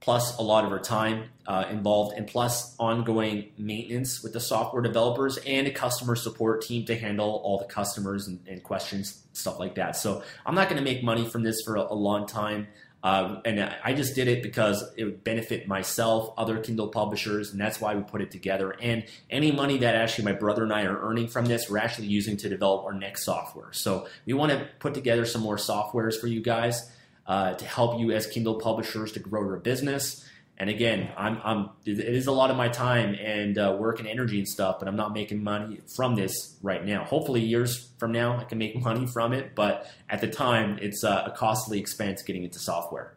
plus 0.00 0.38
a 0.38 0.42
lot 0.42 0.64
of 0.64 0.72
our 0.72 0.78
time 0.78 1.24
uh, 1.46 1.64
involved, 1.70 2.16
and 2.16 2.26
plus 2.26 2.74
ongoing 2.78 3.50
maintenance 3.58 4.22
with 4.22 4.32
the 4.32 4.40
software 4.40 4.82
developers 4.82 5.38
and 5.38 5.66
a 5.66 5.70
customer 5.70 6.14
support 6.14 6.62
team 6.62 6.84
to 6.86 6.96
handle 6.96 7.40
all 7.44 7.58
the 7.58 7.64
customers 7.64 8.28
and, 8.28 8.40
and 8.46 8.62
questions, 8.62 9.24
stuff 9.32 9.58
like 9.58 9.74
that. 9.74 9.96
So 9.96 10.22
I'm 10.46 10.54
not 10.54 10.68
going 10.68 10.82
to 10.82 10.84
make 10.84 11.02
money 11.02 11.26
from 11.28 11.42
this 11.42 11.62
for 11.62 11.76
a, 11.76 11.82
a 11.82 11.94
long 11.94 12.26
time. 12.26 12.68
Um, 13.02 13.42
and 13.44 13.60
I 13.84 13.92
just 13.92 14.16
did 14.16 14.26
it 14.26 14.42
because 14.42 14.84
it 14.96 15.04
would 15.04 15.22
benefit 15.22 15.68
myself, 15.68 16.34
other 16.36 16.58
Kindle 16.58 16.88
publishers, 16.88 17.52
and 17.52 17.60
that's 17.60 17.80
why 17.80 17.94
we 17.94 18.02
put 18.02 18.22
it 18.22 18.32
together. 18.32 18.74
And 18.80 19.04
any 19.30 19.52
money 19.52 19.78
that 19.78 19.94
actually 19.94 20.24
my 20.24 20.32
brother 20.32 20.64
and 20.64 20.72
I 20.72 20.82
are 20.82 21.00
earning 21.00 21.28
from 21.28 21.46
this, 21.46 21.70
we're 21.70 21.78
actually 21.78 22.08
using 22.08 22.36
to 22.38 22.48
develop 22.48 22.84
our 22.84 22.92
next 22.92 23.24
software. 23.24 23.72
So 23.72 24.08
we 24.26 24.32
want 24.32 24.50
to 24.50 24.66
put 24.80 24.94
together 24.94 25.24
some 25.24 25.42
more 25.42 25.56
softwares 25.56 26.20
for 26.20 26.26
you 26.26 26.42
guys 26.42 26.90
uh, 27.28 27.52
to 27.54 27.64
help 27.66 28.00
you 28.00 28.10
as 28.10 28.26
Kindle 28.26 28.58
publishers 28.58 29.12
to 29.12 29.20
grow 29.20 29.42
your 29.42 29.58
business. 29.58 30.24
And 30.56 30.68
again, 30.68 31.12
I'm, 31.16 31.40
I'm, 31.44 31.70
it 31.84 32.00
is 32.00 32.26
a 32.26 32.32
lot 32.32 32.50
of 32.50 32.56
my 32.56 32.68
time 32.68 33.14
and 33.14 33.56
uh, 33.56 33.76
work 33.78 34.00
and 34.00 34.08
energy 34.08 34.38
and 34.38 34.48
stuff, 34.48 34.80
but 34.80 34.88
I'm 34.88 34.96
not 34.96 35.12
making 35.12 35.44
money 35.44 35.78
from 35.94 36.16
this 36.16 36.56
right 36.62 36.84
now. 36.84 37.04
Hopefully, 37.04 37.42
years 37.42 37.90
from 37.98 38.10
now, 38.10 38.38
I 38.38 38.44
can 38.44 38.58
make 38.58 38.74
money 38.82 39.06
from 39.06 39.32
it, 39.32 39.54
but 39.54 39.88
at 40.08 40.20
the 40.20 40.26
time, 40.26 40.78
it's 40.82 41.04
uh, 41.04 41.24
a 41.26 41.30
costly 41.30 41.78
expense 41.78 42.22
getting 42.22 42.42
into 42.42 42.58
software. 42.58 43.14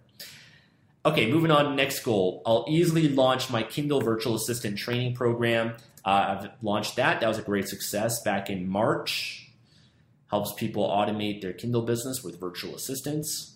Okay, 1.03 1.31
moving 1.31 1.49
on. 1.49 1.75
Next 1.75 2.01
goal. 2.01 2.43
I'll 2.45 2.65
easily 2.69 3.09
launch 3.09 3.49
my 3.49 3.63
Kindle 3.63 4.01
Virtual 4.01 4.35
Assistant 4.35 4.77
training 4.77 5.15
program. 5.15 5.73
Uh, 6.05 6.37
I've 6.37 6.49
launched 6.61 6.97
that. 6.97 7.21
That 7.21 7.27
was 7.27 7.39
a 7.39 7.41
great 7.41 7.67
success 7.67 8.21
back 8.21 8.51
in 8.51 8.69
March. 8.69 9.49
Helps 10.29 10.53
people 10.53 10.87
automate 10.87 11.41
their 11.41 11.53
Kindle 11.53 11.81
business 11.81 12.23
with 12.23 12.39
virtual 12.39 12.75
assistants. 12.75 13.55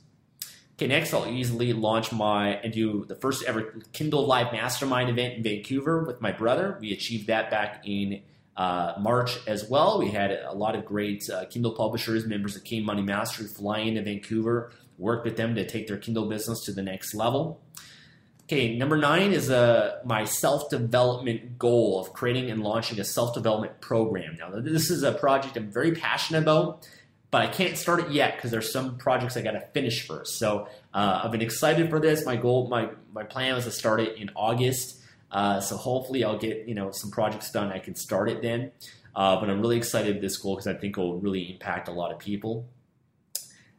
Okay, 0.78 0.88
next 0.88 1.14
I'll 1.14 1.26
easily 1.26 1.72
launch 1.72 2.12
my 2.12 2.50
and 2.56 2.74
do 2.74 3.06
the 3.06 3.16
first 3.16 3.46
ever 3.46 3.74
Kindle 3.94 4.28
Live 4.28 4.52
Mastermind 4.52 5.10
event 5.10 5.36
in 5.36 5.44
Vancouver 5.44 6.04
with 6.04 6.20
my 6.20 6.34
brother. 6.34 6.78
We 6.82 6.92
achieved 6.92 7.28
that 7.28 7.50
back 7.50 7.84
in 7.86 8.24
uh, 8.58 8.96
March 9.00 9.38
as 9.48 9.70
well. 9.70 10.00
We 10.00 10.12
had 10.12 10.32
a 10.32 10.52
lot 10.52 10.76
of 10.76 10.84
great 10.84 11.24
uh, 11.30 11.46
Kindle 11.46 11.72
publishers, 11.72 12.26
members 12.26 12.58
of 12.58 12.66
K 12.66 12.82
Money 12.82 13.04
Mastery, 13.04 13.48
fly 13.48 13.80
into 13.80 14.02
Vancouver, 14.02 14.74
work 14.98 15.24
with 15.24 15.38
them 15.38 15.56
to 15.56 15.66
take 15.66 15.88
their 15.88 15.98
Kindle 15.98 16.28
business 16.28 16.66
to 16.66 16.74
the 16.74 16.84
next 16.84 17.16
level. 17.16 17.62
Okay, 18.44 18.78
number 18.78 18.98
nine 18.98 19.32
is 19.32 19.50
uh, 19.50 20.00
my 20.04 20.26
self 20.26 20.70
development 20.70 21.58
goal 21.58 22.02
of 22.02 22.12
creating 22.12 22.52
and 22.52 22.62
launching 22.62 23.00
a 23.00 23.06
self 23.06 23.34
development 23.34 23.80
program. 23.80 24.36
Now, 24.38 24.52
this 24.60 24.90
is 24.90 25.04
a 25.04 25.14
project 25.14 25.56
I'm 25.56 25.72
very 25.72 25.94
passionate 25.94 26.44
about 26.44 26.86
but 27.32 27.42
I 27.42 27.48
can't 27.48 27.78
start 27.78 28.00
it 28.02 28.12
yet 28.12 28.36
because 28.36 28.52
there's 28.52 28.72
some 28.72 28.98
projects 28.98 29.36
I 29.36 29.42
got 29.42 29.52
to 29.52 29.62
finish 29.74 30.08
first. 30.08 30.38
So 30.38 30.68
uh, 30.94 31.22
I've 31.24 31.32
been 31.32 31.42
excited 31.42 31.90
for 31.90 32.00
this. 32.00 32.26
My 32.26 32.36
goal, 32.36 32.68
my 32.68 32.90
my 33.14 33.24
plan 33.24 33.56
was 33.56 33.66
to 33.66 33.72
start 33.72 34.00
it 34.00 34.18
in 34.18 34.32
August. 34.36 35.02
Uh, 35.32 35.60
so 35.60 35.76
hopefully 35.76 36.24
I'll 36.24 36.38
get 36.38 36.68
you 36.68 36.76
know 36.76 36.92
some 36.92 37.12
projects 37.12 37.52
done. 37.52 37.72
I 37.72 37.80
can 37.80 37.96
start 37.96 38.30
it 38.30 38.42
then. 38.42 38.72
Uh, 39.16 39.40
but 39.40 39.50
I'm 39.50 39.62
really 39.62 39.78
excited 39.78 40.22
this 40.22 40.38
goal 40.38 40.56
because 40.56 40.68
I 40.68 40.74
think 40.74 40.98
it 40.98 41.00
will 41.00 41.20
really 41.20 41.52
impact 41.52 41.88
a 41.88 41.92
lot 41.92 42.12
of 42.12 42.20
people. 42.20 42.68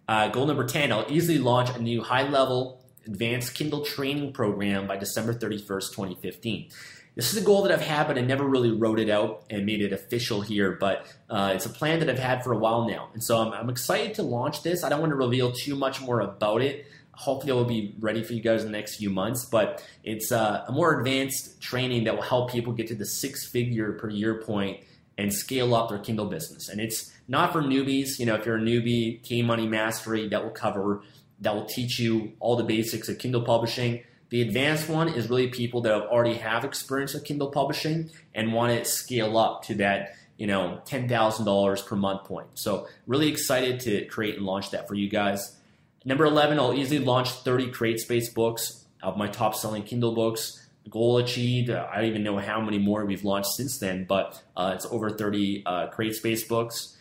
Uh, 0.08 0.28
goal 0.28 0.46
number 0.46 0.64
10, 0.64 0.92
I'll 0.92 1.04
easily 1.10 1.38
launch 1.38 1.68
a 1.70 1.82
new 1.82 2.00
high 2.00 2.28
level 2.28 2.80
advanced 3.06 3.54
Kindle 3.54 3.84
training 3.84 4.32
program 4.32 4.86
by 4.86 4.96
December 4.96 5.34
31st, 5.34 5.90
2015. 5.90 6.70
This 7.16 7.32
is 7.32 7.42
a 7.42 7.44
goal 7.44 7.62
that 7.62 7.72
I've 7.72 7.80
had, 7.80 8.06
but 8.08 8.18
I 8.18 8.20
never 8.20 8.44
really 8.44 8.70
wrote 8.70 9.00
it 9.00 9.08
out 9.08 9.44
and 9.48 9.64
made 9.64 9.80
it 9.80 9.90
official 9.90 10.42
here. 10.42 10.72
But 10.72 11.06
uh, 11.30 11.52
it's 11.54 11.64
a 11.64 11.70
plan 11.70 12.00
that 12.00 12.10
I've 12.10 12.18
had 12.18 12.44
for 12.44 12.52
a 12.52 12.58
while 12.58 12.86
now. 12.86 13.08
And 13.14 13.24
so 13.24 13.38
I'm, 13.38 13.54
I'm 13.54 13.70
excited 13.70 14.14
to 14.16 14.22
launch 14.22 14.62
this. 14.62 14.84
I 14.84 14.90
don't 14.90 15.00
want 15.00 15.10
to 15.10 15.16
reveal 15.16 15.50
too 15.50 15.76
much 15.76 16.02
more 16.02 16.20
about 16.20 16.60
it. 16.60 16.84
Hopefully, 17.12 17.52
it 17.52 17.54
will 17.54 17.64
be 17.64 17.94
ready 17.98 18.22
for 18.22 18.34
you 18.34 18.42
guys 18.42 18.62
in 18.62 18.70
the 18.70 18.76
next 18.76 18.96
few 18.96 19.08
months. 19.08 19.46
But 19.46 19.82
it's 20.04 20.30
uh, 20.30 20.66
a 20.68 20.72
more 20.72 20.98
advanced 20.98 21.58
training 21.62 22.04
that 22.04 22.14
will 22.14 22.22
help 22.22 22.52
people 22.52 22.74
get 22.74 22.88
to 22.88 22.94
the 22.94 23.06
six 23.06 23.48
figure 23.48 23.92
per 23.94 24.10
year 24.10 24.42
point 24.42 24.80
and 25.16 25.32
scale 25.32 25.74
up 25.74 25.88
their 25.88 25.98
Kindle 25.98 26.26
business. 26.26 26.68
And 26.68 26.82
it's 26.82 27.10
not 27.28 27.50
for 27.50 27.62
newbies. 27.62 28.18
You 28.18 28.26
know, 28.26 28.34
if 28.34 28.44
you're 28.44 28.58
a 28.58 28.60
newbie, 28.60 29.22
K 29.22 29.40
Money 29.40 29.66
Mastery 29.66 30.28
that 30.28 30.44
will 30.44 30.50
cover, 30.50 31.00
that 31.40 31.54
will 31.54 31.64
teach 31.64 31.98
you 31.98 32.32
all 32.40 32.56
the 32.56 32.64
basics 32.64 33.08
of 33.08 33.18
Kindle 33.18 33.40
publishing. 33.40 34.04
The 34.28 34.42
advanced 34.42 34.88
one 34.88 35.08
is 35.08 35.30
really 35.30 35.48
people 35.48 35.82
that 35.82 35.92
have 35.92 36.02
already 36.02 36.34
have 36.34 36.64
experience 36.64 37.14
with 37.14 37.24
Kindle 37.24 37.50
publishing 37.50 38.10
and 38.34 38.52
want 38.52 38.76
to 38.76 38.84
scale 38.84 39.38
up 39.38 39.62
to 39.64 39.74
that, 39.76 40.14
you 40.36 40.46
know, 40.46 40.80
$10,000 40.86 41.86
per 41.86 41.96
month 41.96 42.24
point. 42.24 42.48
So 42.54 42.88
really 43.06 43.28
excited 43.28 43.80
to 43.80 44.04
create 44.06 44.36
and 44.36 44.44
launch 44.44 44.70
that 44.70 44.88
for 44.88 44.94
you 44.94 45.08
guys. 45.08 45.56
Number 46.04 46.24
11, 46.24 46.58
I'll 46.58 46.74
easily 46.74 47.04
launch 47.04 47.30
30 47.30 47.72
CreateSpace 47.72 48.34
books 48.34 48.84
of 49.02 49.16
my 49.16 49.28
top 49.28 49.54
selling 49.54 49.82
Kindle 49.84 50.14
books. 50.14 50.62
Goal 50.88 51.18
achieved. 51.18 51.70
I 51.70 51.96
don't 51.96 52.04
even 52.04 52.22
know 52.22 52.38
how 52.38 52.60
many 52.60 52.78
more 52.78 53.04
we've 53.04 53.24
launched 53.24 53.50
since 53.50 53.78
then, 53.78 54.06
but 54.08 54.40
uh, 54.56 54.72
it's 54.74 54.86
over 54.86 55.10
30 55.10 55.64
uh, 55.66 55.88
CreateSpace 55.88 56.46
books. 56.46 56.96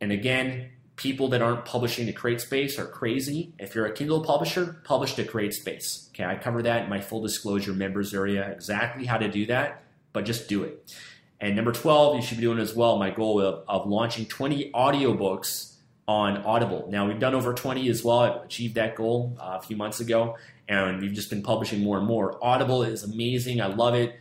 And 0.00 0.10
again, 0.10 0.70
people 0.98 1.28
that 1.28 1.40
aren't 1.40 1.64
publishing 1.64 2.06
to 2.06 2.12
CreateSpace 2.12 2.76
are 2.76 2.86
crazy. 2.86 3.54
If 3.58 3.74
you're 3.74 3.86
a 3.86 3.92
Kindle 3.92 4.20
publisher, 4.20 4.82
publish 4.84 5.14
to 5.14 5.24
CreateSpace. 5.24 6.10
Okay, 6.10 6.24
I 6.24 6.34
cover 6.34 6.60
that 6.62 6.84
in 6.84 6.90
my 6.90 7.00
full 7.00 7.22
disclosure 7.22 7.72
members 7.72 8.12
area, 8.12 8.50
exactly 8.50 9.06
how 9.06 9.16
to 9.16 9.30
do 9.30 9.46
that, 9.46 9.84
but 10.12 10.24
just 10.24 10.48
do 10.48 10.64
it. 10.64 10.92
And 11.40 11.54
number 11.54 11.70
12, 11.70 12.16
you 12.16 12.22
should 12.22 12.38
be 12.38 12.42
doing 12.42 12.58
as 12.58 12.74
well. 12.74 12.98
My 12.98 13.10
goal 13.10 13.40
of, 13.40 13.62
of 13.68 13.86
launching 13.86 14.26
20 14.26 14.72
audiobooks 14.72 15.76
on 16.08 16.38
Audible. 16.38 16.88
Now, 16.90 17.06
we've 17.06 17.20
done 17.20 17.34
over 17.34 17.54
20 17.54 17.88
as 17.88 18.02
well. 18.02 18.18
I 18.18 18.44
achieved 18.44 18.74
that 18.74 18.96
goal 18.96 19.36
uh, 19.40 19.58
a 19.60 19.62
few 19.62 19.76
months 19.76 20.00
ago, 20.00 20.36
and 20.68 21.00
we've 21.00 21.12
just 21.12 21.30
been 21.30 21.44
publishing 21.44 21.80
more 21.80 21.98
and 21.98 22.08
more. 22.08 22.44
Audible 22.44 22.82
is 22.82 23.04
amazing. 23.04 23.60
I 23.60 23.66
love 23.66 23.94
it. 23.94 24.18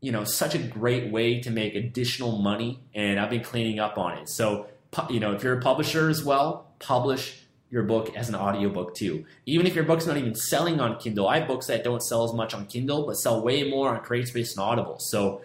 You 0.00 0.12
know, 0.12 0.24
such 0.24 0.54
a 0.54 0.58
great 0.58 1.12
way 1.12 1.40
to 1.40 1.50
make 1.50 1.74
additional 1.74 2.38
money, 2.38 2.80
and 2.94 3.20
I've 3.20 3.28
been 3.28 3.44
cleaning 3.44 3.78
up 3.78 3.98
on 3.98 4.16
it. 4.16 4.30
So, 4.30 4.66
you 5.08 5.20
know, 5.20 5.32
if 5.32 5.42
you're 5.42 5.58
a 5.58 5.62
publisher 5.62 6.08
as 6.08 6.24
well, 6.24 6.72
publish 6.78 7.40
your 7.70 7.84
book 7.84 8.14
as 8.16 8.28
an 8.28 8.34
audiobook 8.34 8.94
too. 8.94 9.24
Even 9.46 9.66
if 9.66 9.74
your 9.74 9.84
book's 9.84 10.06
not 10.06 10.16
even 10.16 10.34
selling 10.34 10.80
on 10.80 10.98
Kindle, 10.98 11.28
I 11.28 11.38
have 11.38 11.48
books 11.48 11.66
that 11.66 11.84
don't 11.84 12.02
sell 12.02 12.24
as 12.24 12.32
much 12.32 12.52
on 12.52 12.66
Kindle, 12.66 13.06
but 13.06 13.14
sell 13.14 13.42
way 13.42 13.68
more 13.70 13.90
on 13.90 14.02
CreateSpace 14.04 14.52
and 14.52 14.60
Audible. 14.60 14.98
So, 14.98 15.42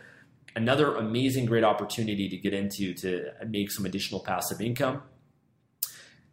another 0.56 0.96
amazing, 0.96 1.46
great 1.46 1.64
opportunity 1.64 2.28
to 2.30 2.38
get 2.38 2.54
into 2.54 2.94
to 2.96 3.32
make 3.48 3.72
some 3.72 3.86
additional 3.86 4.22
passive 4.22 4.60
income. 4.60 5.04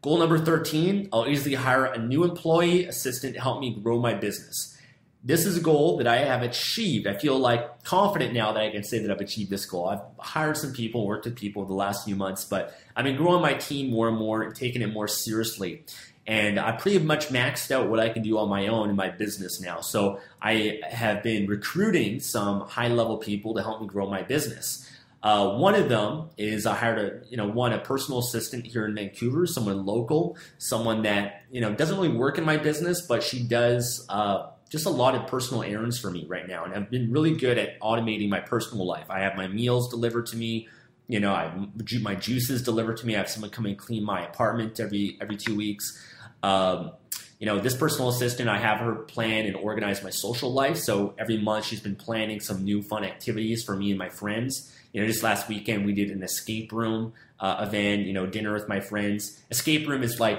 Goal 0.01 0.19
number 0.19 0.39
13, 0.39 1.11
I'll 1.13 1.29
easily 1.29 1.55
hire 1.55 1.85
a 1.85 1.99
new 1.99 2.25
employee 2.25 2.87
assistant 2.87 3.35
to 3.35 3.41
help 3.41 3.61
me 3.61 3.79
grow 3.83 4.01
my 4.01 4.15
business. 4.15 4.77
This 5.25 5.47
is 5.47 5.57
a 5.57 5.61
goal 5.61 5.99
that 5.99 6.09
I 6.09 6.17
have 6.17 6.43
achieved. 6.43 7.07
I 7.07 7.15
feel 7.15 7.39
like 7.39 7.85
confident 7.85 8.35
now 8.35 8.53
that 8.53 8.61
I 8.61 8.71
can 8.71 8.83
say 8.83 8.99
that 8.99 9.11
I've 9.11 9.21
achieved 9.21 9.51
this 9.51 9.67
goal. 9.67 9.89
I've 9.89 10.01
hired 10.19 10.57
some 10.57 10.73
people, 10.73 11.07
worked 11.07 11.27
with 11.27 11.37
people 11.37 11.65
the 11.65 11.75
last 11.75 12.05
few 12.05 12.17
months, 12.17 12.45
but 12.45 12.75
I've 12.97 13.05
been 13.05 13.17
growing 13.17 13.41
my 13.41 13.55
team 13.55 13.91
more 13.91 14.09
and 14.09 14.19
more 14.19 14.43
and 14.43 14.55
taking 14.55 14.83
it 14.83 14.93
more 14.93 15.07
seriously. 15.07 15.85
And 16.27 16.59
I 16.59 16.73
pretty 16.73 16.99
much 16.99 17.29
maxed 17.29 17.71
out 17.71 17.89
what 17.89 18.01
I 18.01 18.09
can 18.09 18.23
do 18.23 18.37
on 18.39 18.49
my 18.49 18.67
own 18.67 18.91
in 18.91 18.97
my 18.97 19.11
business 19.11 19.61
now. 19.61 19.81
So 19.81 20.19
I 20.41 20.81
have 20.89 21.23
been 21.23 21.47
recruiting 21.47 22.19
some 22.19 22.63
high 22.63 22.89
level 22.89 23.19
people 23.19 23.55
to 23.55 23.63
help 23.63 23.81
me 23.81 23.87
grow 23.87 24.11
my 24.11 24.23
business. 24.23 24.89
Uh, 25.23 25.57
one 25.57 25.77
of 25.77 25.89
them 25.89 26.31
is 26.37 26.67
I 26.67 26.75
hired 26.75 26.99
a 26.99 27.31
you 27.31 27.37
know 27.37 27.47
one 27.47 27.73
a 27.73 27.79
personal 27.79 28.19
assistant 28.19 28.67
here 28.67 28.87
in 28.87 28.95
Vancouver, 28.97 29.47
someone 29.47 29.87
local, 29.87 30.37
someone 30.59 31.03
that 31.03 31.43
you 31.51 31.61
know 31.61 31.73
doesn't 31.73 31.97
really 31.97 32.09
work 32.09 32.39
in 32.39 32.45
my 32.45 32.57
business, 32.57 33.07
but 33.07 33.23
she 33.23 33.45
does 33.45 34.05
uh, 34.09 34.49
just 34.73 34.87
a 34.87 34.91
lot 34.91 35.15
of 35.15 35.27
personal 35.27 35.63
errands 35.63 35.99
for 35.99 36.11
me 36.11 36.25
right 36.27 36.49
now, 36.49 36.65
and 36.65 36.73
I've 36.73 36.91
been 36.91 37.13
really 37.13 37.37
good 37.37 37.59
at 37.59 37.79
automating 37.81 38.31
my 38.31 38.41
personal 38.41 38.87
life. 38.87 39.05
I 39.11 39.21
have 39.21 39.37
my 39.37 39.47
meals 39.47 39.91
delivered 39.91 40.27
to 40.29 40.37
me. 40.37 40.67
You 41.09 41.21
know, 41.21 41.35
I 41.35 41.53
my 42.01 42.15
juices 42.15 42.63
delivered 42.63 42.97
to 42.97 43.07
me. 43.07 43.15
I 43.15 43.19
have 43.19 43.29
someone 43.29 43.51
come 43.51 43.67
and 43.67 43.77
clean 43.77 44.03
my 44.03 44.27
apartment 44.27 44.81
every 44.81 45.19
every 45.21 45.37
two 45.37 45.55
weeks. 45.55 46.03
Um, 46.43 46.93
you 47.39 47.45
know, 47.45 47.59
this 47.59 47.77
personal 47.77 48.09
assistant, 48.09 48.49
I 48.49 48.57
have 48.57 48.79
her 48.79 48.95
plan 48.95 49.45
and 49.45 49.57
organize 49.57 50.03
my 50.03 50.11
social 50.11 50.55
life. 50.55 50.79
So 50.79 51.15
every 51.19 51.37
month 51.37 51.67
she's 51.67 51.81
been 51.81 51.97
planning 51.97 52.41
some 52.41 52.65
new 52.65 52.83
fun 52.83 53.05
activities 53.05 53.65
for 53.65 53.77
me 53.77 53.91
and 53.91 53.99
my 53.99 54.09
friends. 54.09 54.73
You 54.95 55.03
know, 55.03 55.07
just 55.07 55.23
last 55.23 55.49
weekend 55.49 55.85
we 55.85 55.93
did 55.93 56.11
an 56.11 56.23
escape 56.23 56.73
room 56.73 57.13
uh, 57.41 57.67
event. 57.69 58.07
You 58.07 58.15
know, 58.15 58.25
dinner 58.25 58.55
with 58.55 58.69
my 58.69 58.81
friends. 58.81 59.43
Escape 59.51 59.87
room 59.87 60.03
is 60.03 60.19
like 60.19 60.39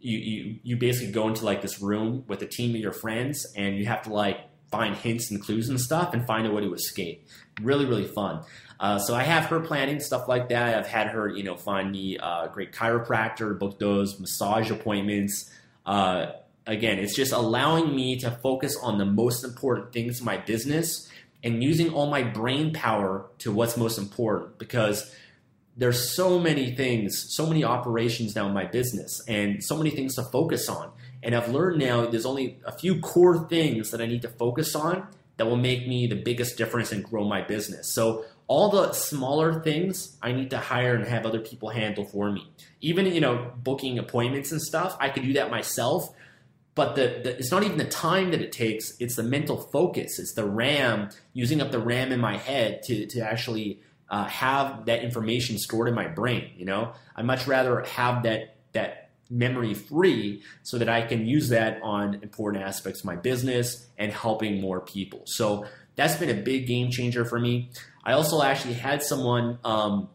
you 0.00 0.18
you 0.18 0.58
you 0.62 0.76
basically 0.76 1.12
go 1.12 1.28
into 1.28 1.44
like 1.44 1.62
this 1.62 1.80
room 1.80 2.24
with 2.26 2.42
a 2.42 2.46
team 2.46 2.74
of 2.74 2.80
your 2.80 2.92
friends, 2.92 3.46
and 3.56 3.76
you 3.76 3.86
have 3.86 4.02
to 4.02 4.12
like 4.12 4.40
find 4.70 4.94
hints 4.96 5.30
and 5.30 5.42
clues 5.42 5.68
and 5.68 5.80
stuff, 5.80 6.14
and 6.14 6.26
find 6.26 6.46
a 6.46 6.50
way 6.50 6.62
to 6.62 6.74
escape. 6.74 7.26
Really, 7.60 7.86
really 7.86 8.06
fun. 8.06 8.44
Uh, 8.78 8.98
so 8.98 9.14
I 9.14 9.24
have 9.24 9.46
her 9.46 9.60
planning 9.60 10.00
stuff 10.00 10.26
like 10.26 10.48
that. 10.48 10.78
I've 10.78 10.86
had 10.86 11.08
her, 11.08 11.28
you 11.28 11.42
know, 11.42 11.56
find 11.56 11.92
me 11.92 12.16
a 12.16 12.48
great 12.52 12.72
chiropractor, 12.72 13.58
book 13.58 13.78
those 13.78 14.18
massage 14.18 14.70
appointments. 14.70 15.50
Uh, 15.84 16.32
again, 16.66 16.98
it's 16.98 17.14
just 17.14 17.32
allowing 17.32 17.94
me 17.94 18.18
to 18.20 18.30
focus 18.30 18.78
on 18.82 18.96
the 18.96 19.04
most 19.04 19.44
important 19.44 19.92
things 19.92 20.20
in 20.20 20.24
my 20.24 20.38
business 20.38 21.10
and 21.42 21.62
using 21.62 21.90
all 21.92 22.10
my 22.10 22.22
brain 22.22 22.72
power 22.72 23.26
to 23.38 23.52
what's 23.52 23.76
most 23.76 23.98
important 23.98 24.58
because 24.58 25.14
there's 25.76 26.14
so 26.14 26.38
many 26.38 26.74
things, 26.74 27.26
so 27.34 27.46
many 27.46 27.64
operations 27.64 28.34
now 28.34 28.46
in 28.46 28.52
my 28.52 28.64
business 28.64 29.22
and 29.28 29.62
so 29.62 29.76
many 29.76 29.90
things 29.90 30.16
to 30.16 30.22
focus 30.22 30.68
on. 30.68 30.90
And 31.22 31.34
I've 31.34 31.48
learned 31.48 31.78
now 31.78 32.06
there's 32.06 32.26
only 32.26 32.58
a 32.64 32.72
few 32.72 33.00
core 33.00 33.48
things 33.48 33.90
that 33.90 34.00
I 34.00 34.06
need 34.06 34.22
to 34.22 34.28
focus 34.28 34.74
on 34.74 35.06
that 35.36 35.46
will 35.46 35.56
make 35.56 35.86
me 35.86 36.06
the 36.06 36.16
biggest 36.16 36.58
difference 36.58 36.92
and 36.92 37.02
grow 37.02 37.24
my 37.24 37.42
business. 37.42 37.94
So 37.94 38.24
all 38.46 38.68
the 38.68 38.92
smaller 38.92 39.60
things 39.62 40.16
I 40.20 40.32
need 40.32 40.50
to 40.50 40.58
hire 40.58 40.94
and 40.94 41.06
have 41.06 41.24
other 41.24 41.40
people 41.40 41.70
handle 41.70 42.04
for 42.04 42.30
me. 42.30 42.50
Even 42.80 43.06
you 43.06 43.20
know 43.20 43.52
booking 43.62 43.98
appointments 43.98 44.52
and 44.52 44.60
stuff, 44.60 44.96
I 45.00 45.08
could 45.08 45.22
do 45.22 45.32
that 45.34 45.50
myself 45.50 46.08
but 46.74 46.94
the, 46.94 47.20
the, 47.22 47.36
it's 47.36 47.50
not 47.50 47.62
even 47.62 47.78
the 47.78 47.84
time 47.84 48.30
that 48.30 48.40
it 48.40 48.52
takes 48.52 48.94
it's 49.00 49.16
the 49.16 49.22
mental 49.22 49.56
focus 49.56 50.18
it's 50.18 50.34
the 50.34 50.44
ram 50.44 51.08
using 51.32 51.60
up 51.60 51.70
the 51.72 51.78
ram 51.78 52.12
in 52.12 52.20
my 52.20 52.36
head 52.36 52.82
to, 52.84 53.06
to 53.06 53.20
actually 53.20 53.80
uh, 54.10 54.24
have 54.24 54.86
that 54.86 55.02
information 55.02 55.58
stored 55.58 55.88
in 55.88 55.94
my 55.94 56.06
brain 56.06 56.50
you 56.56 56.64
know 56.64 56.92
i 57.16 57.22
much 57.22 57.46
rather 57.46 57.80
have 57.82 58.22
that 58.22 58.56
that 58.72 59.10
memory 59.30 59.74
free 59.74 60.42
so 60.62 60.78
that 60.78 60.88
i 60.88 61.02
can 61.02 61.26
use 61.26 61.48
that 61.50 61.80
on 61.82 62.14
important 62.22 62.64
aspects 62.64 63.00
of 63.00 63.06
my 63.06 63.16
business 63.16 63.86
and 63.96 64.12
helping 64.12 64.60
more 64.60 64.80
people 64.80 65.22
so 65.26 65.64
that's 65.94 66.16
been 66.16 66.30
a 66.30 66.42
big 66.42 66.66
game 66.66 66.90
changer 66.90 67.24
for 67.24 67.38
me 67.38 67.70
i 68.04 68.12
also 68.12 68.42
actually 68.42 68.74
had 68.74 69.02
someone 69.02 69.58
um, 69.64 70.08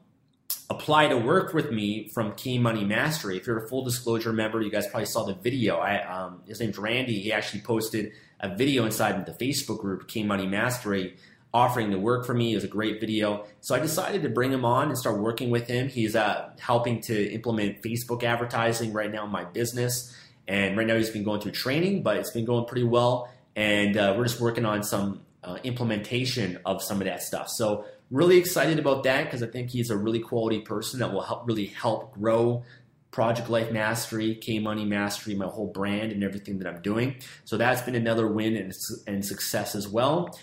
apply 0.70 1.08
to 1.08 1.18
work 1.18 1.54
with 1.54 1.72
me 1.72 2.10
from 2.14 2.34
K 2.34 2.58
Money 2.58 2.84
Mastery. 2.84 3.38
If 3.38 3.46
you're 3.46 3.64
a 3.64 3.68
full 3.68 3.84
disclosure 3.84 4.34
member, 4.34 4.62
you 4.62 4.72
guys 4.72 4.88
probably 4.88 5.06
saw 5.06 5.24
the 5.24 5.36
video. 5.36 5.78
I, 5.78 6.02
um, 6.04 6.42
his 6.48 6.60
name's 6.60 6.78
Randy. 6.78 7.20
He 7.20 7.32
actually 7.32 7.62
posted 7.62 8.12
a 8.40 8.56
video 8.56 8.86
inside 8.86 9.26
the 9.26 9.32
Facebook 9.34 9.80
group 9.80 10.08
K 10.08 10.24
Money 10.24 10.48
Mastery 10.48 11.18
offering 11.54 11.92
to 11.92 11.98
work 11.98 12.26
for 12.26 12.34
me. 12.34 12.52
It 12.52 12.56
was 12.56 12.64
a 12.64 12.70
great 12.70 13.00
video. 13.00 13.46
So 13.62 13.76
I 13.76 13.80
decided 13.80 14.24
to 14.24 14.30
bring 14.30 14.52
him 14.52 14.66
on 14.66 14.90
and 14.90 14.98
start 14.98 15.20
working 15.20 15.50
with 15.50 15.68
him. 15.68 15.88
He's 15.88 16.16
uh, 16.16 16.50
helping 16.60 17.02
to 17.02 17.32
implement 17.32 17.82
Facebook 17.82 18.24
advertising 18.24 18.92
right 18.92 19.12
now 19.12 19.26
in 19.26 19.32
my 19.32 19.46
business. 19.46 20.14
And 20.48 20.78
right 20.78 20.86
now 20.86 20.96
he's 20.96 21.10
been 21.10 21.24
going 21.24 21.42
through 21.42 21.54
training, 21.54 22.04
but 22.04 22.18
it's 22.18 22.32
been 22.32 22.46
going 22.46 22.66
pretty 22.66 22.84
well. 22.84 23.32
And 23.56 23.96
uh, 23.96 24.16
we're 24.18 24.26
just 24.26 24.42
working 24.42 24.66
on 24.66 24.84
some 24.84 25.22
uh, 25.44 25.58
implementation 25.64 26.60
of 26.66 26.84
some 26.84 27.00
of 27.00 27.06
that 27.06 27.24
stuff. 27.24 27.50
So 27.50 27.86
really 28.12 28.38
excited 28.38 28.78
about 28.78 29.04
that 29.04 29.26
because 29.26 29.42
I 29.42 29.48
think 29.48 29.70
he's 29.70 29.90
a 29.90 29.98
really 29.98 30.20
quality 30.20 30.60
person 30.60 31.00
that 31.00 31.14
will 31.14 31.22
help 31.22 31.48
really 31.48 31.68
help 31.68 32.14
grow 32.14 32.64
Project 33.12 33.50
Life 33.50 33.72
Mastery, 33.72 34.36
K 34.36 34.60
Money 34.60 34.84
Mastery, 34.84 35.36
my 35.36 35.46
whole 35.46 35.68
brand 35.68 36.12
and 36.12 36.22
everything 36.22 36.60
that 36.60 36.68
I'm 36.68 36.82
doing. 36.82 37.16
So 37.46 37.56
that's 37.56 37.82
been 37.82 37.96
another 37.96 38.28
win 38.28 38.58
and, 38.58 38.74
and 39.08 39.26
success 39.26 39.74
as 39.74 39.88
well. 39.88 40.38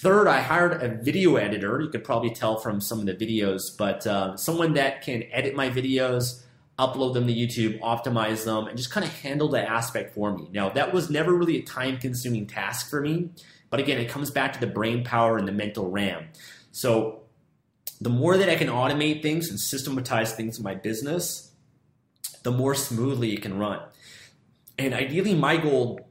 Third, 0.00 0.28
I 0.28 0.40
hired 0.40 0.82
a 0.82 0.88
video 0.88 1.36
editor. 1.36 1.78
You 1.78 1.90
could 1.90 2.04
probably 2.04 2.30
tell 2.30 2.56
from 2.56 2.80
some 2.80 3.00
of 3.00 3.04
the 3.04 3.12
videos, 3.12 3.76
but 3.76 4.06
uh, 4.06 4.34
someone 4.34 4.72
that 4.72 5.02
can 5.02 5.24
edit 5.30 5.54
my 5.54 5.68
videos, 5.68 6.42
upload 6.78 7.12
them 7.12 7.26
to 7.26 7.34
YouTube, 7.34 7.78
optimize 7.80 8.46
them, 8.46 8.66
and 8.66 8.78
just 8.78 8.90
kind 8.90 9.04
of 9.04 9.12
handle 9.12 9.48
that 9.48 9.68
aspect 9.68 10.14
for 10.14 10.34
me. 10.34 10.48
Now, 10.54 10.70
that 10.70 10.94
was 10.94 11.10
never 11.10 11.34
really 11.34 11.58
a 11.58 11.62
time 11.62 11.98
consuming 11.98 12.46
task 12.46 12.88
for 12.88 13.02
me, 13.02 13.28
but 13.68 13.78
again, 13.78 13.98
it 13.98 14.08
comes 14.08 14.30
back 14.30 14.54
to 14.54 14.60
the 14.60 14.66
brain 14.66 15.04
power 15.04 15.36
and 15.36 15.46
the 15.46 15.52
mental 15.52 15.90
RAM. 15.90 16.28
So 16.72 17.20
the 18.00 18.08
more 18.08 18.38
that 18.38 18.48
I 18.48 18.56
can 18.56 18.68
automate 18.68 19.20
things 19.20 19.50
and 19.50 19.60
systematize 19.60 20.32
things 20.32 20.56
in 20.56 20.64
my 20.64 20.76
business, 20.76 21.52
the 22.42 22.52
more 22.52 22.74
smoothly 22.74 23.34
it 23.34 23.42
can 23.42 23.58
run. 23.58 23.80
And 24.78 24.94
ideally, 24.94 25.34
my 25.34 25.58
goal 25.58 26.08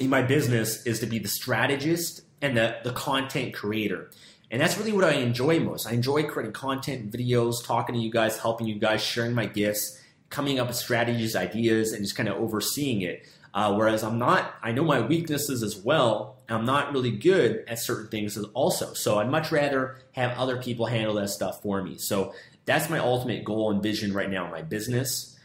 in 0.00 0.10
my 0.10 0.22
business 0.22 0.84
is 0.84 0.98
to 0.98 1.06
be 1.06 1.20
the 1.20 1.28
strategist 1.28 2.22
and 2.42 2.56
the, 2.56 2.76
the 2.84 2.92
content 2.92 3.54
creator. 3.54 4.10
And 4.50 4.60
that's 4.60 4.76
really 4.76 4.92
what 4.92 5.04
I 5.04 5.12
enjoy 5.12 5.60
most. 5.60 5.86
I 5.86 5.92
enjoy 5.92 6.24
creating 6.24 6.52
content, 6.52 7.12
videos, 7.12 7.64
talking 7.64 7.94
to 7.94 8.00
you 8.00 8.10
guys, 8.10 8.38
helping 8.38 8.66
you 8.66 8.80
guys, 8.80 9.02
sharing 9.02 9.32
my 9.32 9.46
gifts, 9.46 10.00
coming 10.28 10.58
up 10.58 10.68
with 10.68 10.76
strategies, 10.76 11.36
ideas, 11.36 11.92
and 11.92 12.02
just 12.02 12.16
kind 12.16 12.28
of 12.28 12.36
overseeing 12.36 13.02
it. 13.02 13.26
Uh, 13.52 13.74
whereas 13.74 14.02
I'm 14.02 14.18
not, 14.18 14.54
I 14.62 14.72
know 14.72 14.84
my 14.84 15.00
weaknesses 15.00 15.62
as 15.62 15.76
well. 15.76 16.36
I'm 16.48 16.64
not 16.64 16.92
really 16.92 17.10
good 17.10 17.64
at 17.68 17.80
certain 17.80 18.08
things 18.08 18.36
also. 18.54 18.94
So 18.94 19.18
I'd 19.18 19.30
much 19.30 19.50
rather 19.50 19.98
have 20.12 20.36
other 20.38 20.62
people 20.62 20.86
handle 20.86 21.14
that 21.14 21.30
stuff 21.30 21.62
for 21.62 21.82
me. 21.82 21.98
So 21.98 22.32
that's 22.64 22.88
my 22.88 22.98
ultimate 22.98 23.44
goal 23.44 23.72
and 23.72 23.82
vision 23.82 24.12
right 24.12 24.30
now 24.30 24.44
in 24.44 24.50
my 24.50 24.62
business. 24.62 25.36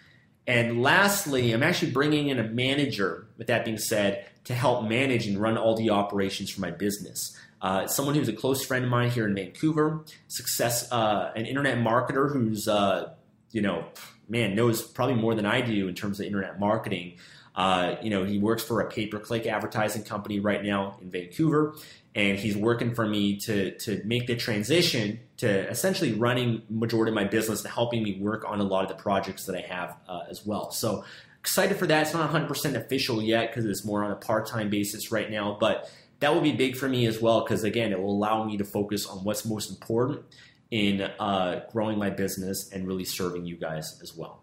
And 0.47 0.83
lastly, 0.83 1.51
I'm 1.51 1.63
actually 1.63 1.91
bringing 1.91 2.27
in 2.27 2.37
a 2.37 2.43
manager, 2.43 3.27
with 3.37 3.47
that 3.47 3.65
being 3.65 3.79
said, 3.79 4.27
to 4.45 4.55
help 4.55 4.87
manage 4.87 5.27
and 5.27 5.37
run 5.37 5.57
all 5.57 5.75
the 5.75 5.89
operations 5.89 6.49
for 6.49 6.61
my 6.61 6.71
business. 6.71 7.37
Uh, 7.61 7.87
someone 7.87 8.15
who's 8.15 8.29
a 8.29 8.33
close 8.33 8.63
friend 8.63 8.85
of 8.85 8.91
mine 8.91 9.09
here 9.09 9.27
in 9.27 9.33
Vancouver, 9.33 10.03
success, 10.27 10.91
uh, 10.91 11.31
an 11.35 11.45
internet 11.45 11.77
marketer 11.77 12.31
who's, 12.31 12.67
uh, 12.67 13.13
you 13.51 13.61
know, 13.61 13.85
man, 14.29 14.55
knows 14.55 14.81
probably 14.81 15.15
more 15.15 15.35
than 15.35 15.45
I 15.45 15.61
do 15.61 15.87
in 15.87 15.95
terms 15.95 16.19
of 16.19 16.25
internet 16.25 16.59
marketing. 16.59 17.17
Uh, 17.55 17.95
you 18.01 18.09
know, 18.09 18.25
he 18.25 18.37
works 18.37 18.63
for 18.63 18.81
a 18.81 18.89
pay-per-click 18.89 19.45
advertising 19.47 20.03
company 20.03 20.39
right 20.39 20.63
now 20.63 20.97
in 21.01 21.09
Vancouver, 21.09 21.73
and 22.13 22.37
he's 22.37 22.55
working 22.55 22.93
for 22.93 23.07
me 23.07 23.37
to 23.37 23.71
to 23.77 24.01
make 24.03 24.27
the 24.27 24.35
transition 24.35 25.21
to 25.37 25.69
essentially 25.69 26.13
running 26.13 26.63
majority 26.69 27.11
of 27.11 27.15
my 27.15 27.23
business 27.23 27.63
and 27.63 27.73
helping 27.73 28.03
me 28.03 28.19
work 28.19 28.43
on 28.45 28.59
a 28.59 28.63
lot 28.63 28.83
of 28.83 28.89
the 28.89 29.01
projects 29.01 29.45
that 29.45 29.55
I 29.55 29.61
have 29.61 29.95
uh, 30.07 30.21
as 30.29 30.45
well. 30.45 30.71
So 30.71 31.05
excited 31.45 31.77
for 31.77 31.85
that. 31.85 32.01
It's 32.01 32.13
not 32.13 32.31
100% 32.31 32.73
official 32.73 33.21
yet 33.21 33.51
because 33.51 33.65
it's 33.67 33.85
more 33.85 34.03
on 34.03 34.09
a 34.09 34.15
part-time 34.15 34.71
basis 34.71 35.11
right 35.11 35.29
now, 35.29 35.55
but 35.59 35.87
that 36.19 36.33
will 36.33 36.41
be 36.41 36.51
big 36.51 36.75
for 36.75 36.89
me 36.89 37.05
as 37.05 37.21
well 37.21 37.43
because 37.43 37.63
again, 37.63 37.91
it 37.91 38.01
will 38.01 38.11
allow 38.11 38.43
me 38.43 38.57
to 38.57 38.63
focus 38.63 39.05
on 39.05 39.19
what's 39.19 39.45
most 39.45 39.69
important 39.69 40.25
in 40.71 41.01
uh, 41.01 41.63
growing 41.71 41.99
my 41.99 42.09
business 42.09 42.71
and 42.73 42.87
really 42.87 43.05
serving 43.05 43.45
you 43.45 43.57
guys 43.57 43.99
as 44.01 44.15
well. 44.17 44.41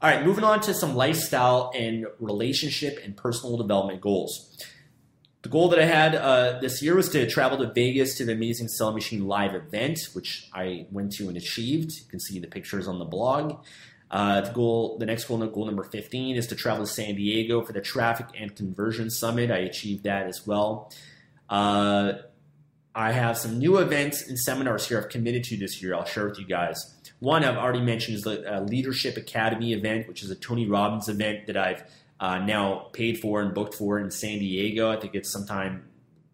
All 0.00 0.10
right, 0.10 0.24
moving 0.24 0.44
on 0.44 0.60
to 0.62 0.72
some 0.72 0.96
lifestyle 0.96 1.70
and 1.74 2.06
relationship 2.18 2.98
and 3.04 3.14
personal 3.14 3.58
development 3.58 4.00
goals. 4.00 4.56
The 5.42 5.50
goal 5.50 5.68
that 5.68 5.78
I 5.78 5.84
had 5.84 6.14
uh, 6.14 6.58
this 6.60 6.82
year 6.82 6.96
was 6.96 7.10
to 7.10 7.28
travel 7.28 7.58
to 7.58 7.70
Vegas 7.70 8.16
to 8.16 8.24
the 8.24 8.32
Amazing 8.32 8.68
Selling 8.68 8.94
Machine 8.94 9.26
live 9.26 9.54
event, 9.54 9.98
which 10.14 10.48
I 10.54 10.86
went 10.90 11.12
to 11.16 11.28
and 11.28 11.36
achieved. 11.36 11.92
You 11.92 12.08
can 12.08 12.18
see 12.18 12.38
the 12.38 12.46
pictures 12.46 12.88
on 12.88 12.98
the 12.98 13.04
blog. 13.04 13.62
Uh, 14.10 14.42
the 14.42 14.50
goal, 14.52 14.98
the 14.98 15.06
next 15.06 15.24
goal, 15.24 15.44
goal 15.46 15.66
number 15.66 15.82
15, 15.82 16.36
is 16.36 16.46
to 16.48 16.54
travel 16.54 16.84
to 16.84 16.90
San 16.90 17.16
Diego 17.16 17.62
for 17.62 17.72
the 17.72 17.80
Traffic 17.80 18.26
and 18.38 18.54
Conversion 18.54 19.10
Summit. 19.10 19.50
I 19.50 19.58
achieved 19.58 20.04
that 20.04 20.26
as 20.26 20.46
well. 20.46 20.92
Uh, 21.48 22.14
I 22.94 23.12
have 23.12 23.36
some 23.36 23.58
new 23.58 23.78
events 23.78 24.28
and 24.28 24.38
seminars 24.38 24.86
here 24.86 25.00
I've 25.00 25.08
committed 25.08 25.42
to 25.44 25.56
this 25.56 25.82
year. 25.82 25.94
I'll 25.94 26.04
share 26.04 26.28
with 26.28 26.38
you 26.38 26.46
guys. 26.46 26.94
One 27.18 27.44
I've 27.44 27.56
already 27.56 27.80
mentioned 27.80 28.16
is 28.18 28.22
the 28.22 28.56
uh, 28.56 28.60
Leadership 28.60 29.16
Academy 29.16 29.72
event, 29.72 30.06
which 30.06 30.22
is 30.22 30.30
a 30.30 30.36
Tony 30.36 30.68
Robbins 30.68 31.08
event 31.08 31.46
that 31.46 31.56
I've 31.56 31.82
uh, 32.20 32.38
now 32.38 32.90
paid 32.92 33.18
for 33.18 33.40
and 33.40 33.52
booked 33.52 33.74
for 33.74 33.98
in 33.98 34.10
San 34.10 34.38
Diego. 34.38 34.90
I 34.90 34.96
think 34.96 35.14
it's 35.14 35.30
sometime 35.30 35.84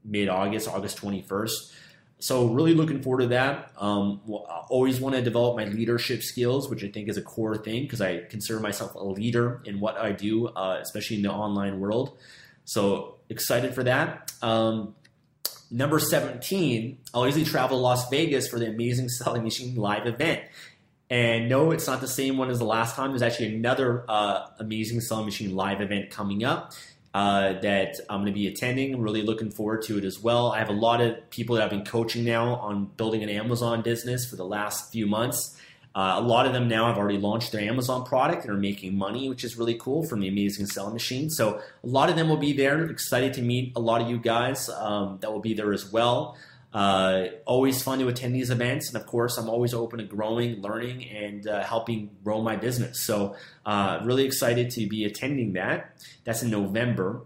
mid 0.05 0.29
August, 0.29 0.69
August 0.69 0.99
21st. 0.99 1.73
So, 2.21 2.49
really 2.49 2.75
looking 2.75 3.01
forward 3.03 3.23
to 3.23 3.27
that. 3.29 3.73
Um, 3.79 4.21
always 4.69 5.01
want 5.01 5.15
to 5.15 5.23
develop 5.23 5.57
my 5.57 5.65
leadership 5.65 6.23
skills, 6.23 6.69
which 6.69 6.85
I 6.85 6.89
think 6.89 7.09
is 7.09 7.17
a 7.17 7.23
core 7.23 7.57
thing 7.57 7.85
because 7.85 8.03
I 8.03 8.25
consider 8.29 8.61
myself 8.61 8.95
a 8.95 9.03
leader 9.03 9.63
in 9.65 9.81
what 9.81 9.97
I 9.97 10.13
do, 10.13 10.49
uh, 10.49 10.79
especially 10.83 11.17
in 11.17 11.23
the 11.23 11.33
online 11.33 11.81
world. 11.81 12.19
So, 12.67 13.17
excited 13.31 13.75
for 13.75 13.85
that. 13.85 14.33
Um, 14.43 14.95
number 15.71 15.99
17, 15.99 16.99
I'll 17.15 17.27
easily 17.27 17.47
travel 17.47 17.79
to 17.79 17.83
Las 17.83 18.11
Vegas 18.11 18.49
for 18.49 18.59
the 18.59 18.69
Amazing 18.69 19.09
Selling 19.09 19.43
Machine 19.43 19.75
live 19.77 20.07
event. 20.07 20.43
And 21.09 21.49
no, 21.49 21.71
it's 21.71 21.87
not 21.87 22.03
the 22.03 22.09
same 22.09 22.37
one 22.37 22.51
as 22.51 22.59
the 22.59 22.67
last 22.67 22.97
time. 22.97 23.11
There's 23.11 23.23
actually 23.23 23.57
another 23.57 24.05
uh, 24.09 24.47
Amazing 24.59 25.01
Selling 25.01 25.25
Machine 25.25 25.57
live 25.57 25.81
event 25.81 26.11
coming 26.11 26.45
up 26.45 26.75
uh, 27.13 27.55
that 27.61 27.97
I'm 28.09 28.21
going 28.21 28.33
to 28.33 28.39
be 28.39 28.47
attending. 28.47 28.95
I'm 28.95 29.01
really 29.01 29.23
looking 29.23 29.51
forward 29.51 29.83
to 29.83 29.99
it 29.99 30.05
as 30.05 30.21
well. 30.21 30.53
I 30.53 30.59
have 30.59 30.69
a 30.69 30.75
lot 30.75 31.01
of 31.01 31.29
people 31.31 31.57
that 31.57 31.65
I've 31.65 31.71
been 31.71 31.85
coaching 31.85 32.25
now 32.25 32.55
on 32.57 32.87
building 32.97 33.23
an 33.23 33.29
Amazon 33.29 33.83
business 33.83 34.29
for 34.29 34.37
the 34.37 34.45
last 34.45 34.93
few 34.93 35.07
months. 35.07 35.57
Uh, 35.93 36.15
a 36.19 36.21
lot 36.21 36.47
of 36.47 36.53
them 36.53 36.69
now 36.69 36.87
have 36.87 36.97
already 36.97 37.19
launched 37.19 37.51
their 37.51 37.63
Amazon 37.63 38.05
product 38.05 38.45
and 38.45 38.55
are 38.55 38.59
making 38.59 38.97
money, 38.97 39.29
which 39.29 39.43
is 39.43 39.57
really 39.57 39.75
cool 39.75 40.07
from 40.07 40.21
the 40.21 40.29
Amazing 40.29 40.67
Selling 40.67 40.93
Machine. 40.93 41.29
So 41.29 41.61
a 41.83 41.87
lot 41.87 42.09
of 42.09 42.15
them 42.15 42.29
will 42.29 42.37
be 42.37 42.53
there. 42.53 42.85
Excited 42.85 43.35
to 43.35 43.43
meet 43.43 43.73
a 43.75 43.81
lot 43.81 44.01
of 44.01 44.09
you 44.09 44.19
guys 44.19 44.69
um, 44.69 45.19
that 45.21 45.33
will 45.33 45.41
be 45.41 45.53
there 45.53 45.73
as 45.73 45.91
well. 45.91 46.37
Uh, 46.73 47.25
always 47.47 47.83
fun 47.83 47.99
to 47.99 48.07
attend 48.07 48.35
these 48.35 48.51
events, 48.51 48.89
and 48.89 48.97
of 48.97 49.07
course, 49.07 49.37
I'm 49.39 49.49
always 49.49 49.75
open 49.75 49.99
to 49.99 50.05
growing, 50.05 50.63
learning, 50.63 51.09
and 51.09 51.47
uh, 51.47 51.65
helping 51.65 52.11
grow 52.23 52.43
my 52.43 52.55
business. 52.57 53.01
So, 53.01 53.35
uh, 53.67 54.01
really 54.05 54.25
excited 54.25 54.71
to 54.71 54.87
be 54.87 55.05
attending 55.05 55.55
that. 55.55 55.97
That's 56.25 56.43
in 56.43 56.51
November. 56.51 57.23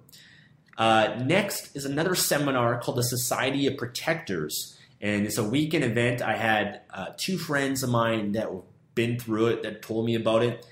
Uh, 0.78 1.20
next 1.24 1.76
is 1.76 1.85
another 1.85 2.14
seminar 2.14 2.80
called 2.80 2.96
the 2.96 3.04
Society 3.04 3.66
of 3.66 3.76
Protectors, 3.76 4.78
and 5.00 5.26
it's 5.26 5.37
a 5.37 5.44
weekend 5.44 5.85
event. 5.85 6.22
I 6.22 6.37
had 6.37 6.80
uh, 6.90 7.09
two 7.18 7.37
friends 7.37 7.83
of 7.83 7.90
mine 7.90 8.33
that 8.33 8.48
have 8.48 8.62
been 8.94 9.18
through 9.18 9.48
it 9.48 9.62
that 9.62 9.83
told 9.83 10.07
me 10.07 10.14
about 10.14 10.42
it. 10.42 10.66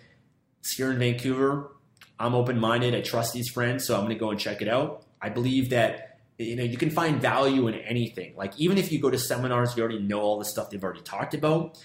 It's 0.60 0.76
here 0.76 0.90
in 0.90 0.98
Vancouver. 0.98 1.72
I'm 2.18 2.34
open 2.34 2.58
minded. 2.58 2.94
I 2.94 3.02
trust 3.02 3.34
these 3.34 3.50
friends, 3.50 3.86
so 3.86 3.94
I'm 3.94 4.04
going 4.04 4.14
to 4.14 4.18
go 4.18 4.30
and 4.30 4.40
check 4.40 4.62
it 4.62 4.68
out. 4.68 5.04
I 5.20 5.28
believe 5.28 5.70
that 5.70 6.11
you 6.42 6.56
know 6.56 6.64
you 6.64 6.76
can 6.76 6.90
find 6.90 7.20
value 7.20 7.68
in 7.68 7.74
anything. 7.74 8.34
Like 8.36 8.58
even 8.58 8.78
if 8.78 8.92
you 8.92 9.00
go 9.00 9.10
to 9.10 9.18
seminars 9.18 9.76
you 9.76 9.82
already 9.82 10.00
know 10.00 10.20
all 10.20 10.38
the 10.38 10.44
stuff 10.44 10.70
they've 10.70 10.82
already 10.82 11.02
talked 11.02 11.34
about 11.34 11.78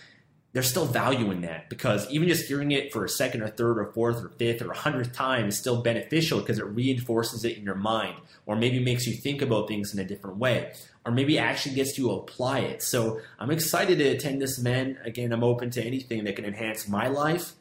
there's 0.58 0.70
still 0.70 0.86
value 0.86 1.30
in 1.30 1.42
that 1.42 1.70
because 1.70 2.10
even 2.10 2.28
just 2.28 2.48
hearing 2.48 2.72
it 2.72 2.92
for 2.92 3.06
a 3.06 3.10
second 3.10 3.44
or 3.44 3.48
third 3.48 3.78
or 3.78 3.92
fourth 3.94 4.24
or 4.24 4.30
fifth 4.40 4.62
or 4.62 4.72
a 4.72 4.76
hundredth 4.76 5.14
time 5.14 5.48
is 5.48 5.56
still 5.56 5.84
beneficial 5.84 6.40
because 6.40 6.58
it 6.58 6.66
reinforces 6.66 7.46
it 7.46 7.58
in 7.58 7.64
your 7.64 7.76
mind 7.76 8.16
or 8.48 8.56
maybe 8.56 8.80
makes 8.80 9.06
you 9.06 9.14
think 9.14 9.44
about 9.44 9.68
things 9.68 9.94
in 9.94 10.00
a 10.00 10.04
different 10.04 10.38
way 10.38 10.74
or 11.06 11.12
maybe 11.12 11.38
actually 11.38 11.76
gets 11.76 11.96
you 11.98 12.08
to 12.08 12.14
apply 12.14 12.60
it. 12.60 12.82
So 12.82 13.20
i'm 13.40 13.52
excited 13.52 14.00
to 14.00 14.06
attend 14.06 14.42
this 14.42 14.58
event. 14.58 14.98
Again 15.06 15.32
i'm 15.32 15.44
open 15.44 15.70
to 15.72 15.84
anything 15.84 16.24
that 16.24 16.36
can 16.36 16.46
enhance 16.46 16.88
my 16.88 17.08
life 17.08 17.52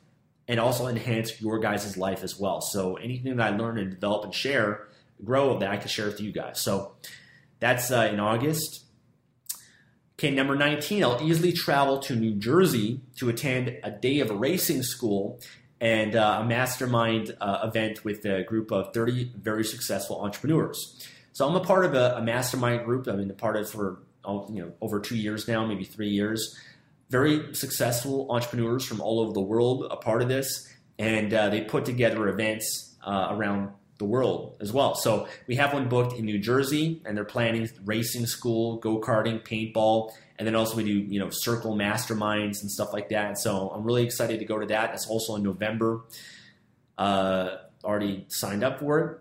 and 0.49 0.59
also 0.59 0.87
enhance 0.87 1.39
your 1.39 1.59
guys' 1.59 1.99
life 1.99 2.23
as 2.23 2.39
well. 2.39 2.61
So 2.61 2.97
anything 2.97 3.37
that 3.37 3.53
i 3.53 3.57
learn 3.57 3.79
and 3.79 3.91
develop 3.91 4.25
and 4.25 4.33
share 4.33 4.87
grow 5.25 5.59
that 5.59 5.71
I 5.71 5.77
can 5.77 5.89
share 5.89 6.07
with 6.07 6.21
you 6.21 6.33
guys. 6.33 6.63
So 6.63 6.95
that's 7.61 7.91
uh, 7.91 8.09
in 8.13 8.21
August. 8.21 8.85
Okay, 10.19 10.31
number 10.31 10.57
19, 10.57 11.05
I'll 11.05 11.23
easily 11.23 11.53
travel 11.53 11.99
to 12.01 12.17
New 12.17 12.37
Jersey 12.37 13.03
to 13.17 13.29
attend 13.29 13.77
a 13.83 13.91
day 13.91 14.21
of 14.21 14.31
racing 14.31 14.83
school 14.83 15.39
and 15.79 16.17
uh, 16.17 16.39
a 16.41 16.45
mastermind 16.47 17.37
uh, 17.39 17.61
event 17.65 18.03
with 18.03 18.25
a 18.25 18.43
group 18.45 18.71
of 18.73 18.95
30 18.95 19.33
very 19.37 19.63
successful 19.63 20.23
entrepreneurs. 20.23 21.07
So 21.33 21.47
I'm 21.47 21.55
a 21.55 21.61
part 21.61 21.85
of 21.85 21.95
a, 21.95 22.17
a 22.17 22.23
mastermind 22.23 22.87
group. 22.87 23.07
I've 23.09 23.19
been 23.19 23.31
a 23.31 23.35
part 23.35 23.57
of 23.57 23.69
for 23.69 23.99
oh, 24.25 24.49
you 24.51 24.63
know 24.63 24.73
over 24.81 25.01
two 25.01 25.17
years 25.17 25.47
now, 25.47 25.67
maybe 25.67 25.85
three 25.85 26.09
years. 26.09 26.57
Very 27.11 27.55
successful 27.55 28.27
entrepreneurs 28.31 28.87
from 28.87 29.03
all 29.03 29.21
over 29.21 29.33
the 29.33 29.43
world 29.43 29.87
a 29.91 29.97
part 29.97 30.23
of 30.23 30.29
this, 30.29 30.67
and 30.99 31.35
uh, 31.35 31.51
they 31.51 31.61
put 31.61 31.85
together 31.85 32.27
events 32.29 32.97
uh, 33.07 33.29
around 33.31 33.71
the 33.99 34.05
world 34.05 34.57
as 34.61 34.73
well. 34.73 34.95
So 34.95 35.27
we 35.47 35.57
have 35.57 35.73
one 35.73 35.89
booked 35.89 36.19
in 36.19 36.25
New 36.25 36.39
Jersey, 36.39 37.01
and 37.05 37.17
they're 37.17 37.25
planning 37.25 37.69
racing 37.85 38.27
school, 38.27 38.77
go 38.77 39.01
karting, 39.01 39.43
paintball, 39.43 40.13
and 40.39 40.47
then 40.47 40.55
also 40.55 40.77
we 40.77 40.85
do 40.85 40.93
you 40.93 41.19
know 41.19 41.31
circle 41.31 41.75
masterminds 41.75 42.61
and 42.61 42.71
stuff 42.71 42.93
like 42.93 43.09
that. 43.09 43.39
So 43.39 43.71
I'm 43.71 43.85
really 43.85 44.05
excited 44.05 44.39
to 44.41 44.45
go 44.45 44.59
to 44.59 44.67
that. 44.67 44.91
That's 44.91 45.07
also 45.09 45.37
in 45.37 45.43
November. 45.43 46.03
Uh, 46.99 47.57
already 47.85 48.25
signed 48.29 48.65
up 48.65 48.81
for 48.81 48.99
it. 49.01 49.21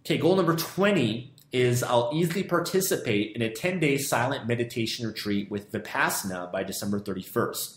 Okay, 0.00 0.18
goal 0.18 0.36
number 0.36 0.56
20 0.56 1.32
is 1.52 1.82
I'll 1.82 2.10
easily 2.12 2.42
participate 2.42 3.36
in 3.36 3.42
a 3.42 3.50
10 3.50 3.78
day 3.78 3.98
silent 3.98 4.46
meditation 4.46 5.06
retreat 5.06 5.50
with 5.50 5.70
Vipassana 5.70 6.50
by 6.50 6.62
December 6.62 6.98
31st. 7.00 7.76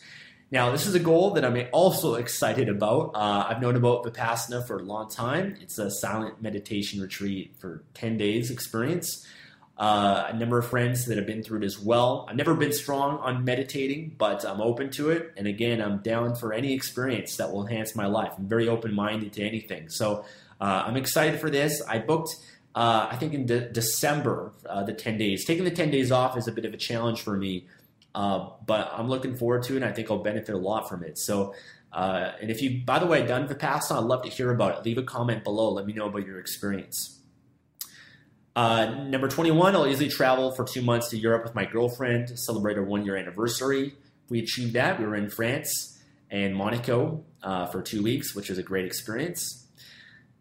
Now, 0.52 0.72
this 0.72 0.86
is 0.86 0.94
a 0.94 1.00
goal 1.00 1.32
that 1.32 1.44
I'm 1.44 1.58
also 1.72 2.16
excited 2.16 2.70
about. 2.70 3.12
Uh, 3.16 3.48
I've 3.50 3.62
known 3.62 3.76
about 3.76 4.04
Vipassana 4.04 4.66
for 4.66 4.78
a 4.78 4.84
long 4.84 5.10
time. 5.10 5.58
It's 5.60 5.80
a 5.80 5.90
silent 5.90 6.42
meditation 6.42 7.02
retreat 7.02 7.56
for 7.58 7.84
10 7.96 8.18
days 8.18 8.52
experience. 8.52 9.26
Uh, 9.78 10.28
a 10.30 10.34
number 10.38 10.58
of 10.60 10.68
friends 10.68 11.06
that 11.06 11.18
have 11.18 11.26
been 11.26 11.44
through 11.44 11.62
it 11.62 11.66
as 11.66 11.80
well. 11.80 12.28
I've 12.30 12.36
never 12.36 12.54
been 12.54 12.72
strong 12.72 13.18
on 13.18 13.44
meditating, 13.44 14.16
but 14.18 14.46
I'm 14.46 14.62
open 14.62 14.92
to 14.92 15.10
it. 15.10 15.34
And 15.36 15.48
again, 15.48 15.82
I'm 15.82 15.98
down 15.98 16.36
for 16.36 16.54
any 16.54 16.74
experience 16.74 17.36
that 17.38 17.52
will 17.52 17.68
enhance 17.68 17.96
my 17.96 18.06
life. 18.06 18.32
I'm 18.38 18.48
very 18.48 18.70
open 18.70 18.94
minded 18.94 19.34
to 19.34 19.44
anything. 19.44 19.90
So 19.90 20.26
uh, 20.62 20.84
I'm 20.86 20.96
excited 20.96 21.42
for 21.42 21.50
this. 21.50 21.82
I 21.90 21.98
booked, 21.98 22.36
uh, 22.76 23.08
I 23.12 23.18
think, 23.18 23.34
in 23.34 23.48
de- 23.48 23.70
December, 23.70 24.54
uh, 24.70 24.84
the 24.84 24.94
10 24.94 25.18
days. 25.18 25.44
Taking 25.44 25.66
the 25.66 25.72
10 25.72 25.90
days 25.90 26.12
off 26.12 26.38
is 26.38 26.48
a 26.48 26.52
bit 26.52 26.66
of 26.66 26.74
a 26.74 26.78
challenge 26.78 27.22
for 27.22 27.36
me 27.36 27.66
uh, 28.16 28.50
but 28.66 28.90
I'm 28.94 29.10
looking 29.10 29.36
forward 29.36 29.64
to 29.64 29.74
it, 29.74 29.76
and 29.78 29.86
I 29.86 29.92
think 29.92 30.10
I'll 30.10 30.24
benefit 30.24 30.56
a 30.56 30.58
lot 30.58 30.88
from 30.88 31.04
it. 31.04 31.20
So, 31.20 31.54
uh, 31.92 32.32
and 32.42 32.50
if 32.50 32.62
you, 32.62 32.82
by 32.86 32.98
the 32.98 33.06
way, 33.06 33.26
done 33.26 33.46
Vipassana, 33.46 33.98
I'd 33.98 34.06
love 34.06 34.24
to 34.24 34.30
hear 34.30 34.52
about 34.52 34.78
it. 34.78 34.86
Leave 34.86 34.98
a 34.98 35.04
comment 35.04 35.44
below. 35.44 35.70
Let 35.74 35.86
me 35.86 35.92
know 35.92 36.08
about 36.08 36.26
your 36.26 36.40
experience. 36.40 37.20
Uh, 38.56 38.86
number 38.86 39.28
21, 39.28 39.76
I'll 39.76 39.86
easily 39.86 40.08
travel 40.08 40.52
for 40.54 40.64
two 40.64 40.82
months 40.82 41.10
to 41.10 41.18
Europe 41.18 41.44
with 41.44 41.56
my 41.56 41.66
girlfriend 41.66 42.40
celebrate 42.40 42.78
our 42.78 42.86
one 42.86 43.04
year 43.06 43.18
anniversary. 43.18 43.96
We 44.30 44.40
achieved 44.40 44.74
that. 44.74 44.98
We 44.98 45.06
were 45.06 45.16
in 45.16 45.30
France 45.30 46.02
and 46.32 46.56
Monaco 46.56 47.26
uh, 47.44 47.66
for 47.66 47.82
two 47.82 48.02
weeks, 48.02 48.34
which 48.34 48.48
was 48.48 48.58
a 48.58 48.64
great 48.64 48.86
experience. 48.86 49.65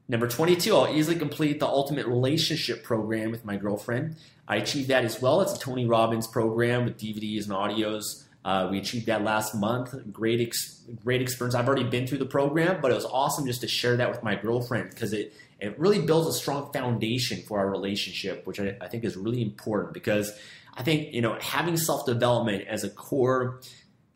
Number 0.07 0.29
22, 0.29 0.77
I'll 0.77 0.95
easily 0.95 1.17
complete 1.17 1.61
the 1.61 1.67
Ultimate 1.67 2.07
Relationship 2.07 2.83
Program 2.83 3.31
with 3.31 3.45
my 3.45 3.57
girlfriend. 3.57 4.17
I 4.47 4.57
achieved 4.57 4.89
that 4.89 5.05
as 5.05 5.23
well. 5.23 5.41
It's 5.41 5.55
a 5.55 5.59
Tony 5.59 5.87
Robbins 5.87 6.27
program 6.27 6.85
with 6.85 6.99
DVDs 6.99 7.45
and 7.45 7.53
audios. 7.53 8.25
Uh, 8.45 8.69
we 8.71 8.79
achieved 8.79 9.07
that 9.07 9.23
last 9.23 9.55
month. 9.55 9.95
Great, 10.13 10.41
ex- 10.41 10.83
great 11.03 11.23
experience. 11.23 11.55
I've 11.55 11.67
already 11.67 11.85
been 11.85 12.07
through 12.07 12.19
the 12.19 12.27
program, 12.27 12.83
but 12.83 12.91
it 12.91 12.95
was 12.95 13.07
awesome 13.07 13.47
just 13.47 13.63
to 13.63 13.69
share 13.69 13.97
that 13.97 14.11
with 14.11 14.23
my 14.23 14.35
girlfriend 14.35 14.91
because 14.91 15.13
it 15.15 15.33
it 15.61 15.79
really 15.79 16.03
builds 16.03 16.27
a 16.29 16.39
strong 16.39 16.71
foundation 16.73 17.41
for 17.47 17.59
our 17.59 17.71
relationship, 17.71 18.47
which 18.47 18.61
I, 18.61 18.77
I 18.83 18.89
think 18.89 19.05
is 19.05 19.17
really 19.17 19.41
important 19.41 19.95
because 19.95 20.39
I 20.77 20.83
think 20.83 21.15
you 21.15 21.23
know 21.23 21.39
having 21.41 21.79
self 21.79 22.05
development 22.05 22.67
as 22.69 22.85
a 22.85 22.91
core 22.91 23.63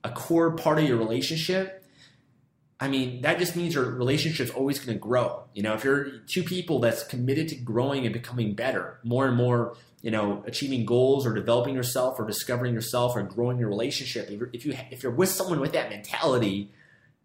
a 0.05 0.11
core 0.11 0.51
part 0.57 0.79
of 0.79 0.85
your 0.85 0.98
relationship 0.98 1.78
I 2.81 2.87
mean, 2.87 3.23
that 3.23 3.38
just 3.38 3.57
means 3.57 3.75
your 3.75 3.91
relationship's 3.91 4.53
always 4.53 4.79
going 4.79 4.97
to 4.97 5.01
grow. 5.01 5.45
You 5.53 5.62
know, 5.62 5.75
if 5.75 5.83
you're 5.83 6.21
two 6.29 6.45
people 6.45 6.79
that's 6.79 7.03
committed 7.03 7.49
to 7.49 7.57
growing 7.57 8.05
and 8.05 8.12
becoming 8.12 8.55
better, 8.55 9.01
more 9.03 9.27
and 9.27 9.37
more, 9.37 9.77
you 10.01 10.12
know, 10.12 10.45
achieving 10.47 10.87
goals 10.87 11.27
or 11.27 11.35
developing 11.35 11.75
yourself 11.75 12.21
or 12.21 12.27
discovering 12.27 12.75
yourself 12.75 13.17
or 13.17 13.23
growing 13.23 13.59
your 13.59 13.69
relationship. 13.69 14.31
If 14.31 14.38
you're, 14.38 14.51
if 14.53 14.64
you 14.64 14.77
if 14.93 15.03
you're 15.03 15.12
with 15.12 15.29
someone 15.29 15.59
with 15.59 15.73
that 15.73 15.91
mentality, 15.91 16.71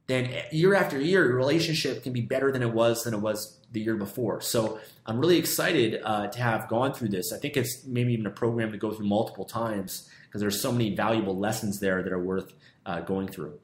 then 0.08 0.34
year 0.52 0.74
after 0.74 1.00
year, 1.00 1.26
your 1.28 1.36
relationship 1.36 2.04
can 2.04 2.14
be 2.14 2.22
better 2.22 2.52
than 2.52 2.64
it 2.64 2.74
was 2.74 3.04
than 3.04 3.14
it 3.14 3.20
was 3.20 3.60
the 3.72 3.80
year 3.80 3.96
before. 3.96 4.42
So 4.42 4.80
I'm 5.06 5.20
really 5.20 5.38
excited 5.38 6.02
uh, 6.04 6.28
to 6.28 6.40
have 6.42 6.68
gone 6.68 6.94
through 6.94 7.10
this. 7.10 7.32
I 7.32 7.38
think 7.38 7.58
it's 7.58 7.86
maybe 7.86 8.14
even 8.14 8.26
a 8.26 8.32
program 8.32 8.72
to 8.72 8.78
go 8.78 8.92
through 8.92 9.06
multiple 9.06 9.46
times 9.46 10.10
because 10.26 10.42
there's 10.42 10.60
so 10.60 10.72
many 10.72 10.96
valuable 10.96 11.38
lessons 11.38 11.80
there 11.80 12.02
that 12.02 12.12
are 12.12 12.24
worth 12.24 12.54
uh, 12.88 13.02
going 13.02 13.28
through. 13.28 13.60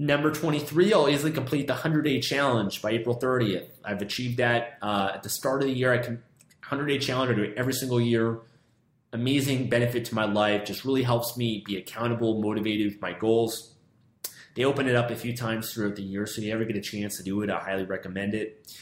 Number 0.00 0.30
23, 0.30 0.92
I'll 0.92 1.08
easily 1.08 1.32
complete 1.32 1.66
the 1.66 1.72
100 1.72 2.02
day 2.02 2.20
challenge 2.20 2.80
by 2.80 2.92
April 2.92 3.18
30th. 3.18 3.66
I've 3.84 4.00
achieved 4.00 4.36
that 4.36 4.78
uh, 4.80 5.10
at 5.14 5.24
the 5.24 5.28
start 5.28 5.60
of 5.60 5.66
the 5.66 5.74
year. 5.74 5.92
I 5.92 5.98
can 5.98 6.22
100 6.68 6.86
day 6.86 6.98
challenge. 7.00 7.32
I 7.32 7.34
do 7.34 7.42
it 7.42 7.54
every 7.56 7.72
single 7.72 8.00
year. 8.00 8.38
Amazing 9.12 9.68
benefit 9.68 10.04
to 10.04 10.14
my 10.14 10.24
life. 10.24 10.64
Just 10.64 10.84
really 10.84 11.02
helps 11.02 11.36
me 11.36 11.64
be 11.66 11.76
accountable, 11.76 12.40
motivated 12.40 12.92
with 12.92 13.02
my 13.02 13.12
goals. 13.12 13.74
They 14.54 14.64
open 14.64 14.86
it 14.86 14.94
up 14.94 15.10
a 15.10 15.16
few 15.16 15.36
times 15.36 15.72
throughout 15.72 15.96
the 15.96 16.02
year, 16.02 16.26
so 16.26 16.40
if 16.40 16.46
you 16.46 16.54
ever 16.54 16.64
get 16.64 16.76
a 16.76 16.80
chance 16.80 17.16
to 17.16 17.24
do 17.24 17.42
it, 17.42 17.50
I 17.50 17.58
highly 17.58 17.84
recommend 17.84 18.34
it. 18.34 18.72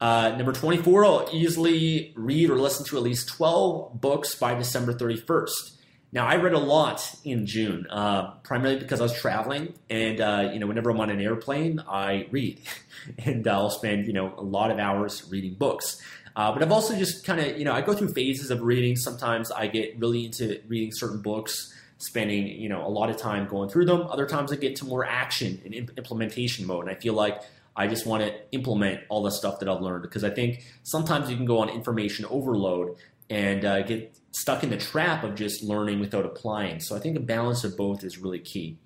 Uh, 0.00 0.36
number 0.36 0.52
24, 0.52 1.04
I'll 1.04 1.28
easily 1.32 2.12
read 2.14 2.50
or 2.50 2.56
listen 2.56 2.86
to 2.86 2.96
at 2.96 3.02
least 3.02 3.26
12 3.30 4.00
books 4.00 4.36
by 4.36 4.54
December 4.54 4.94
31st. 4.94 5.75
Now, 6.16 6.26
I 6.26 6.36
read 6.36 6.54
a 6.54 6.58
lot 6.58 7.14
in 7.24 7.44
June, 7.44 7.86
uh, 7.90 8.30
primarily 8.42 8.78
because 8.78 9.00
I 9.00 9.02
was 9.02 9.12
traveling, 9.12 9.74
and 9.90 10.18
uh, 10.18 10.48
you 10.50 10.58
know, 10.58 10.66
whenever 10.66 10.88
I'm 10.88 10.98
on 10.98 11.10
an 11.10 11.20
airplane, 11.20 11.78
I 11.86 12.26
read, 12.30 12.58
and 13.18 13.46
I'll 13.46 13.68
spend 13.68 14.06
you 14.06 14.14
know 14.14 14.32
a 14.38 14.40
lot 14.40 14.70
of 14.70 14.78
hours 14.78 15.28
reading 15.30 15.56
books. 15.58 16.00
Uh, 16.34 16.52
but 16.52 16.62
I've 16.62 16.72
also 16.72 16.96
just 16.96 17.26
kind 17.26 17.38
of 17.38 17.58
you 17.58 17.66
know 17.66 17.74
I 17.74 17.82
go 17.82 17.92
through 17.92 18.14
phases 18.14 18.50
of 18.50 18.62
reading. 18.62 18.96
Sometimes 18.96 19.50
I 19.50 19.66
get 19.66 19.98
really 19.98 20.24
into 20.24 20.58
reading 20.68 20.90
certain 20.90 21.20
books, 21.20 21.70
spending 21.98 22.46
you 22.46 22.70
know 22.70 22.86
a 22.86 22.88
lot 22.88 23.10
of 23.10 23.18
time 23.18 23.46
going 23.46 23.68
through 23.68 23.84
them. 23.84 24.06
Other 24.08 24.24
times 24.24 24.50
I 24.50 24.56
get 24.56 24.76
to 24.76 24.86
more 24.86 25.04
action 25.04 25.60
and 25.66 25.74
implementation 25.74 26.66
mode, 26.66 26.88
and 26.88 26.96
I 26.96 26.98
feel 26.98 27.12
like 27.12 27.42
I 27.76 27.88
just 27.88 28.06
want 28.06 28.22
to 28.22 28.32
implement 28.52 29.02
all 29.10 29.22
the 29.22 29.30
stuff 29.30 29.58
that 29.60 29.68
I've 29.68 29.82
learned 29.82 30.00
because 30.00 30.24
I 30.24 30.30
think 30.30 30.64
sometimes 30.82 31.28
you 31.28 31.36
can 31.36 31.44
go 31.44 31.58
on 31.58 31.68
information 31.68 32.24
overload 32.24 32.96
and 33.28 33.64
uh, 33.64 33.82
get 33.82 34.16
stuck 34.32 34.62
in 34.62 34.70
the 34.70 34.76
trap 34.76 35.24
of 35.24 35.34
just 35.34 35.62
learning 35.62 36.00
without 36.00 36.24
applying. 36.24 36.80
So 36.80 36.96
I 36.96 37.00
think 37.00 37.16
a 37.16 37.20
balance 37.20 37.64
of 37.64 37.76
both 37.76 38.04
is 38.04 38.18
really 38.18 38.38
key. 38.38 38.76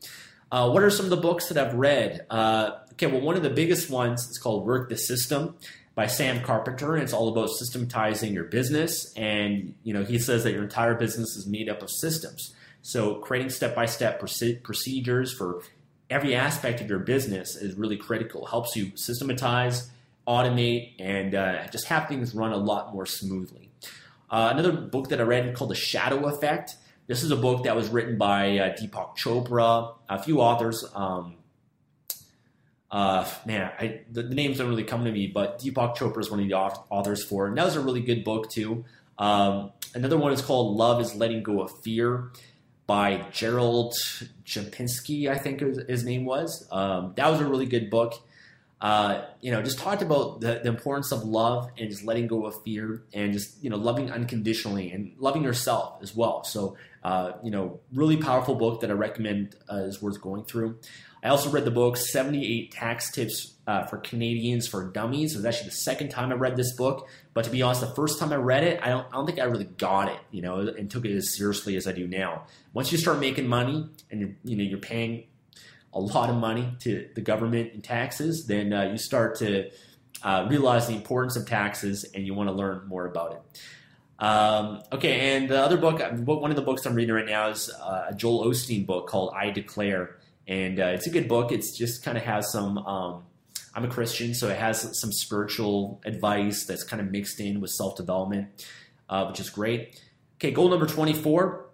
Uh, 0.53 0.71
what 0.71 0.83
are 0.83 0.91
some 0.91 1.07
of 1.07 1.11
the 1.11 1.17
books 1.17 1.49
that 1.49 1.59
I've 1.59 1.75
read? 1.75 2.27
Uh, 2.29 2.73
okay, 2.93 3.07
well, 3.07 3.21
one 3.21 3.37
of 3.37 3.43
the 3.43 3.51
biggest 3.51 3.91
ones 3.91 4.27
is 4.29 4.39
called 4.39 4.67
Work 4.67 4.89
the 4.89 4.97
System 4.97 5.57
by 5.95 6.07
Sam 6.07 6.43
Carpenter, 6.43 6.95
and 6.95 7.03
it's 7.03 7.13
all 7.13 7.29
about 7.29 7.51
systematizing 7.51 8.33
your 8.33 8.45
business. 8.45 9.13
And 9.17 9.75
you 9.83 9.93
know, 9.93 10.05
he 10.05 10.19
says 10.19 10.45
that 10.45 10.53
your 10.53 10.63
entire 10.63 10.95
business 10.95 11.37
is 11.37 11.47
made 11.47 11.69
up 11.69 11.83
of 11.83 11.91
systems. 11.91 12.55
So 12.83 13.17
creating 13.17 13.51
step-by-step 13.51 14.21
procedures 14.63 15.33
for 15.33 15.63
every 16.09 16.35
aspect 16.35 16.81
of 16.81 16.89
your 16.89 17.01
business 17.01 17.55
is 17.55 17.75
really 17.75 17.97
critical. 17.97 18.47
Helps 18.47 18.75
you 18.75 18.93
systematize, 18.97 19.91
automate, 20.27 20.95
and 20.99 21.35
uh, 21.35 21.67
just 21.69 21.87
have 21.87 22.09
things 22.09 22.35
run 22.35 22.53
a 22.53 22.57
lot 22.57 22.93
more 22.95 23.07
smoothly. 23.07 23.70
Uh, 24.31 24.51
another 24.53 24.73
book 24.73 25.09
that 25.09 25.21
I 25.21 25.25
read 25.25 25.55
called 25.55 25.71
The 25.71 25.77
Shadow 25.77 26.27
Effect. 26.27 26.77
This 27.09 27.25
is 27.25 27.33
a 27.33 27.37
book 27.37 27.65
that 27.65 27.75
was 27.75 27.89
written 27.89 28.17
by 28.17 28.59
uh, 28.59 28.77
Deepak 28.77 29.17
Chopra, 29.17 29.95
a 30.09 30.23
few 30.23 30.41
authors. 30.41 30.85
Um, 30.95 31.35
uh, 32.93 33.29
man, 33.45 33.73
I, 33.79 34.03
the, 34.11 34.23
the, 34.23 34.35
names 34.35 34.59
don't 34.59 34.69
really 34.69 34.85
come 34.85 35.05
to 35.05 35.11
me, 35.11 35.27
but 35.27 35.59
Deepak 35.59 35.97
Chopra 35.97 36.21
is 36.21 36.31
one 36.31 36.39
of 36.39 36.47
the 36.47 36.55
authors 36.55 37.25
for. 37.25 37.49
And 37.49 37.59
that 37.59 37.65
was 37.65 37.75
a 37.75 37.81
really 37.81 38.01
good 38.01 38.23
book, 38.23 38.49
too. 38.49 38.85
Um, 39.19 39.73
another 39.95 40.17
one 40.17 40.33
is 40.33 40.43
called 40.43 40.77
Love 40.77 41.01
is 41.01 41.17
Letting 41.17 41.43
Go 41.43 41.61
of 41.61 41.83
Fear 41.83 42.31
by 42.87 43.25
Gerald 43.33 43.95
Jampinski, 44.45 45.29
I 45.29 45.39
think 45.39 45.61
his, 45.61 45.79
his 45.89 46.05
name 46.05 46.25
was. 46.25 46.69
Um, 46.71 47.15
that 47.17 47.29
was 47.29 47.41
a 47.41 47.47
really 47.47 47.67
good 47.67 47.91
book 47.91 48.15
uh, 48.81 49.27
you 49.43 49.51
know, 49.51 49.63
just 49.63 49.79
talked 49.79 50.01
about 50.01 50.41
the, 50.41 50.61
the, 50.63 50.69
importance 50.69 51.13
of 51.13 51.23
love 51.23 51.69
and 51.77 51.91
just 51.91 52.03
letting 52.03 52.27
go 52.27 52.47
of 52.47 52.63
fear 52.63 53.03
and 53.13 53.35
just, 53.35 53.63
you 53.63 53.69
know, 53.69 53.77
loving 53.77 54.11
unconditionally 54.11 54.91
and 54.91 55.13
loving 55.19 55.43
yourself 55.43 55.99
as 56.01 56.17
well. 56.17 56.45
So, 56.45 56.79
uh, 57.05 57.33
you 57.43 57.51
know, 57.51 57.81
really 57.93 58.17
powerful 58.17 58.55
book 58.55 58.81
that 58.81 58.91
I 58.91 58.95
recommend 58.95 59.55
uh, 59.71 59.83
is 59.85 60.01
worth 60.01 60.21
going 60.23 60.45
through. 60.45 60.79
I 61.23 61.29
also 61.29 61.51
read 61.51 61.67
the 61.67 61.71
book 61.71 61.99
78 61.99 62.73
Tax 62.73 63.13
Tips 63.13 63.53
uh, 63.67 63.85
for 63.85 63.99
Canadians 63.99 64.67
for 64.67 64.91
Dummies. 64.91 65.35
It 65.35 65.39
was 65.39 65.45
actually 65.45 65.69
the 65.69 65.77
second 65.77 66.09
time 66.09 66.33
I 66.33 66.37
read 66.37 66.57
this 66.57 66.75
book. 66.75 67.07
But 67.35 67.45
to 67.45 67.51
be 67.51 67.61
honest, 67.61 67.83
the 67.83 67.95
first 67.95 68.19
time 68.19 68.33
I 68.33 68.37
read 68.37 68.65
it, 68.65 68.81
I 68.83 68.89
don't, 68.89 69.07
I 69.09 69.11
don't 69.11 69.27
think 69.27 69.39
I 69.39 69.45
really 69.45 69.65
got 69.65 70.09
it, 70.09 70.19
you 70.31 70.41
know, 70.41 70.61
and 70.61 70.91
took 70.91 71.05
it 71.05 71.15
as 71.15 71.37
seriously 71.37 71.77
as 71.77 71.87
I 71.87 71.93
do 71.93 72.09
now. 72.09 72.47
Once 72.73 72.91
you 72.91 72.97
start 72.97 73.19
making 73.19 73.47
money 73.47 73.87
and 74.11 74.37
you 74.43 74.57
know, 74.57 74.65
you're 74.65 74.79
paying 74.79 75.25
a 75.93 76.01
lot 76.01 76.31
of 76.31 76.37
money 76.37 76.77
to 76.81 77.09
the 77.15 77.21
government 77.21 77.73
in 77.73 77.83
taxes, 77.83 78.47
then 78.47 78.73
uh, 78.73 78.85
you 78.85 78.99
start 78.99 79.37
to 79.37 79.71
uh, 80.23 80.47
realize 80.49 80.87
the 80.87 80.95
importance 80.95 81.37
of 81.37 81.47
taxes 81.47 82.05
and 82.15 82.27
you 82.27 82.35
want 82.35 82.49
to 82.49 82.53
learn 82.53 82.87
more 82.87 83.07
about 83.07 83.33
it. 83.33 83.61
Um, 84.25 84.83
okay, 84.93 85.35
and 85.35 85.49
the 85.49 85.61
other 85.61 85.79
book, 85.79 86.01
one 86.27 86.51
of 86.51 86.57
the 86.57 86.63
books 86.63 86.85
I'm 86.85 86.95
reading 86.95 87.15
right 87.15 87.27
now 87.27 87.49
is 87.49 87.71
uh, 87.71 88.09
a 88.11 88.15
Joel 88.15 88.45
Osteen 88.47 88.87
book 88.87 89.09
called 89.09 89.33
I 89.35 89.51
Declare. 89.51 90.17
And 90.47 90.79
uh, 90.79 90.87
it's 90.87 91.07
a 91.07 91.11
good 91.11 91.29
book. 91.29 91.53
It's 91.53 91.77
just 91.77 92.05
kind 92.05 92.19
of 92.19 92.25
has 92.25 92.53
some, 92.53 92.79
um, 92.79 93.23
I'm 93.75 93.85
a 93.85 93.89
Christian, 93.89 94.35
so 94.35 94.49
it 94.49 94.59
has 94.59 94.99
some 94.99 95.13
spiritual 95.13 96.03
advice 96.05 96.67
that's 96.67 96.83
kind 96.83 97.01
of 97.01 97.11
mixed 97.11 97.41
in 97.41 97.61
with 97.61 97.71
self 97.71 97.97
development, 97.97 98.67
uh, 99.09 99.27
which 99.27 99.41
is 99.41 99.49
great. 99.49 100.03
Okay, 100.37 100.51
goal 100.51 100.69
number 100.69 100.87
24 100.87 101.70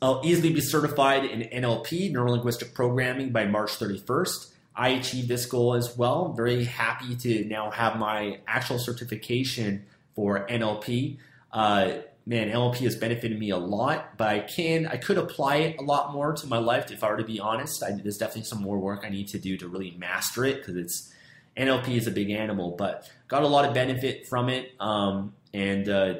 I'll 0.00 0.20
easily 0.24 0.52
be 0.52 0.60
certified 0.60 1.24
in 1.24 1.40
NLP, 1.62 2.12
Neuro 2.12 2.32
Linguistic 2.32 2.72
Programming, 2.72 3.30
by 3.30 3.46
March 3.46 3.72
31st. 3.78 4.52
I 4.76 4.90
achieved 4.90 5.26
this 5.28 5.44
goal 5.46 5.74
as 5.74 5.96
well. 5.96 6.32
Very 6.34 6.64
happy 6.64 7.16
to 7.16 7.44
now 7.44 7.70
have 7.72 7.98
my 7.98 8.38
actual 8.46 8.78
certification 8.78 9.86
for 10.14 10.46
NLP. 10.46 11.18
Uh, 11.52 11.94
man, 12.26 12.48
NLP 12.48 12.76
has 12.80 12.94
benefited 12.94 13.40
me 13.40 13.50
a 13.50 13.56
lot, 13.56 14.16
but 14.16 14.28
I 14.28 14.38
can 14.40 14.86
I 14.86 14.98
could 14.98 15.18
apply 15.18 15.56
it 15.56 15.80
a 15.80 15.82
lot 15.82 16.12
more 16.12 16.32
to 16.32 16.46
my 16.46 16.58
life 16.58 16.92
if 16.92 17.02
I 17.02 17.10
were 17.10 17.16
to 17.16 17.24
be 17.24 17.40
honest. 17.40 17.82
I, 17.82 17.90
there's 17.90 18.18
definitely 18.18 18.44
some 18.44 18.62
more 18.62 18.78
work 18.78 19.02
I 19.04 19.08
need 19.08 19.26
to 19.28 19.38
do 19.38 19.56
to 19.56 19.66
really 19.66 19.96
master 19.98 20.44
it 20.44 20.58
because 20.58 20.76
it's 20.76 21.12
NLP 21.56 21.96
is 21.96 22.06
a 22.06 22.12
big 22.12 22.30
animal, 22.30 22.76
but 22.78 23.10
got 23.26 23.42
a 23.42 23.48
lot 23.48 23.64
of 23.64 23.74
benefit 23.74 24.28
from 24.28 24.48
it. 24.48 24.72
Um, 24.78 25.34
and 25.52 25.88
uh, 25.88 26.14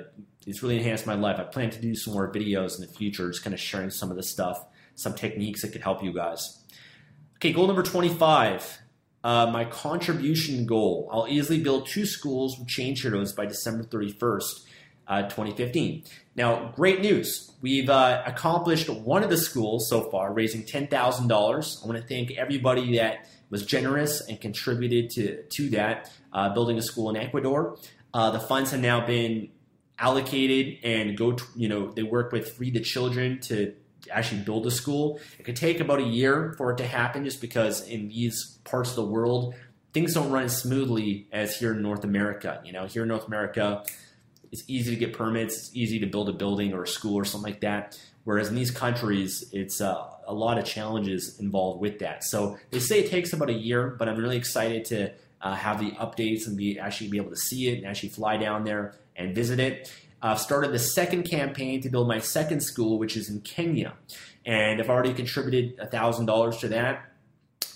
it's 0.49 0.63
really 0.63 0.79
enhanced 0.79 1.07
my 1.07 1.15
life. 1.15 1.39
I 1.39 1.45
plan 1.45 1.71
to 1.71 1.81
do 1.81 1.95
some 1.95 2.15
more 2.15 2.33
videos 2.33 2.77
in 2.77 2.87
the 2.87 2.93
future, 2.93 3.31
just 3.31 3.45
kind 3.45 3.53
of 3.53 3.61
sharing 3.61 3.91
some 3.91 4.11
of 4.11 4.17
the 4.17 4.23
stuff, 4.23 4.65
some 4.95 5.15
techniques 5.15 5.63
that 5.63 5.73
could 5.73 5.83
help 5.83 6.03
you 6.03 6.13
guys. 6.13 6.65
Okay, 7.37 7.53
goal 7.53 7.67
number 7.67 7.83
25. 7.83 8.79
Uh, 9.23 9.51
my 9.53 9.65
contribution 9.65 10.65
goal. 10.65 11.09
I'll 11.13 11.29
easily 11.29 11.61
build 11.61 11.87
two 11.87 12.07
schools 12.07 12.59
with 12.59 12.69
ChangeHeroes 12.69 13.37
by 13.37 13.45
December 13.45 13.85
31st, 13.85 14.65
uh, 15.07 15.23
2015. 15.25 16.05
Now, 16.35 16.73
great 16.75 17.01
news. 17.03 17.53
We've 17.61 17.91
uh, 17.91 18.23
accomplished 18.25 18.89
one 18.89 19.23
of 19.23 19.31
the 19.31 19.37
schools 19.37 19.89
so 19.91 20.09
far, 20.11 20.33
raising 20.33 20.63
$10,000. 20.63 20.91
I 20.91 21.87
want 21.87 22.01
to 22.01 22.07
thank 22.07 22.31
everybody 22.39 22.97
that 22.97 23.29
was 23.51 23.67
generous 23.67 24.27
and 24.27 24.41
contributed 24.41 25.11
to, 25.11 25.43
to 25.43 25.71
that, 25.71 26.11
uh, 26.33 26.55
building 26.55 26.79
a 26.79 26.83
school 26.83 27.11
in 27.11 27.17
Ecuador. 27.17 27.77
Uh, 28.15 28.31
the 28.31 28.41
funds 28.41 28.71
have 28.71 28.81
now 28.81 29.05
been 29.05 29.51
allocated 29.99 30.79
and 30.85 31.17
go 31.17 31.33
to, 31.33 31.45
you 31.57 31.69
know, 31.69 31.91
they 31.91 32.03
work 32.03 32.33
with 32.33 32.53
Free 32.53 32.71
the 32.71 32.81
Children 32.81 33.41
to 33.43 33.75
actually 34.11 34.43
build 34.43 34.67
a 34.67 34.71
school. 34.71 35.21
It 35.39 35.43
could 35.45 35.57
take 35.57 35.81
about 35.81 36.01
a 36.01 36.05
year 36.05 36.55
for 36.57 36.73
it 36.73 36.79
to 36.79 36.87
happen 36.87 37.25
just 37.25 37.41
because 37.41 37.87
in 37.87 38.09
these 38.09 38.59
parts 38.65 38.91
of 38.91 38.97
the 38.97 39.05
world, 39.05 39.55
things 39.93 40.15
don't 40.15 40.31
run 40.31 40.45
as 40.45 40.57
smoothly 40.57 41.27
as 41.33 41.57
here 41.57 41.73
in 41.73 41.83
North 41.83 42.05
America. 42.05 42.61
You 42.65 42.73
know, 42.73 42.87
here 42.87 43.03
in 43.03 43.09
North 43.09 43.27
America, 43.27 43.83
it's 44.53 44.65
easy 44.69 44.91
to 44.91 44.97
get 44.97 45.13
permits, 45.13 45.57
it's 45.57 45.77
easy 45.77 45.99
to 46.01 46.07
build 46.07 46.29
a 46.29 46.33
building 46.33 46.73
or 46.73 46.85
a 46.85 46.89
school 46.89 47.17
or 47.17 47.25
something 47.25 47.53
like 47.53 47.61
that. 47.61 48.01
Whereas 48.25 48.49
in 48.49 48.55
these 48.55 48.71
countries, 48.71 49.45
it's 49.53 49.81
uh, 49.81 50.07
a 50.27 50.35
lot 50.35 50.59
of 50.59 50.65
challenges 50.65 51.39
involved 51.41 51.81
with 51.81 51.99
that. 52.01 52.25
So 52.25 52.59
they 52.71 52.79
say 52.79 53.01
it 53.01 53.11
takes 53.11 53.33
about 53.33 53.49
a 53.49 53.55
year, 53.55 53.97
but 53.99 54.09
I'm 54.09 54.19
really 54.19 54.37
excited 54.37 54.85
to 54.87 55.13
uh, 55.41 55.55
have 55.55 55.79
the 55.79 55.93
updates 55.93 56.47
and 56.47 56.57
be 56.57 56.79
actually 56.79 57.09
be 57.09 57.17
able 57.17 57.31
to 57.31 57.37
see 57.37 57.69
it 57.69 57.79
and 57.79 57.87
actually 57.87 58.09
fly 58.09 58.37
down 58.37 58.65
there 58.65 58.95
and 59.17 59.35
visit 59.35 59.61
it. 59.61 59.93
I've 60.21 60.41
started 60.41 60.73
the 60.73 60.79
second 60.79 61.25
campaign 61.25 61.81
to 61.83 61.89
build 61.89 62.09
my 62.09 62.19
second 62.19 62.61
school, 62.61 62.99
which 62.99 63.17
is 63.17 63.31
in 63.31 63.41
Kenya, 63.43 63.95
and 64.45 64.81
I've 64.81 64.91
already 64.91 65.15
contributed 65.15 65.79
thousand 65.91 66.27
dollars 66.27 66.59
to 66.59 66.69
that. 66.69 67.05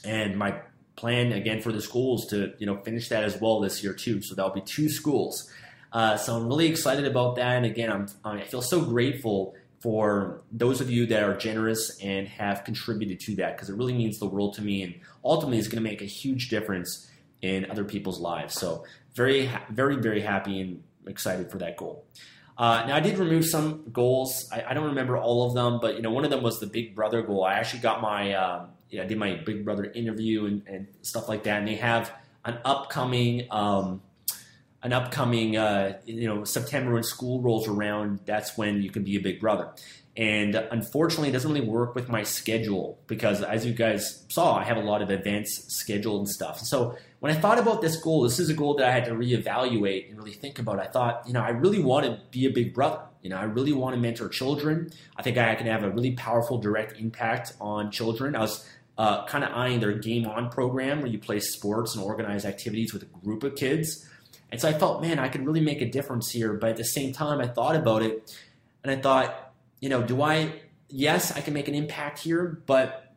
And 0.05 0.37
my 0.37 0.57
plan 0.97 1.33
again 1.33 1.61
for 1.61 1.73
the 1.73 1.81
schools 1.81 2.27
to 2.27 2.53
you 2.59 2.67
know 2.67 2.77
finish 2.83 3.09
that 3.09 3.25
as 3.25 3.41
well 3.41 3.61
this 3.61 3.83
year 3.83 3.93
too. 3.93 4.23
So 4.23 4.35
that'll 4.35 4.53
be 4.53 4.61
two 4.61 4.89
schools. 4.89 5.49
Uh, 5.93 6.17
so 6.17 6.37
I'm 6.37 6.49
really 6.49 6.67
excited 6.67 7.05
about 7.07 7.37
that. 7.37 7.57
And 7.57 7.67
again, 7.67 7.93
I'm, 7.93 8.09
I 8.25 8.43
feel 8.45 8.63
so 8.63 8.83
grateful 8.83 9.55
for 9.81 10.43
those 10.51 10.81
of 10.81 10.91
you 10.91 11.07
that 11.07 11.23
are 11.23 11.37
generous 11.37 11.99
and 12.01 12.27
have 12.29 12.65
contributed 12.65 13.21
to 13.21 13.35
that 13.37 13.57
because 13.57 13.69
it 13.69 13.77
really 13.77 13.93
means 13.93 14.19
the 14.19 14.27
world 14.27 14.55
to 14.55 14.63
me 14.63 14.83
and 14.83 14.95
ultimately 15.25 15.59
is 15.59 15.69
going 15.69 15.83
to 15.83 15.89
make 15.89 16.01
a 16.01 16.07
huge 16.07 16.49
difference 16.49 17.11
in 17.43 17.71
other 17.71 17.85
people's 17.85 18.21
lives. 18.21 18.55
So 18.55 18.85
very, 19.15 19.51
very, 19.69 19.97
very 19.97 20.21
happy 20.21 20.61
and 20.61 20.83
excited 21.07 21.51
for 21.51 21.59
that 21.59 21.77
goal. 21.77 22.07
Uh, 22.57 22.85
now 22.87 22.97
I 22.97 23.01
did 23.01 23.19
remove 23.19 23.45
some 23.45 23.85
goals. 23.93 24.49
I, 24.53 24.65
I, 24.69 24.75
don't 24.75 24.87
remember 24.87 25.17
all 25.17 25.49
of 25.49 25.55
them, 25.55 25.81
but 25.81 25.97
you 25.97 26.03
know 26.03 26.11
one 26.11 26.25
of 26.25 26.31
them 26.31 26.43
was 26.43 26.61
the 26.61 26.67
Big 26.67 26.95
Brother 26.95 27.23
goal. 27.23 27.45
I 27.45 27.55
actually 27.55 27.81
got 27.81 28.01
my, 28.03 28.35
uh, 28.35 28.67
I 28.93 29.05
did 29.05 29.19
my 29.19 29.37
Big 29.37 29.65
Brother 29.65 29.85
interview 29.85 30.45
and, 30.45 30.63
and, 30.67 30.87
stuff 31.01 31.29
like 31.29 31.45
that, 31.45 31.59
and 31.59 31.67
they 31.67 31.77
have 31.77 32.13
an 32.45 32.59
upcoming. 32.65 33.49
Um, 33.51 34.03
an 34.85 34.93
upcoming, 34.93 35.57
uh, 35.57 35.97
you 36.07 36.27
know, 36.27 36.43
September 36.43 36.93
when 36.93 37.05
school 37.05 37.41
rolls 37.41 37.69
around, 37.69 38.19
that's 38.25 38.59
when 38.59 38.83
you 38.83 38.91
can 38.91 39.05
be 39.05 39.15
a 39.15 39.21
big 39.21 39.39
brother. 39.39 39.69
And 40.15 40.55
unfortunately, 40.55 41.31
it 41.31 41.33
doesn't 41.33 41.51
really 41.51 41.67
work 41.67 41.95
with 41.95 42.11
my 42.11 42.23
schedule 42.23 42.99
because, 43.07 43.43
as 43.43 43.65
you 43.65 43.73
guys 43.73 44.25
saw, 44.29 44.57
I 44.57 44.65
have 44.65 44.77
a 44.77 44.83
lot 44.83 45.01
of 45.01 45.11
events 45.11 45.65
scheduled 45.69 46.21
and 46.21 46.29
stuff. 46.29 46.61
So 46.61 46.99
when 47.21 47.35
I 47.35 47.41
thought 47.41 47.59
about 47.59 47.81
this 47.81 47.97
goal, 47.97 48.23
this 48.23 48.39
is 48.39 48.51
a 48.51 48.55
goal 48.55 48.75
that 48.77 48.87
I 48.87 48.91
had 48.91 49.07
to 49.07 49.13
reevaluate 49.13 50.11
and 50.11 50.19
really 50.19 50.35
think 50.35 50.59
about. 50.59 50.79
I 50.79 50.87
thought, 50.87 51.23
you 51.27 51.33
know, 51.33 51.41
I 51.41 51.49
really 51.51 51.83
want 51.83 52.05
to 52.05 52.21
be 52.31 52.45
a 52.45 52.51
big 52.51 52.75
brother. 52.75 53.01
You 53.23 53.31
know, 53.31 53.39
I 53.39 53.45
really 53.45 53.73
want 53.73 53.95
to 53.95 54.01
mentor 54.01 54.29
children. 54.29 54.91
I 55.17 55.23
think 55.23 55.39
I 55.39 55.55
can 55.55 55.67
have 55.67 55.83
a 55.83 55.91
really 55.91 56.13
powerful 56.13 56.59
direct 56.59 57.01
impact 57.01 57.55
on 57.59 57.91
children. 57.91 58.37
I 58.37 58.41
was 58.41 58.69
uh, 58.99 59.25
kind 59.25 59.45
of 59.45 59.53
eyeing 59.53 59.81
their 59.81 59.93
Game 59.93 60.27
On 60.27 60.51
program 60.51 60.99
where 60.99 61.11
you 61.11 61.19
play 61.19 61.41
sports 61.41 61.95
and 61.95 62.05
organize 62.05 62.45
activities 62.45 62.93
with 62.93 63.03
a 63.03 63.07
group 63.25 63.45
of 63.45 63.55
kids. 63.55 64.07
And 64.51 64.61
so 64.61 64.69
I 64.69 64.75
felt, 64.75 65.01
man, 65.01 65.19
I 65.19 65.29
could 65.29 65.47
really 65.47 65.63
make 65.63 65.81
a 65.81 65.91
difference 65.91 66.31
here. 66.31 66.53
But 66.53 66.71
at 66.71 66.77
the 66.77 66.85
same 66.85 67.15
time, 67.15 67.41
I 67.41 67.47
thought 67.47 67.77
about 67.77 68.03
it 68.03 68.31
and 68.85 68.93
I 68.93 69.01
thought, 69.01 69.42
you 69.83 69.89
know, 69.89 70.01
do 70.01 70.23
I, 70.23 70.53
yes, 70.89 71.37
I 71.37 71.41
can 71.41 71.53
make 71.53 71.67
an 71.67 71.75
impact 71.75 72.21
here, 72.21 72.63
but 72.67 73.13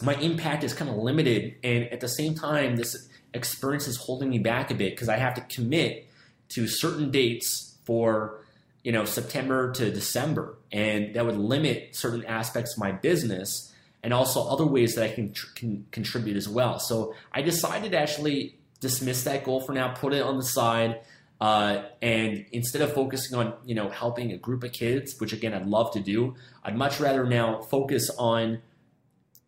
my 0.00 0.14
impact 0.14 0.62
is 0.62 0.72
kind 0.72 0.88
of 0.88 0.96
limited. 0.96 1.56
And 1.64 1.92
at 1.92 2.00
the 2.00 2.08
same 2.08 2.36
time, 2.36 2.76
this 2.76 3.08
experience 3.34 3.88
is 3.88 3.96
holding 3.96 4.30
me 4.30 4.38
back 4.38 4.70
a 4.70 4.74
bit 4.74 4.92
because 4.92 5.08
I 5.08 5.16
have 5.16 5.34
to 5.34 5.40
commit 5.42 6.08
to 6.50 6.68
certain 6.68 7.10
dates 7.10 7.76
for, 7.84 8.44
you 8.84 8.92
know, 8.92 9.04
September 9.04 9.72
to 9.72 9.90
December. 9.90 10.56
And 10.70 11.14
that 11.16 11.26
would 11.26 11.36
limit 11.36 11.96
certain 11.96 12.24
aspects 12.26 12.74
of 12.74 12.78
my 12.78 12.92
business 12.92 13.74
and 14.04 14.14
also 14.14 14.46
other 14.46 14.66
ways 14.66 14.94
that 14.94 15.10
I 15.10 15.12
can, 15.12 15.34
can 15.56 15.84
contribute 15.90 16.36
as 16.36 16.48
well. 16.48 16.78
So 16.78 17.14
I 17.32 17.42
decided 17.42 17.90
to 17.90 17.98
actually 17.98 18.56
dismiss 18.78 19.24
that 19.24 19.42
goal 19.42 19.62
for 19.62 19.72
now, 19.72 19.94
put 19.94 20.12
it 20.12 20.22
on 20.22 20.36
the 20.36 20.44
side. 20.44 21.00
Uh, 21.40 21.82
and 22.00 22.46
instead 22.52 22.80
of 22.80 22.92
focusing 22.92 23.36
on 23.36 23.54
you 23.64 23.74
know 23.74 23.88
helping 23.90 24.32
a 24.32 24.36
group 24.36 24.62
of 24.64 24.72
kids, 24.72 25.14
which 25.18 25.32
again 25.32 25.52
I'd 25.52 25.66
love 25.66 25.92
to 25.92 26.00
do, 26.00 26.34
I'd 26.62 26.76
much 26.76 27.00
rather 27.00 27.24
now 27.24 27.60
focus 27.62 28.10
on 28.18 28.62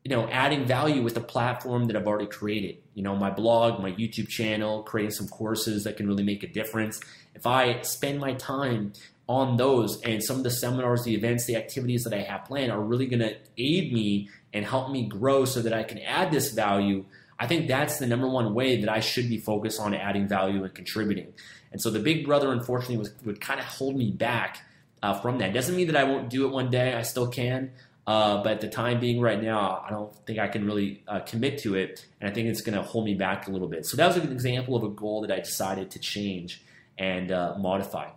you 0.04 0.10
know 0.10 0.28
adding 0.28 0.66
value 0.66 1.02
with 1.02 1.14
the 1.14 1.20
platform 1.20 1.86
that 1.86 1.96
I've 1.96 2.06
already 2.06 2.26
created. 2.26 2.78
You 2.94 3.02
know 3.02 3.14
my 3.14 3.30
blog, 3.30 3.80
my 3.80 3.92
YouTube 3.92 4.28
channel, 4.28 4.82
creating 4.82 5.12
some 5.12 5.28
courses 5.28 5.84
that 5.84 5.96
can 5.96 6.06
really 6.06 6.24
make 6.24 6.42
a 6.42 6.48
difference. 6.48 7.00
If 7.34 7.46
I 7.46 7.82
spend 7.82 8.20
my 8.20 8.34
time 8.34 8.92
on 9.28 9.56
those 9.56 10.00
and 10.02 10.22
some 10.22 10.38
of 10.38 10.44
the 10.44 10.50
seminars, 10.50 11.04
the 11.04 11.14
events, 11.14 11.46
the 11.46 11.56
activities 11.56 12.04
that 12.04 12.12
I 12.12 12.22
have 12.22 12.44
planned 12.44 12.72
are 12.72 12.80
really 12.80 13.06
going 13.06 13.20
to 13.20 13.36
aid 13.58 13.92
me 13.92 14.28
and 14.52 14.64
help 14.64 14.90
me 14.90 15.06
grow 15.08 15.44
so 15.44 15.60
that 15.62 15.72
I 15.72 15.82
can 15.82 15.98
add 15.98 16.30
this 16.30 16.52
value 16.52 17.04
I 17.38 17.46
think 17.46 17.68
that's 17.68 17.98
the 17.98 18.06
number 18.06 18.28
one 18.28 18.54
way 18.54 18.80
that 18.80 18.88
I 18.88 19.00
should 19.00 19.28
be 19.28 19.38
focused 19.38 19.80
on 19.80 19.94
adding 19.94 20.26
value 20.26 20.64
and 20.64 20.74
contributing. 20.74 21.34
And 21.76 21.82
so 21.82 21.90
the 21.90 21.98
big 21.98 22.24
brother, 22.24 22.52
unfortunately, 22.52 22.96
was, 22.96 23.12
would 23.26 23.38
kind 23.38 23.60
of 23.60 23.66
hold 23.66 23.96
me 23.96 24.10
back 24.10 24.62
uh, 25.02 25.12
from 25.12 25.36
that. 25.40 25.52
Doesn't 25.52 25.76
mean 25.76 25.88
that 25.88 25.96
I 25.96 26.04
won't 26.04 26.30
do 26.30 26.46
it 26.46 26.50
one 26.50 26.70
day. 26.70 26.94
I 26.94 27.02
still 27.02 27.28
can. 27.28 27.72
Uh, 28.06 28.42
but 28.42 28.62
the 28.62 28.68
time 28.68 28.98
being 28.98 29.20
right 29.20 29.42
now, 29.42 29.84
I 29.86 29.90
don't 29.90 30.10
think 30.24 30.38
I 30.38 30.48
can 30.48 30.64
really 30.64 31.02
uh, 31.06 31.20
commit 31.20 31.58
to 31.58 31.74
it. 31.74 32.06
And 32.18 32.30
I 32.30 32.32
think 32.32 32.48
it's 32.48 32.62
going 32.62 32.78
to 32.78 32.82
hold 32.82 33.04
me 33.04 33.12
back 33.12 33.46
a 33.46 33.50
little 33.50 33.68
bit. 33.68 33.84
So 33.84 33.98
that 33.98 34.06
was 34.06 34.16
an 34.16 34.32
example 34.32 34.74
of 34.74 34.84
a 34.84 34.88
goal 34.88 35.20
that 35.20 35.30
I 35.30 35.40
decided 35.40 35.90
to 35.90 35.98
change 35.98 36.62
and 36.96 37.30
uh, 37.30 37.56
modify. 37.58 38.08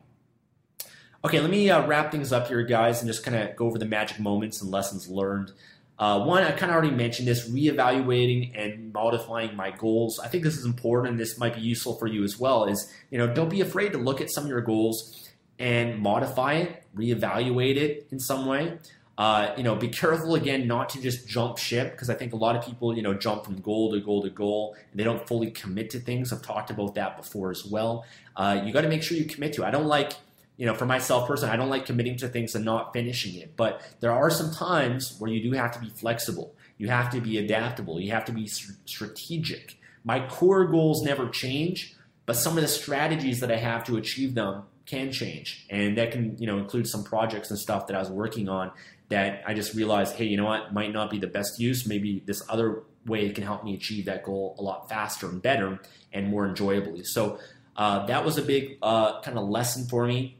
Okay, 1.26 1.42
let 1.42 1.50
me 1.50 1.70
uh, 1.70 1.86
wrap 1.86 2.14
things 2.14 2.32
up 2.32 2.48
here, 2.48 2.64
guys, 2.64 3.02
and 3.02 3.10
just 3.10 3.26
kind 3.26 3.36
of 3.36 3.58
go 3.58 3.66
over 3.66 3.78
the 3.78 3.84
magic 3.84 4.22
moments 4.22 4.62
and 4.62 4.72
lessons 4.72 5.10
learned. 5.10 5.52
Uh, 6.00 6.24
one, 6.24 6.44
I 6.44 6.52
kind 6.52 6.72
of 6.72 6.78
already 6.78 6.96
mentioned 6.96 7.28
this 7.28 7.50
reevaluating 7.50 8.54
and 8.56 8.94
modifying 8.94 9.54
my 9.56 9.72
goals. 9.72 10.18
I 10.18 10.30
think 10.30 10.46
this 10.46 10.58
is 10.58 10.64
important 10.66 11.12
and 11.12 11.20
this 11.20 11.38
might 11.38 11.56
be 11.56 11.62
useful 11.62 11.96
for 11.96 12.08
you 12.08 12.24
as 12.24 12.40
well. 12.40 12.66
Is, 12.66 12.92
you 13.12 13.18
know, 13.18 13.28
don't 13.28 13.50
be 13.50 13.60
afraid 13.60 13.92
to 13.92 13.98
look 13.98 14.22
at 14.22 14.32
some 14.32 14.46
of 14.46 14.50
your 14.50 14.62
goals 14.62 15.30
and 15.60 16.00
modify 16.00 16.54
it, 16.54 16.84
reevaluate 16.96 17.76
it 17.76 18.08
in 18.12 18.20
some 18.20 18.46
way. 18.46 18.78
Uh, 19.18 19.54
you 19.58 19.64
know, 19.64 19.76
be 19.76 19.90
careful 19.90 20.36
again 20.36 20.66
not 20.66 20.88
to 20.88 21.02
just 21.02 21.28
jump 21.28 21.58
ship 21.58 21.92
because 21.92 22.10
I 22.10 22.14
think 22.14 22.32
a 22.32 22.38
lot 22.38 22.56
of 22.56 22.64
people, 22.64 22.96
you 22.96 23.02
know, 23.02 23.14
jump 23.14 23.44
from 23.44 23.60
goal 23.60 23.92
to 23.92 24.00
goal 24.00 24.24
to 24.24 24.30
goal 24.30 24.78
and 24.92 24.98
they 24.98 25.04
don't 25.04 25.28
fully 25.28 25.52
commit 25.52 25.90
to 25.90 26.00
things. 26.00 26.32
I've 26.32 26.42
talked 26.42 26.70
about 26.70 26.96
that 26.96 27.18
before 27.18 27.52
as 27.52 27.66
well. 27.66 28.06
Uh, 28.38 28.62
you 28.64 28.72
got 28.72 28.82
to 28.82 28.88
make 28.88 29.04
sure 29.04 29.18
you 29.18 29.26
commit 29.26 29.52
to. 29.54 29.64
It. 29.64 29.66
I 29.66 29.72
don't 29.72 29.88
like 29.88 30.14
you 30.60 30.66
know, 30.66 30.74
for 30.74 30.86
myself 30.86 31.26
personally, 31.26 31.54
I 31.54 31.56
don't 31.56 31.70
like 31.70 31.86
committing 31.86 32.18
to 32.18 32.28
things 32.28 32.54
and 32.54 32.66
not 32.66 32.92
finishing 32.92 33.36
it. 33.36 33.56
But 33.56 33.82
there 34.02 34.12
are 34.12 34.30
some 34.30 34.52
times 34.52 35.16
where 35.18 35.32
you 35.32 35.42
do 35.42 35.58
have 35.58 35.72
to 35.72 35.80
be 35.80 35.90
flexible. 35.90 36.54
You 36.78 36.90
have 36.90 37.10
to 37.12 37.22
be 37.22 37.38
adaptable. 37.38 37.98
You 38.02 38.12
have 38.12 38.26
to 38.26 38.34
be 38.34 38.46
strategic. 38.46 39.78
My 40.04 40.28
core 40.28 40.66
goals 40.66 41.02
never 41.02 41.30
change, 41.30 41.96
but 42.26 42.36
some 42.36 42.58
of 42.58 42.62
the 42.62 42.68
strategies 42.68 43.40
that 43.40 43.50
I 43.50 43.56
have 43.56 43.86
to 43.86 43.96
achieve 43.96 44.36
them 44.36 44.64
can 44.86 45.14
change. 45.14 45.66
And 45.70 45.98
that 45.98 46.12
can, 46.12 46.38
you 46.38 46.46
know, 46.46 46.58
include 46.58 46.88
some 46.88 47.06
projects 47.06 47.50
and 47.52 47.58
stuff 47.58 47.88
that 47.88 47.96
I 47.96 48.00
was 48.00 48.10
working 48.10 48.50
on 48.50 48.72
that 49.08 49.44
I 49.48 49.54
just 49.54 49.74
realized, 49.76 50.18
hey, 50.18 50.26
you 50.26 50.36
know 50.36 50.46
what, 50.46 50.74
might 50.74 50.92
not 50.92 51.10
be 51.10 51.20
the 51.20 51.28
best 51.28 51.58
use. 51.58 51.88
Maybe 51.88 52.22
this 52.26 52.44
other 52.50 52.84
way 53.06 53.30
can 53.30 53.46
help 53.46 53.64
me 53.64 53.76
achieve 53.76 54.06
that 54.06 54.26
goal 54.26 54.58
a 54.60 54.62
lot 54.62 54.90
faster 54.90 55.30
and 55.30 55.42
better 55.42 55.80
and 56.12 56.28
more 56.28 56.46
enjoyably. 56.46 57.06
So 57.06 57.40
uh, 57.78 58.06
that 58.08 58.26
was 58.26 58.38
a 58.38 58.42
big 58.42 58.78
uh, 58.82 59.22
kind 59.22 59.38
of 59.38 59.48
lesson 59.48 59.88
for 59.88 60.06
me 60.06 60.36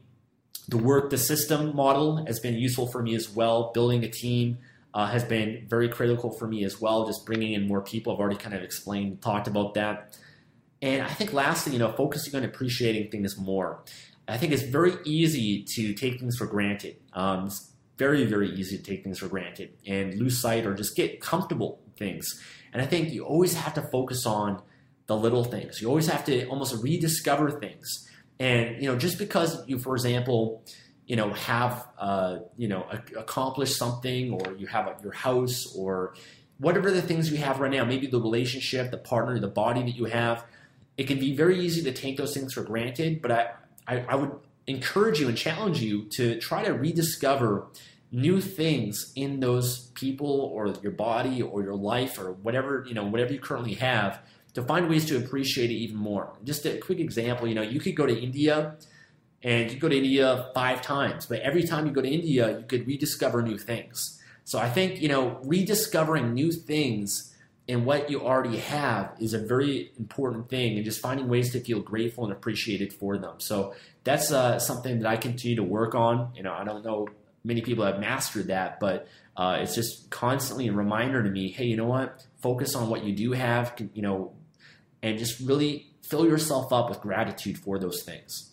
the 0.70 0.78
work 0.78 1.10
the 1.10 1.18
system 1.18 1.74
model 1.74 2.24
has 2.26 2.38
been 2.38 2.54
useful 2.54 2.86
for 2.86 3.02
me 3.02 3.14
as 3.16 3.28
well. 3.28 3.72
Building 3.74 4.04
a 4.04 4.08
team 4.08 4.58
uh, 4.94 5.06
has 5.06 5.24
been 5.24 5.66
very 5.68 5.88
critical 5.88 6.30
for 6.30 6.46
me 6.46 6.64
as 6.64 6.80
well. 6.80 7.06
Just 7.06 7.26
bringing 7.26 7.52
in 7.54 7.66
more 7.66 7.80
people. 7.80 8.12
I've 8.12 8.20
already 8.20 8.36
kind 8.36 8.54
of 8.54 8.62
explained, 8.62 9.20
talked 9.20 9.48
about 9.48 9.74
that. 9.74 10.16
And 10.80 11.02
I 11.02 11.08
think 11.08 11.32
lastly, 11.32 11.72
you 11.72 11.80
know, 11.80 11.90
focusing 11.92 12.36
on 12.36 12.44
appreciating 12.44 13.10
things 13.10 13.36
more. 13.36 13.82
I 14.28 14.38
think 14.38 14.52
it's 14.52 14.62
very 14.62 14.94
easy 15.04 15.64
to 15.74 15.92
take 15.92 16.20
things 16.20 16.36
for 16.36 16.46
granted. 16.46 16.96
Um, 17.14 17.46
it's 17.46 17.72
very, 17.98 18.24
very 18.24 18.50
easy 18.50 18.78
to 18.78 18.82
take 18.82 19.02
things 19.02 19.18
for 19.18 19.26
granted 19.26 19.76
and 19.84 20.14
lose 20.14 20.40
sight 20.40 20.66
or 20.66 20.74
just 20.74 20.94
get 20.94 21.20
comfortable 21.20 21.80
things. 21.96 22.40
And 22.72 22.80
I 22.80 22.86
think 22.86 23.12
you 23.12 23.24
always 23.24 23.54
have 23.54 23.74
to 23.74 23.82
focus 23.82 24.24
on 24.24 24.62
the 25.06 25.16
little 25.16 25.42
things. 25.42 25.82
You 25.82 25.88
always 25.88 26.06
have 26.06 26.24
to 26.26 26.46
almost 26.46 26.80
rediscover 26.80 27.50
things 27.50 28.06
and 28.40 28.82
you 28.82 28.90
know, 28.90 28.96
just 28.98 29.18
because 29.18 29.68
you, 29.68 29.78
for 29.78 29.94
example, 29.94 30.64
you 31.06 31.14
know, 31.14 31.32
have 31.34 31.86
uh, 31.98 32.38
you 32.56 32.66
know 32.66 32.86
accomplished 33.16 33.76
something, 33.76 34.32
or 34.32 34.56
you 34.56 34.66
have 34.66 34.86
a, 34.86 34.96
your 35.02 35.12
house, 35.12 35.72
or 35.76 36.14
whatever 36.58 36.90
the 36.90 37.02
things 37.02 37.30
you 37.30 37.36
have 37.36 37.60
right 37.60 37.70
now, 37.70 37.84
maybe 37.84 38.06
the 38.06 38.20
relationship, 38.20 38.90
the 38.90 38.98
partner, 38.98 39.38
the 39.38 39.46
body 39.46 39.82
that 39.82 39.94
you 39.94 40.06
have, 40.06 40.44
it 40.96 41.06
can 41.06 41.18
be 41.18 41.36
very 41.36 41.60
easy 41.60 41.82
to 41.82 41.92
take 41.92 42.16
those 42.16 42.34
things 42.34 42.54
for 42.54 42.62
granted. 42.62 43.20
But 43.20 43.30
I, 43.30 43.50
I, 43.86 44.04
I 44.08 44.14
would 44.16 44.32
encourage 44.66 45.20
you 45.20 45.28
and 45.28 45.36
challenge 45.36 45.82
you 45.82 46.06
to 46.06 46.40
try 46.40 46.64
to 46.64 46.72
rediscover 46.72 47.66
new 48.12 48.40
things 48.40 49.12
in 49.14 49.40
those 49.40 49.90
people 49.90 50.50
or 50.52 50.74
your 50.82 50.92
body 50.92 51.42
or 51.42 51.62
your 51.62 51.76
life 51.76 52.18
or 52.18 52.32
whatever 52.32 52.84
you 52.88 52.92
know 52.92 53.04
whatever 53.04 53.32
you 53.32 53.38
currently 53.38 53.74
have 53.74 54.20
to 54.54 54.62
find 54.62 54.88
ways 54.88 55.04
to 55.06 55.16
appreciate 55.16 55.70
it 55.70 55.74
even 55.74 55.96
more. 55.96 56.32
Just 56.44 56.66
a 56.66 56.78
quick 56.78 56.98
example, 56.98 57.46
you 57.46 57.54
know, 57.54 57.62
you 57.62 57.80
could 57.80 57.94
go 57.94 58.06
to 58.06 58.18
India 58.18 58.76
and 59.42 59.70
you 59.70 59.78
go 59.78 59.88
to 59.88 59.96
India 59.96 60.50
five 60.54 60.82
times, 60.82 61.26
but 61.26 61.40
every 61.40 61.62
time 61.62 61.86
you 61.86 61.92
go 61.92 62.02
to 62.02 62.08
India, 62.08 62.58
you 62.58 62.64
could 62.66 62.86
rediscover 62.86 63.42
new 63.42 63.58
things. 63.58 64.20
So 64.44 64.58
I 64.58 64.68
think, 64.68 65.00
you 65.00 65.08
know, 65.08 65.38
rediscovering 65.44 66.34
new 66.34 66.52
things 66.52 67.30
and 67.68 67.86
what 67.86 68.10
you 68.10 68.20
already 68.20 68.58
have 68.58 69.12
is 69.20 69.32
a 69.32 69.38
very 69.38 69.92
important 69.96 70.48
thing 70.48 70.76
and 70.76 70.84
just 70.84 71.00
finding 71.00 71.28
ways 71.28 71.52
to 71.52 71.60
feel 71.60 71.80
grateful 71.80 72.24
and 72.24 72.32
appreciated 72.32 72.92
for 72.92 73.16
them. 73.16 73.38
So 73.38 73.74
that's 74.02 74.32
uh, 74.32 74.58
something 74.58 74.98
that 74.98 75.08
I 75.08 75.16
continue 75.16 75.56
to 75.56 75.62
work 75.62 75.94
on. 75.94 76.32
You 76.34 76.42
know, 76.42 76.52
I 76.52 76.64
don't 76.64 76.84
know 76.84 77.06
many 77.44 77.60
people 77.60 77.84
have 77.84 78.00
mastered 78.00 78.48
that, 78.48 78.80
but 78.80 79.06
uh, 79.36 79.58
it's 79.60 79.74
just 79.74 80.10
constantly 80.10 80.68
a 80.68 80.72
reminder 80.72 81.22
to 81.22 81.30
me, 81.30 81.50
hey, 81.50 81.64
you 81.64 81.76
know 81.76 81.86
what? 81.86 82.26
Focus 82.42 82.74
on 82.74 82.88
what 82.90 83.04
you 83.04 83.14
do 83.14 83.32
have. 83.32 83.72
You 83.94 84.02
know, 84.02 84.32
and 85.02 85.18
just 85.18 85.40
really 85.40 85.90
fill 86.02 86.26
yourself 86.26 86.72
up 86.72 86.88
with 86.88 87.00
gratitude 87.00 87.58
for 87.58 87.78
those 87.78 88.02
things. 88.02 88.50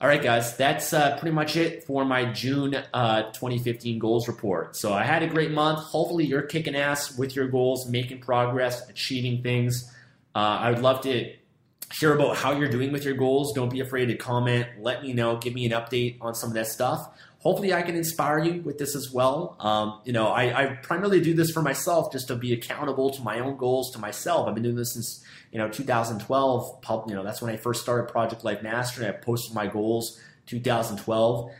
All 0.00 0.08
right, 0.08 0.22
guys, 0.22 0.56
that's 0.56 0.92
uh, 0.92 1.16
pretty 1.18 1.34
much 1.34 1.56
it 1.56 1.84
for 1.84 2.04
my 2.04 2.30
June 2.32 2.76
uh, 2.92 3.22
2015 3.30 3.98
goals 3.98 4.28
report. 4.28 4.76
So 4.76 4.92
I 4.92 5.04
had 5.04 5.22
a 5.22 5.28
great 5.28 5.50
month. 5.50 5.78
Hopefully, 5.78 6.26
you're 6.26 6.42
kicking 6.42 6.76
ass 6.76 7.16
with 7.16 7.34
your 7.34 7.48
goals, 7.48 7.88
making 7.88 8.20
progress, 8.20 8.86
achieving 8.90 9.42
things. 9.42 9.90
Uh, 10.34 10.38
I 10.38 10.70
would 10.70 10.82
love 10.82 11.00
to 11.02 11.32
hear 11.98 12.14
about 12.14 12.36
how 12.36 12.52
you're 12.52 12.68
doing 12.68 12.92
with 12.92 13.04
your 13.04 13.14
goals. 13.14 13.52
Don't 13.54 13.70
be 13.70 13.80
afraid 13.80 14.06
to 14.06 14.16
comment. 14.16 14.66
Let 14.80 15.02
me 15.02 15.12
know. 15.12 15.36
Give 15.36 15.54
me 15.54 15.64
an 15.64 15.72
update 15.72 16.18
on 16.20 16.34
some 16.34 16.50
of 16.50 16.54
that 16.54 16.66
stuff. 16.66 17.08
Hopefully, 17.38 17.72
I 17.72 17.82
can 17.82 17.94
inspire 17.94 18.40
you 18.40 18.62
with 18.62 18.78
this 18.78 18.96
as 18.96 19.10
well. 19.12 19.56
Um, 19.60 20.00
you 20.04 20.12
know, 20.12 20.28
I, 20.28 20.64
I, 20.64 20.66
primarily 20.76 21.20
do 21.20 21.34
this 21.34 21.50
for 21.50 21.62
myself, 21.62 22.10
just 22.10 22.28
to 22.28 22.36
be 22.36 22.52
accountable 22.52 23.10
to 23.10 23.22
my 23.22 23.38
own 23.38 23.56
goals, 23.56 23.92
to 23.92 23.98
myself. 23.98 24.48
I've 24.48 24.54
been 24.54 24.64
doing 24.64 24.76
this 24.76 24.94
since 24.94 25.24
you 25.54 25.60
know 25.60 25.68
2012. 25.68 26.84
You 27.08 27.14
know, 27.14 27.22
that's 27.22 27.40
when 27.40 27.54
I 27.54 27.56
first 27.56 27.80
started 27.80 28.12
Project 28.12 28.44
Life 28.44 28.62
Mastery 28.62 29.06
and 29.06 29.14
I 29.14 29.18
posted 29.18 29.54
my 29.54 29.68
goals 29.68 30.20
2012, 30.46 31.50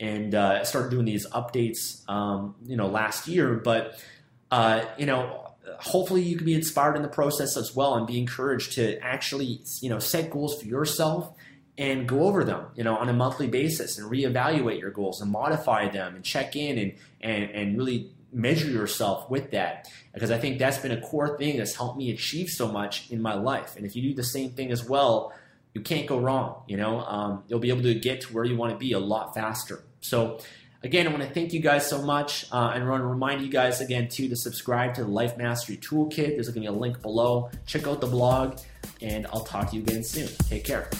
and 0.00 0.34
uh, 0.34 0.58
I 0.60 0.64
started 0.64 0.90
doing 0.90 1.06
these 1.06 1.26
updates. 1.30 2.06
Um, 2.08 2.56
you 2.66 2.76
know, 2.76 2.88
last 2.88 3.28
year, 3.28 3.54
but 3.54 4.02
uh, 4.50 4.84
you 4.98 5.06
know 5.06 5.52
hopefully 5.78 6.22
you 6.22 6.36
can 6.36 6.44
be 6.44 6.54
inspired 6.54 6.96
in 6.96 7.02
the 7.02 7.08
process 7.08 7.56
as 7.56 7.74
well 7.74 7.94
and 7.94 8.06
be 8.06 8.18
encouraged 8.18 8.72
to 8.72 8.98
actually 8.98 9.60
you 9.80 9.88
know 9.88 9.98
set 9.98 10.30
goals 10.30 10.60
for 10.60 10.66
yourself 10.66 11.32
and 11.78 12.06
go 12.06 12.24
over 12.24 12.44
them 12.44 12.66
you 12.76 12.84
know 12.84 12.96
on 12.96 13.08
a 13.08 13.12
monthly 13.12 13.46
basis 13.46 13.98
and 13.98 14.10
reevaluate 14.10 14.78
your 14.78 14.90
goals 14.90 15.20
and 15.20 15.30
modify 15.30 15.88
them 15.88 16.14
and 16.14 16.24
check 16.24 16.54
in 16.54 16.78
and 16.78 16.92
and, 17.20 17.50
and 17.50 17.78
really 17.78 18.10
measure 18.34 18.68
yourself 18.68 19.30
with 19.30 19.50
that 19.52 19.88
because 20.12 20.30
i 20.30 20.38
think 20.38 20.58
that's 20.58 20.78
been 20.78 20.92
a 20.92 21.00
core 21.00 21.38
thing 21.38 21.56
that's 21.56 21.74
helped 21.74 21.96
me 21.96 22.10
achieve 22.10 22.48
so 22.48 22.70
much 22.70 23.10
in 23.10 23.22
my 23.22 23.34
life 23.34 23.76
and 23.76 23.86
if 23.86 23.94
you 23.94 24.02
do 24.02 24.14
the 24.14 24.24
same 24.24 24.50
thing 24.50 24.70
as 24.72 24.88
well 24.88 25.32
you 25.72 25.80
can't 25.80 26.06
go 26.06 26.18
wrong 26.18 26.62
you 26.66 26.76
know 26.76 27.00
um, 27.00 27.42
you'll 27.48 27.60
be 27.60 27.70
able 27.70 27.82
to 27.82 27.94
get 27.94 28.20
to 28.20 28.32
where 28.32 28.44
you 28.44 28.56
want 28.56 28.72
to 28.72 28.78
be 28.78 28.92
a 28.92 28.98
lot 28.98 29.34
faster 29.34 29.84
so 30.00 30.38
Again, 30.84 31.08
I 31.08 31.10
want 31.10 31.22
to 31.22 31.30
thank 31.30 31.54
you 31.54 31.60
guys 31.60 31.88
so 31.88 32.02
much, 32.02 32.44
uh, 32.52 32.72
and 32.74 32.84
I 32.84 32.88
want 32.90 33.00
to 33.00 33.06
remind 33.06 33.40
you 33.40 33.48
guys 33.48 33.80
again 33.80 34.06
too 34.06 34.28
to 34.28 34.36
subscribe 34.36 34.92
to 34.96 35.04
the 35.04 35.08
Life 35.08 35.38
Mastery 35.38 35.78
Toolkit. 35.78 36.34
There's 36.34 36.48
going 36.48 36.56
to 36.56 36.60
be 36.60 36.66
a 36.66 36.72
link 36.72 37.00
below. 37.00 37.50
Check 37.64 37.86
out 37.86 38.02
the 38.02 38.06
blog, 38.06 38.58
and 39.00 39.26
I'll 39.28 39.44
talk 39.44 39.70
to 39.70 39.76
you 39.76 39.82
again 39.82 40.04
soon. 40.04 40.28
Take 40.50 40.64
care. 40.64 40.90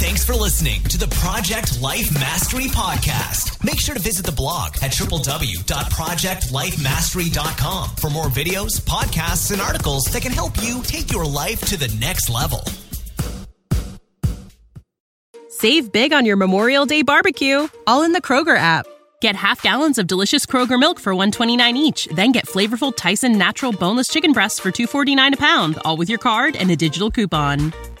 Thanks 0.00 0.24
for 0.24 0.32
listening 0.32 0.82
to 0.84 0.96
the 0.96 1.08
Project 1.16 1.82
Life 1.82 2.14
Mastery 2.14 2.68
Podcast. 2.68 3.62
Make 3.62 3.78
sure 3.78 3.94
to 3.94 4.00
visit 4.00 4.24
the 4.24 4.32
blog 4.32 4.76
at 4.80 4.92
www.projectlifemastery.com 4.92 7.90
for 7.96 8.08
more 8.08 8.28
videos, 8.28 8.80
podcasts, 8.80 9.52
and 9.52 9.60
articles 9.60 10.04
that 10.04 10.22
can 10.22 10.32
help 10.32 10.54
you 10.62 10.82
take 10.84 11.12
your 11.12 11.26
life 11.26 11.60
to 11.66 11.76
the 11.76 11.94
next 12.00 12.30
level. 12.30 12.64
Save 15.50 15.92
big 15.92 16.14
on 16.14 16.24
your 16.24 16.38
Memorial 16.38 16.86
Day 16.86 17.02
barbecue, 17.02 17.68
all 17.86 18.02
in 18.02 18.12
the 18.12 18.22
Kroger 18.22 18.56
app. 18.56 18.86
Get 19.20 19.36
half 19.36 19.62
gallons 19.62 19.98
of 19.98 20.06
delicious 20.06 20.46
Kroger 20.46 20.80
milk 20.80 20.98
for 20.98 21.14
129 21.14 21.76
each, 21.76 22.06
then 22.06 22.32
get 22.32 22.46
flavorful 22.46 22.96
Tyson 22.96 23.36
natural 23.36 23.72
boneless 23.72 24.08
chicken 24.08 24.32
breasts 24.32 24.58
for 24.58 24.70
249 24.70 25.34
a 25.34 25.36
pound, 25.36 25.78
all 25.84 25.98
with 25.98 26.08
your 26.08 26.18
card 26.18 26.56
and 26.56 26.70
a 26.70 26.76
digital 26.76 27.10
coupon. 27.10 27.74